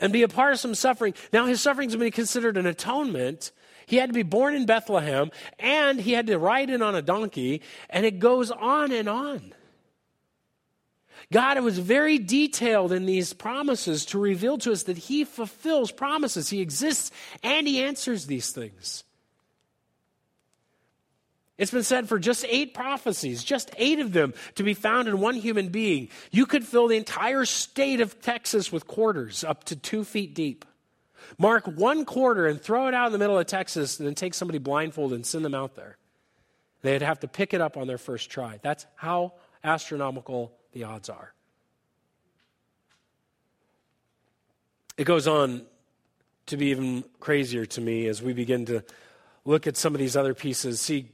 and 0.00 0.12
be 0.12 0.22
a 0.22 0.28
part 0.28 0.52
of 0.52 0.60
some 0.60 0.74
suffering. 0.74 1.14
Now 1.32 1.46
his 1.46 1.60
suffering 1.60 1.88
is 1.88 1.94
going 1.94 2.00
to 2.00 2.06
be 2.06 2.10
considered 2.10 2.56
an 2.56 2.66
atonement. 2.66 3.52
He 3.86 3.96
had 3.96 4.10
to 4.10 4.14
be 4.14 4.22
born 4.22 4.54
in 4.54 4.66
Bethlehem 4.66 5.30
and 5.58 6.00
he 6.00 6.12
had 6.12 6.26
to 6.26 6.38
ride 6.38 6.70
in 6.70 6.82
on 6.82 6.94
a 6.94 7.02
donkey, 7.02 7.62
and 7.88 8.04
it 8.04 8.18
goes 8.18 8.50
on 8.50 8.92
and 8.92 9.08
on. 9.08 9.54
God 11.32 11.60
was 11.60 11.78
very 11.78 12.18
detailed 12.18 12.92
in 12.92 13.04
these 13.04 13.32
promises 13.32 14.06
to 14.06 14.18
reveal 14.18 14.56
to 14.58 14.72
us 14.72 14.84
that 14.84 14.96
He 14.96 15.24
fulfills 15.24 15.92
promises. 15.92 16.48
He 16.48 16.60
exists 16.60 17.10
and 17.42 17.68
He 17.68 17.82
answers 17.82 18.26
these 18.26 18.50
things. 18.50 19.04
It's 21.58 21.72
been 21.72 21.82
said 21.82 22.08
for 22.08 22.20
just 22.20 22.46
eight 22.48 22.72
prophecies, 22.72 23.42
just 23.42 23.70
eight 23.76 23.98
of 23.98 24.12
them 24.12 24.32
to 24.54 24.62
be 24.62 24.74
found 24.74 25.08
in 25.08 25.18
one 25.18 25.34
human 25.34 25.68
being. 25.68 26.08
You 26.30 26.46
could 26.46 26.64
fill 26.64 26.86
the 26.86 26.96
entire 26.96 27.44
state 27.44 28.00
of 28.00 28.22
Texas 28.22 28.70
with 28.70 28.86
quarters 28.86 29.42
up 29.42 29.64
to 29.64 29.76
two 29.76 30.04
feet 30.04 30.34
deep. 30.34 30.64
Mark 31.36 31.66
one 31.66 32.04
quarter 32.04 32.46
and 32.46 32.60
throw 32.60 32.86
it 32.86 32.94
out 32.94 33.06
in 33.06 33.12
the 33.12 33.18
middle 33.18 33.36
of 33.36 33.46
Texas 33.46 33.98
and 33.98 34.06
then 34.06 34.14
take 34.14 34.34
somebody 34.34 34.58
blindfolded 34.58 35.16
and 35.16 35.26
send 35.26 35.44
them 35.44 35.54
out 35.54 35.74
there. 35.74 35.98
They'd 36.82 37.02
have 37.02 37.20
to 37.20 37.28
pick 37.28 37.52
it 37.52 37.60
up 37.60 37.76
on 37.76 37.88
their 37.88 37.98
first 37.98 38.30
try. 38.30 38.60
That's 38.62 38.86
how 38.94 39.34
astronomical 39.64 40.52
the 40.72 40.84
odds 40.84 41.08
are. 41.08 41.34
It 44.96 45.04
goes 45.04 45.26
on 45.26 45.62
to 46.46 46.56
be 46.56 46.66
even 46.66 47.04
crazier 47.18 47.66
to 47.66 47.80
me 47.80 48.06
as 48.06 48.22
we 48.22 48.32
begin 48.32 48.64
to 48.66 48.84
look 49.44 49.66
at 49.66 49.76
some 49.76 49.94
of 49.94 49.98
these 49.98 50.16
other 50.16 50.34
pieces. 50.34 50.80
See, 50.80 51.10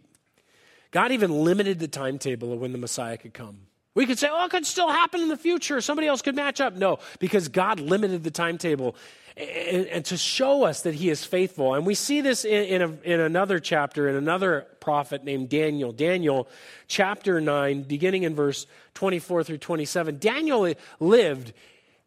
God 0.95 1.11
even 1.11 1.43
limited 1.43 1.81
the 1.81 1.89
timetable 1.89 2.53
of 2.53 2.61
when 2.61 2.71
the 2.71 2.79
Messiah 2.79 3.17
could 3.17 3.35
come. 3.35 3.59
We 3.97 4.07
could 4.07 4.17
say, 4.17 4.29
oh, 4.31 4.45
it 4.45 4.53
could 4.53 4.65
still 4.65 4.89
happen 4.89 5.21
in 5.21 5.29
the 5.29 5.37
future. 5.37 5.81
Somebody 5.81 6.07
else 6.07 6.23
could 6.23 6.37
match 6.37 6.61
up. 6.61 6.77
No, 6.77 7.01
because 7.19 7.49
God 7.49 7.81
limited 7.81 8.23
the 8.23 8.31
timetable 8.31 8.95
and, 9.37 9.87
and 9.87 10.05
to 10.05 10.17
show 10.17 10.63
us 10.63 10.83
that 10.83 10.95
He 10.95 11.11
is 11.11 11.25
faithful. 11.25 11.75
And 11.75 11.85
we 11.85 11.97
see 11.97 12.21
this 12.21 12.45
in, 12.45 12.63
in, 12.65 12.83
a, 12.83 12.89
in 13.03 13.19
another 13.19 13.59
chapter, 13.59 14.09
in 14.09 14.15
another 14.15 14.69
prophet 14.79 15.25
named 15.25 15.49
Daniel. 15.49 15.91
Daniel, 15.91 16.47
chapter 16.87 17.41
9, 17.41 17.83
beginning 17.83 18.23
in 18.23 18.37
verse 18.37 18.69
24 18.95 19.43
through 19.43 19.59
27. 19.59 20.19
Daniel 20.21 20.73
lived 21.01 21.53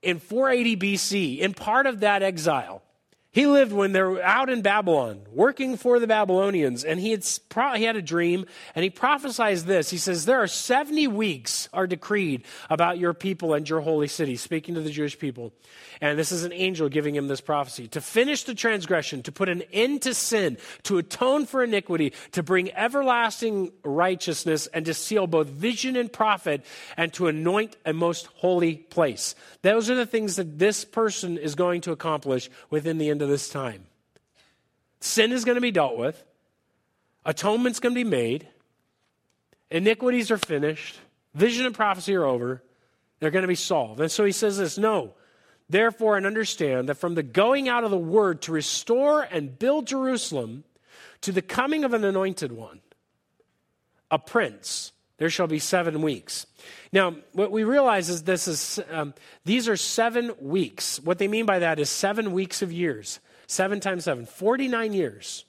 in 0.01 0.19
480 0.19 0.77
BC, 0.77 1.39
in 1.39 1.53
part 1.53 1.87
of 1.87 1.99
that 1.99 2.23
exile. 2.23 2.83
He 3.37 3.45
lived 3.45 3.71
when 3.71 3.91
they're 3.91 4.19
out 4.23 4.49
in 4.49 4.63
Babylon, 4.63 5.21
working 5.31 5.77
for 5.77 5.99
the 5.99 6.07
Babylonians, 6.07 6.83
and 6.83 6.99
he 6.99 7.11
had, 7.11 7.23
he 7.75 7.83
had 7.83 7.95
a 7.95 8.01
dream, 8.01 8.47
and 8.73 8.83
he 8.83 8.89
prophesied 8.89 9.59
this. 9.59 9.91
He 9.91 9.99
says, 9.99 10.25
There 10.25 10.41
are 10.41 10.47
70 10.47 11.05
weeks 11.09 11.69
are 11.71 11.85
decreed 11.85 12.45
about 12.67 12.97
your 12.97 13.13
people 13.13 13.53
and 13.53 13.69
your 13.69 13.81
holy 13.81 14.07
city, 14.07 14.37
speaking 14.37 14.73
to 14.73 14.81
the 14.81 14.89
Jewish 14.89 15.19
people. 15.19 15.53
And 16.01 16.17
this 16.17 16.31
is 16.31 16.45
an 16.45 16.53
angel 16.53 16.89
giving 16.89 17.13
him 17.13 17.27
this 17.27 17.39
prophecy 17.39 17.87
to 17.89 18.01
finish 18.01 18.41
the 18.43 18.55
transgression, 18.55 19.21
to 19.21 19.31
put 19.31 19.49
an 19.49 19.61
end 19.71 20.01
to 20.01 20.15
sin, 20.15 20.57
to 20.83 20.97
atone 20.97 21.45
for 21.45 21.63
iniquity, 21.63 22.13
to 22.31 22.41
bring 22.41 22.71
everlasting 22.73 23.71
righteousness, 23.83 24.65
and 24.73 24.83
to 24.85 24.95
seal 24.95 25.27
both 25.27 25.47
vision 25.47 25.95
and 25.95 26.11
prophet, 26.11 26.65
and 26.97 27.13
to 27.13 27.27
anoint 27.27 27.77
a 27.85 27.93
most 27.93 28.25
holy 28.37 28.77
place. 28.77 29.35
Those 29.61 29.91
are 29.91 29.95
the 29.95 30.07
things 30.07 30.37
that 30.37 30.57
this 30.57 30.85
person 30.85 31.37
is 31.37 31.53
going 31.53 31.81
to 31.81 31.91
accomplish 31.91 32.49
within 32.71 32.97
the 32.97 33.11
end 33.11 33.21
of 33.21 33.26
this 33.27 33.49
time. 33.49 33.85
Sin 34.99 35.31
is 35.31 35.45
going 35.45 35.55
to 35.55 35.61
be 35.61 35.71
dealt 35.71 35.97
with, 35.97 36.23
atonement's 37.25 37.79
going 37.79 37.93
to 37.93 38.03
be 38.03 38.09
made, 38.09 38.47
iniquities 39.69 40.31
are 40.31 40.37
finished, 40.37 40.97
vision 41.33 41.65
and 41.65 41.75
prophecy 41.75 42.15
are 42.15 42.25
over, 42.25 42.63
they're 43.19 43.31
going 43.31 43.43
to 43.43 43.47
be 43.47 43.55
solved. 43.55 43.99
And 43.99 44.11
so 44.11 44.25
he 44.25 44.31
says 44.31 44.57
this 44.57 44.77
no. 44.77 45.13
Therefore, 45.69 46.15
and 46.15 46.25
understand 46.25 46.87
that 46.87 46.95
from 46.95 47.15
the 47.15 47.23
going 47.23 47.67
out 47.67 47.83
of 47.83 47.91
the 47.91 47.97
word 47.97 48.41
to 48.43 48.53
restore 48.53 49.23
and 49.23 49.59
build 49.59 49.85
Jerusalem 49.85 50.63
to 51.21 51.33
the 51.33 51.41
coming 51.41 51.83
of 51.83 51.93
an 51.93 52.05
anointed 52.05 52.53
one, 52.53 52.79
a 54.09 54.17
prince, 54.17 54.93
there 55.17 55.29
shall 55.29 55.47
be 55.47 55.59
seven 55.59 56.01
weeks. 56.01 56.45
Now, 56.93 57.15
what 57.33 57.51
we 57.51 57.63
realize 57.63 58.09
is 58.09 58.23
this 58.23 58.47
is 58.47 58.79
um, 58.91 59.13
these 59.45 59.67
are 59.67 59.77
seven 59.77 60.31
weeks. 60.39 60.99
What 60.99 61.17
they 61.17 61.27
mean 61.27 61.45
by 61.45 61.59
that 61.59 61.79
is 61.79 61.89
seven 61.89 62.31
weeks 62.31 62.61
of 62.61 62.71
years. 62.71 63.19
Seven 63.47 63.79
times 63.79 64.03
seven, 64.03 64.25
49 64.25 64.93
years. 64.93 65.45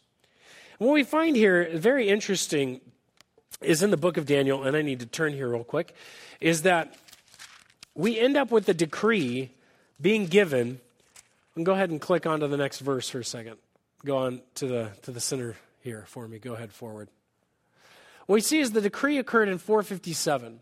And 0.79 0.87
what 0.89 0.95
we 0.95 1.03
find 1.03 1.37
here, 1.37 1.69
very 1.75 2.09
interesting, 2.09 2.81
is 3.61 3.83
in 3.83 3.91
the 3.91 3.97
book 3.97 4.17
of 4.17 4.25
Daniel, 4.25 4.63
and 4.63 4.77
I 4.77 4.83
need 4.83 5.01
to 5.01 5.07
turn 5.07 5.33
here 5.33 5.49
real 5.49 5.65
quick, 5.65 5.95
is 6.41 6.63
that 6.63 6.95
we 7.95 8.19
end 8.19 8.37
up 8.37 8.53
with 8.53 8.67
the 8.67 8.75
decree 8.75 9.51
being 10.01 10.27
given. 10.27 10.81
And 11.57 11.67
go 11.67 11.73
ahead 11.73 11.91
and 11.91 12.01
click 12.01 12.25
onto 12.25 12.47
the 12.47 12.57
next 12.57 12.79
verse 12.79 13.09
for 13.09 13.19
a 13.19 13.25
second. 13.25 13.57
Go 14.05 14.17
on 14.19 14.43
to 14.55 14.69
the, 14.69 14.93
to 15.03 15.11
the 15.11 15.21
center 15.21 15.57
here 15.83 16.05
for 16.07 16.29
me. 16.29 16.39
Go 16.39 16.55
ahead 16.55 16.73
forward. 16.73 17.09
What 18.29 18.35
we 18.35 18.41
see 18.43 18.59
is 18.59 18.73
the 18.73 18.83
decree 18.83 19.17
occurred 19.17 19.49
in 19.49 19.57
457. 19.57 20.61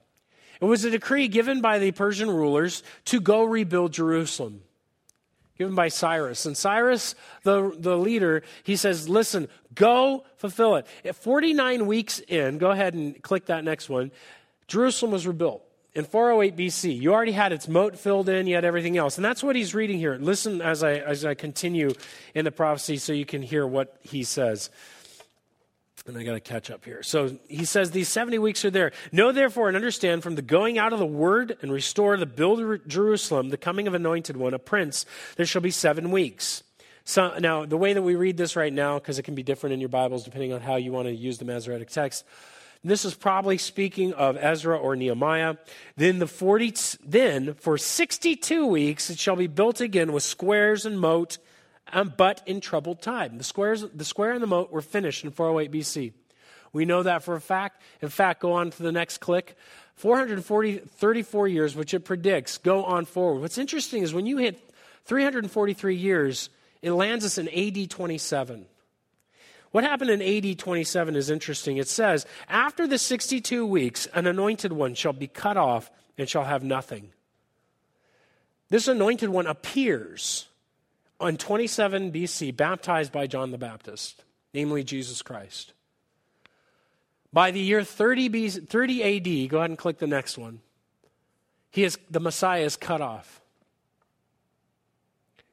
It 0.60 0.64
was 0.64 0.84
a 0.84 0.90
decree 0.90 1.26
given 1.26 1.60
by 1.60 1.80
the 1.80 1.90
Persian 1.90 2.30
rulers 2.30 2.84
to 3.06 3.20
go 3.20 3.42
rebuild 3.42 3.92
Jerusalem, 3.92 4.62
given 5.58 5.74
by 5.74 5.88
Cyrus. 5.88 6.46
And 6.46 6.56
Cyrus, 6.56 7.16
the, 7.42 7.74
the 7.76 7.98
leader, 7.98 8.44
he 8.62 8.76
says, 8.76 9.08
Listen, 9.08 9.48
go 9.74 10.24
fulfill 10.36 10.76
it. 10.76 10.86
At 11.04 11.16
49 11.16 11.88
weeks 11.88 12.20
in, 12.20 12.58
go 12.58 12.70
ahead 12.70 12.94
and 12.94 13.20
click 13.20 13.46
that 13.46 13.64
next 13.64 13.88
one, 13.88 14.12
Jerusalem 14.68 15.10
was 15.10 15.26
rebuilt 15.26 15.64
in 15.92 16.04
408 16.04 16.56
BC. 16.56 17.00
You 17.00 17.14
already 17.14 17.32
had 17.32 17.52
its 17.52 17.66
moat 17.66 17.98
filled 17.98 18.28
in, 18.28 18.46
you 18.46 18.54
had 18.54 18.64
everything 18.64 18.96
else. 18.96 19.18
And 19.18 19.24
that's 19.24 19.42
what 19.42 19.56
he's 19.56 19.74
reading 19.74 19.98
here. 19.98 20.14
Listen 20.14 20.62
as 20.62 20.84
I, 20.84 20.98
as 20.98 21.24
I 21.24 21.34
continue 21.34 21.90
in 22.32 22.44
the 22.44 22.52
prophecy 22.52 22.98
so 22.98 23.12
you 23.12 23.26
can 23.26 23.42
hear 23.42 23.66
what 23.66 23.96
he 24.02 24.22
says. 24.22 24.70
And 26.06 26.16
I 26.16 26.22
got 26.22 26.34
to 26.34 26.40
catch 26.40 26.70
up 26.70 26.84
here. 26.84 27.02
So 27.02 27.38
he 27.48 27.64
says, 27.64 27.90
These 27.90 28.08
70 28.08 28.38
weeks 28.38 28.64
are 28.64 28.70
there. 28.70 28.92
Know 29.10 29.32
therefore 29.32 29.68
and 29.68 29.76
understand 29.76 30.22
from 30.22 30.36
the 30.36 30.42
going 30.42 30.78
out 30.78 30.92
of 30.92 30.98
the 30.98 31.06
word 31.06 31.56
and 31.62 31.72
restore 31.72 32.16
the 32.16 32.26
build 32.26 32.86
Jerusalem, 32.86 33.48
the 33.48 33.56
coming 33.56 33.88
of 33.88 33.94
anointed 33.94 34.36
one, 34.36 34.54
a 34.54 34.58
prince, 34.58 35.04
there 35.36 35.46
shall 35.46 35.62
be 35.62 35.70
seven 35.70 36.10
weeks. 36.10 36.62
So, 37.04 37.38
now, 37.38 37.64
the 37.66 37.76
way 37.76 37.92
that 37.92 38.02
we 38.02 38.16
read 38.16 38.36
this 38.36 38.56
right 38.56 38.72
now, 38.72 38.98
because 38.98 39.18
it 39.18 39.22
can 39.22 39.36
be 39.36 39.44
different 39.44 39.74
in 39.74 39.80
your 39.80 39.88
Bibles 39.88 40.24
depending 40.24 40.52
on 40.52 40.60
how 40.60 40.76
you 40.76 40.92
want 40.92 41.06
to 41.06 41.14
use 41.14 41.38
the 41.38 41.44
Masoretic 41.44 41.88
text, 41.88 42.24
this 42.84 43.04
is 43.04 43.14
probably 43.14 43.58
speaking 43.58 44.12
of 44.12 44.36
Ezra 44.36 44.76
or 44.76 44.94
Nehemiah. 44.94 45.56
Then 45.96 46.18
the 46.18 46.26
40 46.26 46.74
then 47.04 47.54
for 47.54 47.78
62 47.78 48.66
weeks 48.66 49.10
it 49.10 49.18
shall 49.18 49.36
be 49.36 49.46
built 49.48 49.80
again 49.80 50.12
with 50.12 50.22
squares 50.22 50.86
and 50.86 51.00
moat, 51.00 51.38
um, 51.92 52.12
but 52.16 52.42
in 52.46 52.60
troubled 52.60 53.02
time. 53.02 53.38
The 53.38 53.44
squares 53.44 53.84
the 53.94 54.04
square 54.04 54.32
and 54.32 54.42
the 54.42 54.46
moat 54.46 54.70
were 54.70 54.82
finished 54.82 55.24
in 55.24 55.30
408 55.30 55.72
BC. 55.72 56.12
We 56.72 56.84
know 56.84 57.02
that 57.02 57.22
for 57.22 57.34
a 57.34 57.40
fact. 57.40 57.80
In 58.02 58.08
fact, 58.08 58.40
go 58.40 58.52
on 58.52 58.70
to 58.70 58.82
the 58.82 58.92
next 58.92 59.18
click. 59.18 59.56
440 59.96 60.78
34 60.78 61.48
years 61.48 61.74
which 61.74 61.94
it 61.94 62.00
predicts 62.00 62.58
go 62.58 62.84
on 62.84 63.06
forward. 63.06 63.40
What's 63.40 63.58
interesting 63.58 64.02
is 64.02 64.12
when 64.12 64.26
you 64.26 64.36
hit 64.36 64.60
343 65.06 65.96
years, 65.96 66.50
it 66.82 66.90
lands 66.90 67.24
us 67.24 67.38
in 67.38 67.48
AD 67.48 67.90
27. 67.90 68.66
What 69.70 69.84
happened 69.84 70.10
in 70.10 70.22
AD 70.22 70.58
27 70.58 71.16
is 71.16 71.30
interesting. 71.30 71.76
It 71.76 71.88
says, 71.88 72.26
After 72.48 72.86
the 72.86 72.98
62 72.98 73.66
weeks, 73.66 74.06
an 74.14 74.26
anointed 74.26 74.72
one 74.72 74.94
shall 74.94 75.12
be 75.12 75.26
cut 75.26 75.56
off 75.56 75.90
and 76.18 76.28
shall 76.28 76.44
have 76.44 76.64
nothing. 76.64 77.10
This 78.68 78.88
anointed 78.88 79.28
one 79.28 79.46
appears 79.46 80.48
on 81.20 81.36
27 81.36 82.12
BC, 82.12 82.56
baptized 82.56 83.12
by 83.12 83.26
John 83.26 83.50
the 83.50 83.58
Baptist, 83.58 84.24
namely 84.52 84.84
Jesus 84.84 85.22
Christ. 85.22 85.72
By 87.32 87.50
the 87.50 87.60
year 87.60 87.84
30, 87.84 88.30
BC, 88.30 88.68
30 88.68 89.44
AD, 89.44 89.50
go 89.50 89.58
ahead 89.58 89.70
and 89.70 89.78
click 89.78 89.98
the 89.98 90.06
next 90.06 90.38
one. 90.38 90.60
He 91.70 91.84
is, 91.84 91.98
the 92.10 92.20
Messiah 92.20 92.62
is 92.62 92.76
cut 92.76 93.00
off 93.00 93.42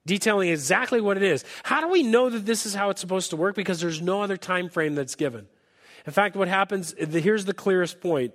detailing 0.05 0.49
exactly 0.49 1.01
what 1.01 1.17
it 1.17 1.23
is. 1.23 1.45
How 1.63 1.81
do 1.81 1.87
we 1.87 2.03
know 2.03 2.29
that 2.29 2.45
this 2.45 2.65
is 2.65 2.73
how 2.73 2.89
it's 2.89 3.01
supposed 3.01 3.29
to 3.29 3.35
work? 3.35 3.55
Because 3.55 3.79
there's 3.79 4.01
no 4.01 4.21
other 4.21 4.37
time 4.37 4.69
frame 4.69 4.95
that's 4.95 5.15
given. 5.15 5.47
In 6.05 6.11
fact, 6.11 6.35
what 6.35 6.47
happens, 6.47 6.93
here's 6.97 7.45
the 7.45 7.53
clearest 7.53 8.01
point. 8.01 8.33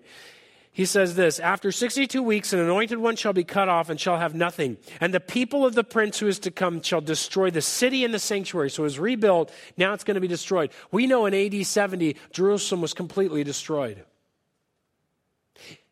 He 0.78 0.84
says 0.84 1.16
this 1.16 1.40
After 1.40 1.72
62 1.72 2.22
weeks, 2.22 2.52
an 2.52 2.60
anointed 2.60 2.98
one 2.98 3.16
shall 3.16 3.32
be 3.32 3.42
cut 3.42 3.68
off 3.68 3.90
and 3.90 3.98
shall 3.98 4.16
have 4.16 4.36
nothing. 4.36 4.76
And 5.00 5.12
the 5.12 5.18
people 5.18 5.66
of 5.66 5.74
the 5.74 5.82
prince 5.82 6.20
who 6.20 6.28
is 6.28 6.38
to 6.38 6.52
come 6.52 6.82
shall 6.82 7.00
destroy 7.00 7.50
the 7.50 7.60
city 7.60 8.04
and 8.04 8.14
the 8.14 8.20
sanctuary. 8.20 8.70
So 8.70 8.84
it 8.84 8.86
was 8.86 8.98
rebuilt. 9.00 9.52
Now 9.76 9.92
it's 9.92 10.04
going 10.04 10.14
to 10.14 10.20
be 10.20 10.28
destroyed. 10.28 10.70
We 10.92 11.08
know 11.08 11.26
in 11.26 11.34
AD 11.34 11.66
70, 11.66 12.14
Jerusalem 12.30 12.80
was 12.80 12.94
completely 12.94 13.42
destroyed. 13.42 14.04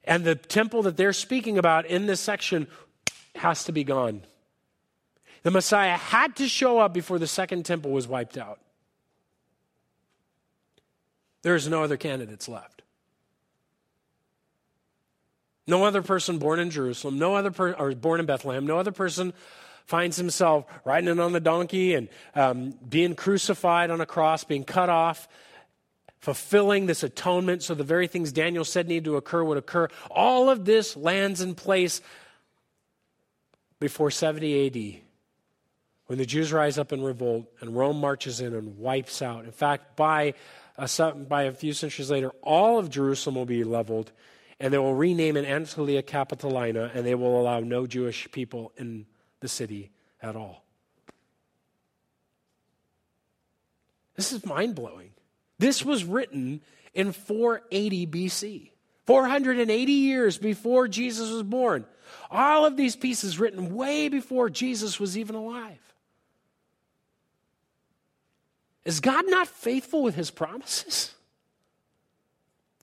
And 0.04 0.22
the 0.22 0.36
temple 0.36 0.82
that 0.82 0.96
they're 0.96 1.12
speaking 1.12 1.58
about 1.58 1.86
in 1.86 2.06
this 2.06 2.20
section 2.20 2.68
has 3.34 3.64
to 3.64 3.72
be 3.72 3.82
gone. 3.82 4.22
The 5.42 5.50
Messiah 5.50 5.96
had 5.96 6.36
to 6.36 6.46
show 6.46 6.78
up 6.78 6.94
before 6.94 7.18
the 7.18 7.26
second 7.26 7.64
temple 7.64 7.90
was 7.90 8.06
wiped 8.06 8.38
out. 8.38 8.60
There's 11.42 11.66
no 11.66 11.82
other 11.82 11.96
candidates 11.96 12.48
left. 12.48 12.76
No 15.66 15.84
other 15.84 16.02
person 16.02 16.38
born 16.38 16.60
in 16.60 16.70
Jerusalem, 16.70 17.18
no 17.18 17.34
other 17.34 17.50
person, 17.50 17.80
or 17.80 17.94
born 17.94 18.20
in 18.20 18.26
Bethlehem, 18.26 18.66
no 18.66 18.78
other 18.78 18.92
person 18.92 19.32
finds 19.84 20.16
himself 20.16 20.64
riding 20.84 21.08
in 21.08 21.20
on 21.20 21.32
the 21.32 21.40
donkey 21.40 21.94
and 21.94 22.08
um, 22.34 22.74
being 22.88 23.14
crucified 23.14 23.90
on 23.90 24.00
a 24.00 24.06
cross, 24.06 24.44
being 24.44 24.64
cut 24.64 24.88
off, 24.88 25.28
fulfilling 26.18 26.86
this 26.86 27.02
atonement 27.02 27.62
so 27.62 27.74
the 27.74 27.84
very 27.84 28.08
things 28.08 28.32
Daniel 28.32 28.64
said 28.64 28.88
needed 28.88 29.04
to 29.04 29.16
occur 29.16 29.44
would 29.44 29.58
occur. 29.58 29.88
All 30.10 30.50
of 30.50 30.64
this 30.64 30.96
lands 30.96 31.40
in 31.40 31.54
place 31.54 32.00
before 33.78 34.10
70 34.10 34.66
AD 34.66 35.02
when 36.06 36.18
the 36.18 36.26
Jews 36.26 36.52
rise 36.52 36.78
up 36.78 36.92
in 36.92 37.02
revolt 37.02 37.46
and 37.60 37.76
Rome 37.76 38.00
marches 38.00 38.40
in 38.40 38.54
and 38.54 38.78
wipes 38.78 39.22
out. 39.22 39.44
In 39.44 39.52
fact, 39.52 39.96
by 39.96 40.34
a, 40.78 41.12
by 41.12 41.44
a 41.44 41.52
few 41.52 41.72
centuries 41.72 42.10
later, 42.10 42.30
all 42.42 42.78
of 42.78 42.90
Jerusalem 42.90 43.36
will 43.36 43.46
be 43.46 43.64
leveled, 43.64 44.12
and 44.58 44.72
they 44.72 44.78
will 44.78 44.94
rename 44.94 45.36
it 45.36 45.44
Antonia 45.44 46.02
Capitolina, 46.02 46.94
and 46.94 47.06
they 47.06 47.14
will 47.14 47.40
allow 47.40 47.60
no 47.60 47.86
Jewish 47.86 48.30
people 48.32 48.72
in 48.76 49.06
the 49.40 49.48
city 49.48 49.90
at 50.22 50.36
all. 50.36 50.64
This 54.14 54.32
is 54.32 54.46
mind 54.46 54.74
blowing. 54.74 55.10
This 55.58 55.84
was 55.84 56.04
written 56.04 56.62
in 56.94 57.12
480 57.12 58.06
BC, 58.06 58.70
480 59.04 59.92
years 59.92 60.38
before 60.38 60.88
Jesus 60.88 61.30
was 61.30 61.42
born. 61.42 61.84
All 62.30 62.64
of 62.64 62.76
these 62.76 62.96
pieces 62.96 63.38
written 63.38 63.74
way 63.74 64.08
before 64.08 64.48
Jesus 64.48 64.98
was 64.98 65.18
even 65.18 65.34
alive. 65.34 65.80
Is 68.86 69.00
God 69.00 69.24
not 69.26 69.48
faithful 69.48 70.02
with 70.02 70.14
his 70.14 70.30
promises? 70.30 71.15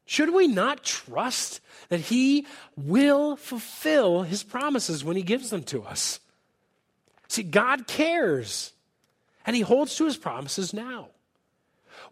Should 0.06 0.34
we 0.34 0.48
not 0.48 0.84
trust 0.84 1.62
that 1.90 2.02
he 2.02 2.46
will 2.76 3.36
fulfill 3.36 4.24
his 4.24 4.44
promises 4.44 5.04
when 5.04 5.16
he 5.16 5.24
gives 5.24 5.50
them 5.50 5.64
to 5.64 5.84
us? 5.84 6.20
See, 7.28 7.44
God 7.44 7.88
cares, 7.88 8.74
and 9.46 9.56
he 9.56 9.62
holds 9.62 9.96
to 9.96 10.06
his 10.06 10.18
promises 10.18 10.74
now. 10.74 11.10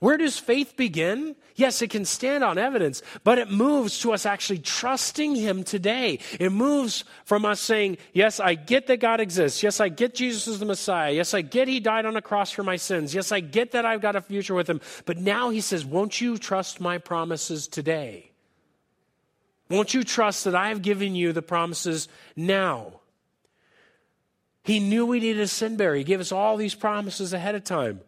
Where 0.01 0.17
does 0.17 0.39
faith 0.39 0.75
begin? 0.75 1.35
Yes, 1.55 1.83
it 1.83 1.91
can 1.91 2.05
stand 2.05 2.43
on 2.43 2.57
evidence, 2.57 3.03
but 3.23 3.37
it 3.37 3.51
moves 3.51 3.99
to 3.99 4.13
us 4.13 4.25
actually 4.25 4.57
trusting 4.57 5.35
Him 5.35 5.63
today. 5.63 6.17
It 6.39 6.51
moves 6.51 7.03
from 7.23 7.45
us 7.45 7.59
saying, 7.59 7.99
Yes, 8.11 8.39
I 8.39 8.55
get 8.55 8.87
that 8.87 8.99
God 8.99 9.19
exists. 9.19 9.61
Yes, 9.61 9.79
I 9.79 9.89
get 9.89 10.15
Jesus 10.15 10.47
is 10.47 10.57
the 10.57 10.65
Messiah. 10.65 11.11
Yes, 11.11 11.35
I 11.35 11.41
get 11.41 11.67
He 11.67 11.79
died 11.79 12.07
on 12.07 12.17
a 12.17 12.21
cross 12.21 12.49
for 12.49 12.63
my 12.63 12.77
sins. 12.77 13.13
Yes, 13.13 13.31
I 13.31 13.41
get 13.41 13.73
that 13.73 13.85
I've 13.85 14.01
got 14.01 14.15
a 14.15 14.21
future 14.21 14.55
with 14.55 14.67
Him. 14.67 14.81
But 15.05 15.19
now 15.19 15.51
He 15.51 15.61
says, 15.61 15.85
Won't 15.85 16.19
you 16.19 16.39
trust 16.39 16.81
my 16.81 16.97
promises 16.97 17.67
today? 17.67 18.31
Won't 19.69 19.93
you 19.93 20.03
trust 20.03 20.45
that 20.45 20.55
I 20.55 20.69
have 20.69 20.81
given 20.81 21.13
you 21.13 21.31
the 21.31 21.43
promises 21.43 22.07
now? 22.35 23.01
He 24.63 24.79
knew 24.79 25.05
we 25.05 25.19
needed 25.19 25.43
a 25.43 25.47
sin 25.47 25.77
bearer. 25.77 25.93
He 25.93 26.03
gave 26.03 26.19
us 26.19 26.31
all 26.31 26.57
these 26.57 26.73
promises 26.73 27.33
ahead 27.33 27.53
of 27.53 27.63
time. 27.63 28.01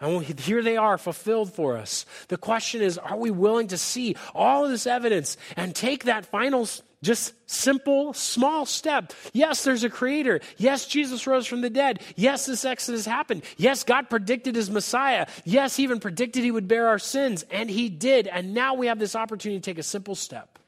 And 0.00 0.22
here 0.22 0.62
they 0.62 0.76
are 0.76 0.98
fulfilled 0.98 1.52
for 1.52 1.76
us. 1.76 2.04
The 2.28 2.36
question 2.36 2.82
is 2.82 2.98
are 2.98 3.16
we 3.16 3.30
willing 3.30 3.68
to 3.68 3.78
see 3.78 4.16
all 4.34 4.64
of 4.64 4.70
this 4.70 4.86
evidence 4.86 5.36
and 5.56 5.74
take 5.74 6.04
that 6.04 6.26
final, 6.26 6.68
just 7.02 7.32
simple, 7.50 8.12
small 8.12 8.66
step? 8.66 9.12
Yes, 9.32 9.64
there's 9.64 9.84
a 9.84 9.90
creator. 9.90 10.40
Yes, 10.58 10.86
Jesus 10.86 11.26
rose 11.26 11.46
from 11.46 11.62
the 11.62 11.70
dead. 11.70 12.00
Yes, 12.14 12.46
this 12.46 12.64
Exodus 12.64 13.06
happened. 13.06 13.42
Yes, 13.56 13.84
God 13.84 14.10
predicted 14.10 14.54
his 14.54 14.70
Messiah. 14.70 15.26
Yes, 15.44 15.76
he 15.76 15.84
even 15.84 16.00
predicted 16.00 16.44
he 16.44 16.50
would 16.50 16.68
bear 16.68 16.88
our 16.88 16.98
sins, 16.98 17.44
and 17.50 17.70
he 17.70 17.88
did. 17.88 18.26
And 18.26 18.52
now 18.52 18.74
we 18.74 18.88
have 18.88 18.98
this 18.98 19.16
opportunity 19.16 19.60
to 19.60 19.64
take 19.64 19.78
a 19.78 19.82
simple 19.82 20.14
step 20.14 20.58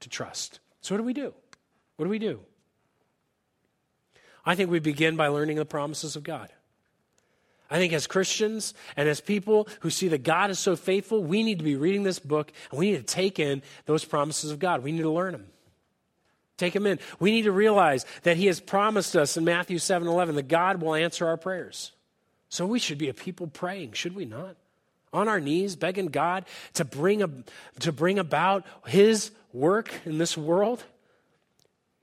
to 0.00 0.08
trust. 0.08 0.60
So, 0.82 0.94
what 0.94 0.98
do 0.98 1.04
we 1.04 1.14
do? 1.14 1.34
What 1.96 2.04
do 2.04 2.10
we 2.10 2.20
do? 2.20 2.40
I 4.44 4.54
think 4.54 4.70
we 4.70 4.78
begin 4.78 5.16
by 5.16 5.26
learning 5.26 5.56
the 5.56 5.64
promises 5.64 6.14
of 6.14 6.22
God. 6.22 6.52
I 7.70 7.78
think 7.78 7.92
as 7.92 8.06
Christians 8.06 8.74
and 8.96 9.08
as 9.08 9.20
people 9.20 9.68
who 9.80 9.90
see 9.90 10.08
that 10.08 10.22
God 10.22 10.50
is 10.50 10.58
so 10.58 10.76
faithful, 10.76 11.22
we 11.22 11.42
need 11.42 11.58
to 11.58 11.64
be 11.64 11.76
reading 11.76 12.04
this 12.04 12.18
book 12.18 12.52
and 12.70 12.78
we 12.78 12.92
need 12.92 12.98
to 12.98 13.14
take 13.14 13.38
in 13.38 13.62
those 13.86 14.04
promises 14.04 14.50
of 14.50 14.58
God. 14.58 14.84
We 14.84 14.92
need 14.92 15.02
to 15.02 15.10
learn 15.10 15.32
them. 15.32 15.46
Take 16.56 16.72
them 16.72 16.86
in. 16.86 16.98
We 17.18 17.32
need 17.32 17.42
to 17.42 17.52
realize 17.52 18.06
that 18.22 18.36
He 18.36 18.46
has 18.46 18.60
promised 18.60 19.16
us 19.16 19.36
in 19.36 19.44
Matthew 19.44 19.78
7 19.78 20.08
11 20.08 20.36
that 20.36 20.48
God 20.48 20.80
will 20.80 20.94
answer 20.94 21.26
our 21.26 21.36
prayers. 21.36 21.92
So 22.48 22.66
we 22.66 22.78
should 22.78 22.98
be 22.98 23.08
a 23.08 23.14
people 23.14 23.46
praying, 23.46 23.92
should 23.92 24.14
we 24.14 24.24
not? 24.24 24.56
On 25.12 25.28
our 25.28 25.40
knees, 25.40 25.76
begging 25.76 26.06
God 26.06 26.46
to 26.74 26.84
bring, 26.84 27.22
a, 27.22 27.30
to 27.80 27.92
bring 27.92 28.18
about 28.18 28.64
His 28.86 29.30
work 29.52 29.92
in 30.04 30.18
this 30.18 30.36
world. 30.36 30.84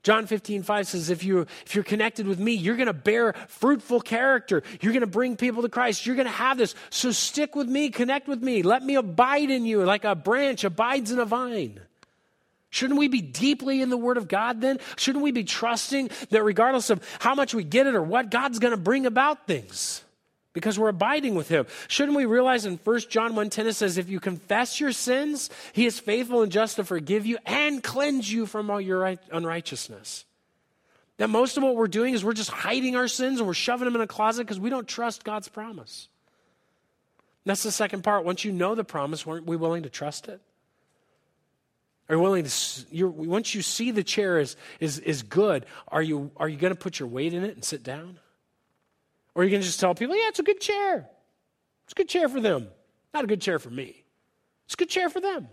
John 0.04 0.26
15, 0.26 0.62
5 0.62 0.86
says, 0.86 1.08
if, 1.08 1.24
you, 1.24 1.46
if 1.64 1.74
you're 1.74 1.82
connected 1.82 2.26
with 2.26 2.38
me, 2.38 2.52
you're 2.52 2.76
going 2.76 2.88
to 2.88 2.92
bear 2.92 3.32
fruitful 3.48 4.02
character. 4.02 4.62
You're 4.82 4.92
going 4.92 5.00
to 5.00 5.06
bring 5.06 5.34
people 5.34 5.62
to 5.62 5.70
Christ. 5.70 6.04
You're 6.04 6.14
going 6.14 6.26
to 6.26 6.32
have 6.32 6.58
this. 6.58 6.74
So 6.90 7.10
stick 7.10 7.56
with 7.56 7.70
me, 7.70 7.88
connect 7.88 8.28
with 8.28 8.42
me. 8.42 8.62
Let 8.62 8.82
me 8.82 8.96
abide 8.96 9.50
in 9.50 9.64
you 9.64 9.82
like 9.82 10.04
a 10.04 10.14
branch 10.14 10.62
abides 10.62 11.10
in 11.10 11.18
a 11.18 11.24
vine. 11.24 11.80
Shouldn't 12.68 12.98
we 12.98 13.08
be 13.08 13.22
deeply 13.22 13.80
in 13.80 13.88
the 13.88 13.96
Word 13.96 14.18
of 14.18 14.28
God 14.28 14.60
then? 14.60 14.78
Shouldn't 14.96 15.24
we 15.24 15.32
be 15.32 15.44
trusting 15.44 16.10
that 16.28 16.42
regardless 16.42 16.90
of 16.90 17.00
how 17.18 17.34
much 17.34 17.54
we 17.54 17.64
get 17.64 17.86
it 17.86 17.94
or 17.94 18.02
what, 18.02 18.30
God's 18.30 18.58
going 18.58 18.72
to 18.72 18.76
bring 18.76 19.06
about 19.06 19.46
things? 19.46 20.03
Because 20.54 20.78
we're 20.78 20.88
abiding 20.88 21.34
with 21.34 21.48
him. 21.48 21.66
Shouldn't 21.88 22.16
we 22.16 22.24
realize 22.24 22.64
in 22.64 22.78
1 22.78 23.00
John 23.10 23.34
1:10 23.34 23.66
it 23.66 23.74
says 23.74 23.98
if 23.98 24.08
you 24.08 24.20
confess 24.20 24.80
your 24.80 24.92
sins, 24.92 25.50
he 25.74 25.84
is 25.84 26.00
faithful 26.00 26.40
and 26.40 26.50
just 26.50 26.76
to 26.76 26.84
forgive 26.84 27.26
you 27.26 27.36
and 27.44 27.82
cleanse 27.82 28.32
you 28.32 28.46
from 28.46 28.70
all 28.70 28.80
your 28.80 29.18
unrighteousness. 29.30 30.24
That 31.18 31.28
most 31.28 31.56
of 31.56 31.62
what 31.62 31.76
we're 31.76 31.86
doing 31.88 32.14
is 32.14 32.24
we're 32.24 32.32
just 32.32 32.50
hiding 32.50 32.96
our 32.96 33.08
sins 33.08 33.38
and 33.38 33.46
we're 33.46 33.54
shoving 33.54 33.84
them 33.84 33.94
in 33.94 34.00
a 34.00 34.06
closet 34.06 34.44
because 34.44 34.58
we 34.58 34.70
don't 34.70 34.88
trust 34.88 35.24
God's 35.24 35.48
promise. 35.48 36.08
that's 37.44 37.62
the 37.62 37.70
second 37.70 38.02
part. 38.02 38.24
Once 38.24 38.44
you 38.44 38.52
know 38.52 38.74
the 38.74 38.84
promise, 38.84 39.26
weren't 39.26 39.46
we 39.46 39.56
willing 39.56 39.82
to 39.82 39.90
trust 39.90 40.28
it? 40.28 40.40
Are 42.08 42.16
you 42.16 42.20
willing 42.20 42.44
to, 42.44 42.86
you're, 42.90 43.08
once 43.08 43.54
you 43.54 43.62
see 43.62 43.90
the 43.90 44.02
chair 44.02 44.38
is, 44.38 44.56
is, 44.80 44.98
is 44.98 45.22
good, 45.22 45.66
are 45.88 46.02
you, 46.02 46.30
are 46.36 46.48
you 46.48 46.56
going 46.56 46.72
to 46.72 46.78
put 46.78 46.98
your 46.98 47.08
weight 47.08 47.32
in 47.32 47.44
it 47.44 47.54
and 47.54 47.64
sit 47.64 47.82
down? 47.82 48.18
Or 49.34 49.44
you 49.44 49.50
can 49.50 49.62
just 49.62 49.80
tell 49.80 49.94
people, 49.94 50.16
yeah, 50.16 50.28
it's 50.28 50.38
a 50.38 50.44
good 50.44 50.60
chair. 50.60 51.08
It's 51.84 51.92
a 51.92 51.96
good 51.96 52.08
chair 52.08 52.28
for 52.28 52.40
them. 52.40 52.68
Not 53.12 53.24
a 53.24 53.26
good 53.26 53.40
chair 53.40 53.58
for 53.58 53.70
me. 53.70 54.04
It's 54.66 54.74
a 54.74 54.76
good 54.76 54.88
chair 54.88 55.10
for 55.10 55.20
them. 55.20 55.48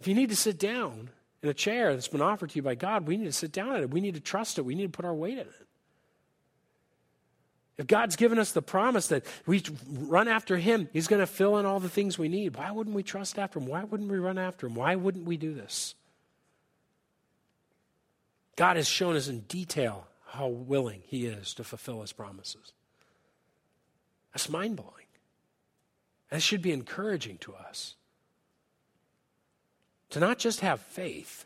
If 0.00 0.08
you 0.08 0.14
need 0.14 0.30
to 0.30 0.36
sit 0.36 0.58
down 0.58 1.10
in 1.42 1.48
a 1.48 1.54
chair 1.54 1.92
that's 1.92 2.08
been 2.08 2.22
offered 2.22 2.50
to 2.50 2.56
you 2.56 2.62
by 2.62 2.74
God, 2.74 3.06
we 3.06 3.16
need 3.16 3.26
to 3.26 3.32
sit 3.32 3.52
down 3.52 3.76
in 3.76 3.82
it. 3.82 3.90
We 3.90 4.00
need 4.00 4.14
to 4.14 4.20
trust 4.20 4.58
it. 4.58 4.62
We 4.62 4.74
need 4.74 4.92
to 4.92 4.96
put 4.96 5.04
our 5.04 5.14
weight 5.14 5.34
in 5.34 5.40
it. 5.40 5.66
If 7.78 7.86
God's 7.86 8.16
given 8.16 8.38
us 8.38 8.52
the 8.52 8.62
promise 8.62 9.08
that 9.08 9.24
we 9.46 9.62
run 9.88 10.28
after 10.28 10.56
Him, 10.56 10.88
He's 10.92 11.08
going 11.08 11.20
to 11.20 11.26
fill 11.26 11.58
in 11.58 11.66
all 11.66 11.80
the 11.80 11.88
things 11.88 12.18
we 12.18 12.28
need. 12.28 12.56
Why 12.56 12.70
wouldn't 12.70 12.94
we 12.94 13.02
trust 13.02 13.38
after 13.38 13.58
Him? 13.58 13.66
Why 13.66 13.84
wouldn't 13.84 14.10
we 14.10 14.18
run 14.18 14.38
after 14.38 14.66
Him? 14.66 14.74
Why 14.74 14.94
wouldn't 14.94 15.26
we 15.26 15.36
do 15.36 15.54
this? 15.54 15.94
God 18.56 18.76
has 18.76 18.88
shown 18.88 19.16
us 19.16 19.28
in 19.28 19.40
detail 19.40 20.06
how 20.32 20.48
willing 20.48 21.02
he 21.06 21.26
is 21.26 21.52
to 21.52 21.62
fulfill 21.62 22.00
his 22.00 22.12
promises. 22.12 22.72
That's 24.32 24.48
mind 24.48 24.76
blowing. 24.76 25.06
That 26.30 26.40
should 26.40 26.62
be 26.62 26.72
encouraging 26.72 27.36
to 27.38 27.54
us. 27.54 27.96
To 30.10 30.20
not 30.20 30.38
just 30.38 30.60
have 30.60 30.80
faith, 30.80 31.44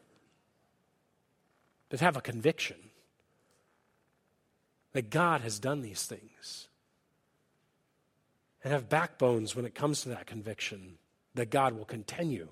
but 1.88 1.98
have 1.98 2.16
a 2.16 2.20
conviction 2.20 2.76
that 4.92 5.10
God 5.10 5.40
has 5.40 5.58
done 5.58 5.82
these 5.82 6.04
things. 6.04 6.68
And 8.62 8.72
have 8.72 8.88
backbones 8.88 9.56
when 9.56 9.64
it 9.64 9.74
comes 9.74 10.02
to 10.02 10.10
that 10.10 10.26
conviction 10.26 10.98
that 11.34 11.50
God 11.50 11.76
will 11.76 11.84
continue 11.84 12.48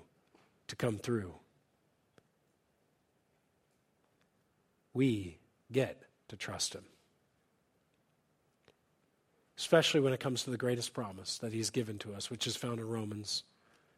to 0.67 0.75
come 0.75 0.97
through. 0.97 1.33
We 4.93 5.37
get 5.71 6.03
to 6.27 6.35
trust 6.35 6.73
Him. 6.73 6.83
Especially 9.57 9.99
when 9.99 10.13
it 10.13 10.19
comes 10.19 10.43
to 10.43 10.49
the 10.49 10.57
greatest 10.57 10.93
promise 10.93 11.37
that 11.37 11.53
He's 11.53 11.69
given 11.69 11.97
to 11.99 12.13
us, 12.13 12.29
which 12.29 12.47
is 12.47 12.55
found 12.55 12.79
in 12.79 12.87
Romans 12.87 13.43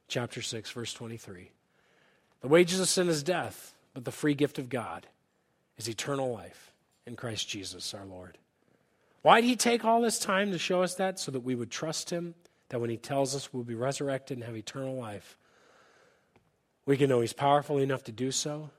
chapter 0.08 0.42
6, 0.42 0.72
verse 0.72 0.94
23. 0.94 1.52
The 2.42 2.48
wages 2.48 2.80
of 2.80 2.88
sin 2.88 3.10
is 3.10 3.24
death, 3.24 3.74
but 3.94 4.06
the 4.06 4.12
free 4.12 4.36
gift 4.36 4.60
of 4.60 4.70
God 4.70 5.08
is 5.78 5.90
eternal 5.90 6.32
life 6.32 6.72
in 7.06 7.16
Christ 7.16 7.50
Jesus 7.50 7.94
our 7.94 8.06
Lord. 8.06 8.38
Why 9.24 9.42
did 9.42 9.48
He 9.48 9.56
take 9.56 9.84
all 9.84 10.02
this 10.02 10.20
time 10.20 10.52
to 10.52 10.60
show 10.60 10.84
us 10.84 10.96
that? 10.96 11.20
So 11.20 11.32
that 11.32 11.42
we 11.42 11.56
would 11.56 11.72
trust 11.72 12.12
Him, 12.12 12.36
that 12.70 12.80
when 12.80 12.90
He 12.90 12.98
tells 12.98 13.36
us 13.36 13.52
we'll 13.52 13.64
be 13.64 13.76
resurrected 13.76 14.38
and 14.38 14.46
have 14.46 14.56
eternal 14.56 14.96
life, 14.96 15.38
we 16.86 16.98
can 16.98 17.10
know 17.10 17.22
He's 17.22 17.34
powerful 17.34 17.80
enough 17.80 18.04
to 18.06 18.12
do 18.12 18.32
so 18.32 18.70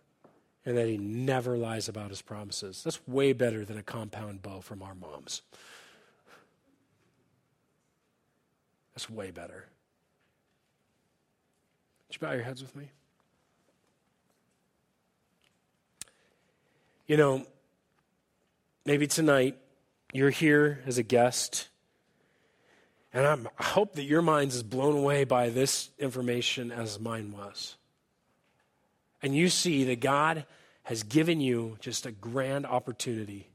and 0.68 0.76
that 0.76 0.86
He 0.86 0.98
never 0.98 1.56
lies 1.56 1.88
about 1.88 2.10
His 2.10 2.20
promises. 2.20 2.82
That's 2.84 3.00
way 3.08 3.32
better 3.32 3.64
than 3.64 3.78
a 3.78 3.82
compound 3.82 4.42
bow 4.42 4.60
from 4.60 4.82
our 4.82 4.94
moms. 4.94 5.40
That's 8.94 9.08
way 9.08 9.30
better. 9.30 9.64
Would 12.06 12.16
you 12.16 12.20
bow 12.20 12.32
your 12.32 12.42
heads 12.42 12.60
with 12.60 12.76
me? 12.76 12.90
You 17.06 17.16
know, 17.16 17.46
maybe 18.84 19.06
tonight 19.06 19.56
you're 20.12 20.28
here 20.28 20.82
as 20.84 20.98
a 20.98 21.02
guest, 21.02 21.68
and 23.14 23.26
I'm, 23.26 23.48
i 23.58 23.64
hope 23.64 23.94
that 23.94 24.04
your 24.04 24.20
mind 24.20 24.52
is 24.52 24.62
blown 24.62 24.98
away 24.98 25.24
by 25.24 25.48
this 25.48 25.88
information 25.98 26.70
as 26.70 27.00
mine 27.00 27.32
was. 27.32 27.76
And 29.22 29.34
you 29.34 29.48
see 29.48 29.84
that 29.84 30.00
God 30.00 30.44
has 30.88 31.02
given 31.02 31.38
you 31.38 31.76
just 31.80 32.06
a 32.06 32.10
grand 32.10 32.64
opportunity 32.64 33.46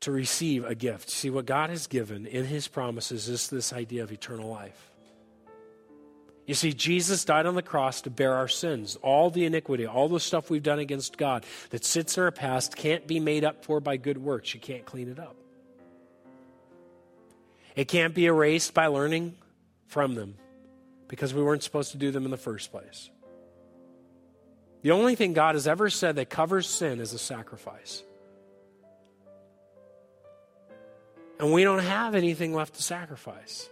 to 0.00 0.10
receive 0.10 0.64
a 0.64 0.74
gift. 0.74 1.10
See, 1.10 1.28
what 1.28 1.44
God 1.44 1.68
has 1.68 1.86
given 1.86 2.24
in 2.24 2.46
His 2.46 2.68
promises 2.68 3.28
is 3.28 3.50
this 3.50 3.70
idea 3.74 4.02
of 4.02 4.10
eternal 4.10 4.48
life. 4.48 4.90
You 6.46 6.54
see, 6.54 6.72
Jesus 6.72 7.22
died 7.26 7.44
on 7.44 7.54
the 7.54 7.60
cross 7.60 8.00
to 8.00 8.10
bear 8.10 8.32
our 8.32 8.48
sins. 8.48 8.96
All 9.02 9.28
the 9.28 9.44
iniquity, 9.44 9.86
all 9.86 10.08
the 10.08 10.18
stuff 10.18 10.48
we've 10.48 10.62
done 10.62 10.78
against 10.78 11.18
God 11.18 11.44
that 11.68 11.84
sits 11.84 12.16
in 12.16 12.22
our 12.22 12.30
past 12.30 12.76
can't 12.76 13.06
be 13.06 13.20
made 13.20 13.44
up 13.44 13.62
for 13.62 13.78
by 13.78 13.98
good 13.98 14.16
works. 14.16 14.54
You 14.54 14.60
can't 14.60 14.86
clean 14.86 15.10
it 15.10 15.18
up. 15.18 15.36
It 17.76 17.88
can't 17.88 18.14
be 18.14 18.24
erased 18.24 18.72
by 18.72 18.86
learning 18.86 19.34
from 19.86 20.14
them 20.14 20.36
because 21.12 21.34
we 21.34 21.42
weren't 21.42 21.62
supposed 21.62 21.92
to 21.92 21.98
do 21.98 22.10
them 22.10 22.24
in 22.24 22.30
the 22.30 22.38
first 22.38 22.70
place. 22.70 23.10
The 24.80 24.92
only 24.92 25.14
thing 25.14 25.34
God 25.34 25.56
has 25.56 25.66
ever 25.66 25.90
said 25.90 26.16
that 26.16 26.30
covers 26.30 26.66
sin 26.66 27.00
is 27.00 27.12
a 27.12 27.18
sacrifice. 27.18 28.02
And 31.38 31.52
we 31.52 31.64
don't 31.64 31.80
have 31.80 32.14
anything 32.14 32.54
left 32.54 32.76
to 32.76 32.82
sacrifice. 32.82 33.68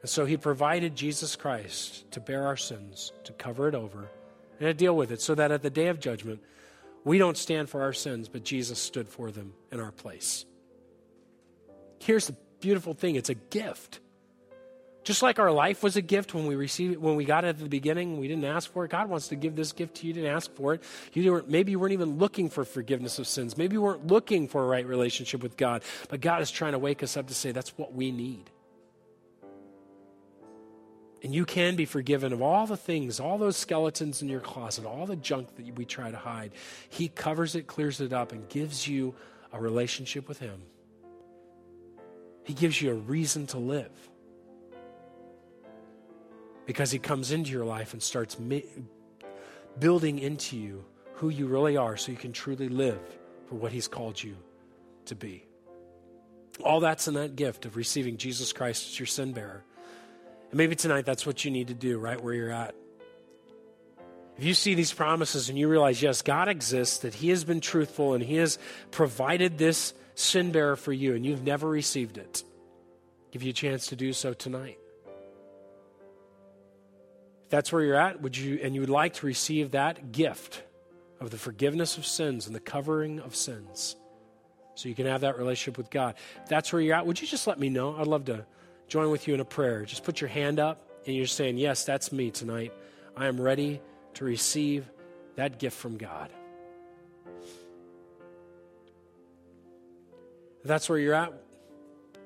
And 0.00 0.08
so 0.08 0.24
he 0.24 0.38
provided 0.38 0.96
Jesus 0.96 1.36
Christ 1.36 2.10
to 2.12 2.20
bear 2.20 2.46
our 2.46 2.56
sins, 2.56 3.12
to 3.24 3.34
cover 3.34 3.68
it 3.68 3.74
over, 3.74 4.10
and 4.58 4.66
to 4.66 4.72
deal 4.72 4.96
with 4.96 5.12
it, 5.12 5.20
so 5.20 5.34
that 5.34 5.52
at 5.52 5.60
the 5.60 5.68
day 5.68 5.88
of 5.88 6.00
judgment, 6.00 6.40
we 7.04 7.18
don't 7.18 7.36
stand 7.36 7.68
for 7.68 7.82
our 7.82 7.92
sins, 7.92 8.30
but 8.30 8.44
Jesus 8.44 8.78
stood 8.78 9.10
for 9.10 9.30
them 9.30 9.52
in 9.70 9.78
our 9.78 9.92
place. 9.92 10.46
Here's 11.98 12.28
the 12.28 12.36
beautiful 12.60 12.94
thing 12.94 13.16
it's 13.16 13.28
a 13.28 13.34
gift. 13.34 14.00
Just 15.04 15.20
like 15.20 15.40
our 15.40 15.50
life 15.50 15.82
was 15.82 15.96
a 15.96 16.02
gift 16.02 16.32
when 16.32 16.46
we 16.46 16.54
received 16.54 16.98
when 16.98 17.16
we 17.16 17.24
got 17.24 17.44
it 17.44 17.48
at 17.48 17.58
the 17.58 17.68
beginning, 17.68 18.18
we 18.18 18.28
didn't 18.28 18.44
ask 18.44 18.72
for 18.72 18.84
it. 18.84 18.90
God 18.92 19.08
wants 19.08 19.28
to 19.28 19.36
give 19.36 19.56
this 19.56 19.72
gift 19.72 19.96
to 19.96 20.06
you. 20.06 20.08
You 20.08 20.20
didn't 20.20 20.36
ask 20.36 20.52
for 20.54 20.74
it. 20.74 20.82
You 21.12 21.44
maybe 21.48 21.72
you 21.72 21.80
weren't 21.80 21.92
even 21.92 22.18
looking 22.18 22.48
for 22.48 22.64
forgiveness 22.64 23.18
of 23.18 23.26
sins. 23.26 23.56
Maybe 23.56 23.74
you 23.74 23.82
weren't 23.82 24.06
looking 24.06 24.46
for 24.46 24.62
a 24.62 24.66
right 24.66 24.86
relationship 24.86 25.42
with 25.42 25.56
God. 25.56 25.82
But 26.08 26.20
God 26.20 26.40
is 26.40 26.52
trying 26.52 26.72
to 26.72 26.78
wake 26.78 27.02
us 27.02 27.16
up 27.16 27.26
to 27.28 27.34
say 27.34 27.50
that's 27.50 27.76
what 27.76 27.92
we 27.92 28.12
need. 28.12 28.48
And 31.24 31.34
you 31.34 31.44
can 31.44 31.76
be 31.76 31.84
forgiven 31.84 32.32
of 32.32 32.42
all 32.42 32.66
the 32.66 32.76
things, 32.76 33.20
all 33.20 33.38
those 33.38 33.56
skeletons 33.56 34.22
in 34.22 34.28
your 34.28 34.40
closet, 34.40 34.84
all 34.84 35.06
the 35.06 35.16
junk 35.16 35.54
that 35.56 35.76
we 35.76 35.84
try 35.84 36.10
to 36.10 36.16
hide. 36.16 36.52
He 36.88 37.08
covers 37.08 37.54
it, 37.54 37.66
clears 37.68 38.00
it 38.00 38.12
up, 38.12 38.32
and 38.32 38.48
gives 38.48 38.88
you 38.88 39.14
a 39.52 39.60
relationship 39.60 40.28
with 40.28 40.40
Him. 40.40 40.62
He 42.44 42.54
gives 42.54 42.82
you 42.82 42.90
a 42.90 42.94
reason 42.94 43.46
to 43.48 43.58
live. 43.58 43.90
Because 46.66 46.90
He 46.90 46.98
comes 46.98 47.32
into 47.32 47.50
your 47.50 47.64
life 47.64 47.92
and 47.92 48.02
starts 48.02 48.38
mi- 48.38 48.66
building 49.78 50.18
into 50.18 50.56
you 50.56 50.84
who 51.14 51.28
you 51.28 51.46
really 51.46 51.76
are 51.76 51.96
so 51.96 52.12
you 52.12 52.18
can 52.18 52.32
truly 52.32 52.68
live 52.68 53.00
for 53.46 53.56
what 53.56 53.72
He's 53.72 53.88
called 53.88 54.22
you 54.22 54.36
to 55.06 55.14
be. 55.14 55.44
All 56.64 56.80
that's 56.80 57.08
in 57.08 57.14
that 57.14 57.36
gift 57.36 57.64
of 57.64 57.76
receiving 57.76 58.16
Jesus 58.16 58.52
Christ 58.52 58.86
as 58.88 58.98
your 58.98 59.06
sin 59.06 59.32
bearer. 59.32 59.64
And 60.50 60.58
maybe 60.58 60.76
tonight 60.76 61.06
that's 61.06 61.26
what 61.26 61.44
you 61.44 61.50
need 61.50 61.68
to 61.68 61.74
do 61.74 61.98
right 61.98 62.22
where 62.22 62.34
you're 62.34 62.50
at. 62.50 62.74
If 64.38 64.44
you 64.44 64.54
see 64.54 64.74
these 64.74 64.92
promises 64.92 65.48
and 65.48 65.58
you 65.58 65.68
realize, 65.68 66.02
yes, 66.02 66.22
God 66.22 66.48
exists, 66.48 66.98
that 66.98 67.14
He 67.14 67.28
has 67.30 67.44
been 67.44 67.60
truthful 67.60 68.14
and 68.14 68.22
He 68.22 68.36
has 68.36 68.58
provided 68.90 69.58
this 69.58 69.94
sin 70.14 70.52
bearer 70.52 70.76
for 70.76 70.92
you, 70.92 71.14
and 71.14 71.24
you've 71.24 71.42
never 71.42 71.68
received 71.68 72.18
it, 72.18 72.42
give 73.30 73.42
you 73.42 73.50
a 73.50 73.54
chance 73.54 73.86
to 73.88 73.96
do 73.96 74.12
so 74.12 74.32
tonight. 74.32 74.78
That's 77.52 77.70
where 77.70 77.82
you're 77.82 77.96
at, 77.96 78.22
would 78.22 78.34
you 78.34 78.58
and 78.62 78.74
you 78.74 78.80
would 78.80 78.88
like 78.88 79.12
to 79.16 79.26
receive 79.26 79.72
that 79.72 80.10
gift 80.10 80.62
of 81.20 81.30
the 81.30 81.36
forgiveness 81.36 81.98
of 81.98 82.06
sins 82.06 82.46
and 82.46 82.56
the 82.56 82.60
covering 82.60 83.20
of 83.20 83.36
sins, 83.36 83.94
so 84.74 84.88
you 84.88 84.94
can 84.94 85.04
have 85.04 85.20
that 85.20 85.36
relationship 85.36 85.76
with 85.76 85.90
God. 85.90 86.14
That's 86.48 86.72
where 86.72 86.80
you're 86.80 86.96
at, 86.96 87.04
would 87.04 87.20
you 87.20 87.26
just 87.26 87.46
let 87.46 87.58
me 87.58 87.68
know? 87.68 87.94
I'd 87.94 88.06
love 88.06 88.24
to 88.24 88.46
join 88.88 89.10
with 89.10 89.28
you 89.28 89.34
in 89.34 89.40
a 89.40 89.44
prayer. 89.44 89.84
Just 89.84 90.02
put 90.02 90.18
your 90.18 90.28
hand 90.28 90.60
up 90.60 90.88
and 91.04 91.14
you're 91.14 91.26
saying, 91.26 91.58
Yes, 91.58 91.84
that's 91.84 92.10
me 92.10 92.30
tonight. 92.30 92.72
I 93.18 93.26
am 93.26 93.38
ready 93.38 93.82
to 94.14 94.24
receive 94.24 94.90
that 95.36 95.58
gift 95.58 95.76
from 95.76 95.98
God. 95.98 96.30
That's 100.64 100.88
where 100.88 100.98
you're 100.98 101.12
at, 101.12 101.34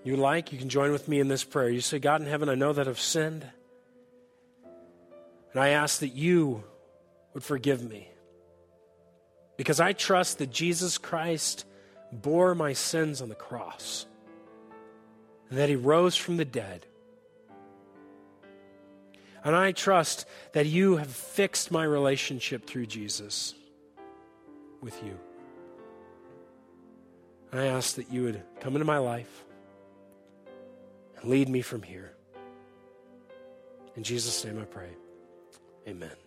you 0.04 0.14
like, 0.14 0.52
you 0.52 0.58
can 0.60 0.68
join 0.68 0.92
with 0.92 1.08
me 1.08 1.18
in 1.18 1.26
this 1.26 1.42
prayer. 1.42 1.68
You 1.68 1.80
say, 1.80 1.98
God 1.98 2.20
in 2.20 2.28
heaven, 2.28 2.48
I 2.48 2.54
know 2.54 2.72
that 2.72 2.86
I've 2.86 3.00
sinned. 3.00 3.44
And 5.56 5.64
I 5.64 5.70
ask 5.70 6.00
that 6.00 6.12
you 6.12 6.62
would 7.32 7.42
forgive 7.42 7.82
me. 7.82 8.10
Because 9.56 9.80
I 9.80 9.94
trust 9.94 10.36
that 10.36 10.50
Jesus 10.50 10.98
Christ 10.98 11.64
bore 12.12 12.54
my 12.54 12.74
sins 12.74 13.22
on 13.22 13.30
the 13.30 13.34
cross 13.34 14.04
and 15.48 15.58
that 15.58 15.70
he 15.70 15.74
rose 15.74 16.14
from 16.14 16.36
the 16.36 16.44
dead. 16.44 16.84
And 19.44 19.56
I 19.56 19.72
trust 19.72 20.26
that 20.52 20.66
you 20.66 20.98
have 20.98 21.10
fixed 21.10 21.70
my 21.70 21.84
relationship 21.84 22.66
through 22.66 22.84
Jesus 22.84 23.54
with 24.82 25.02
you. 25.02 25.18
And 27.50 27.62
I 27.62 27.68
ask 27.68 27.94
that 27.94 28.12
you 28.12 28.24
would 28.24 28.42
come 28.60 28.74
into 28.74 28.84
my 28.84 28.98
life 28.98 29.46
and 31.16 31.30
lead 31.30 31.48
me 31.48 31.62
from 31.62 31.80
here. 31.80 32.12
In 33.96 34.02
Jesus' 34.02 34.44
name 34.44 34.58
I 34.60 34.66
pray. 34.66 34.90
Amen. 35.88 36.25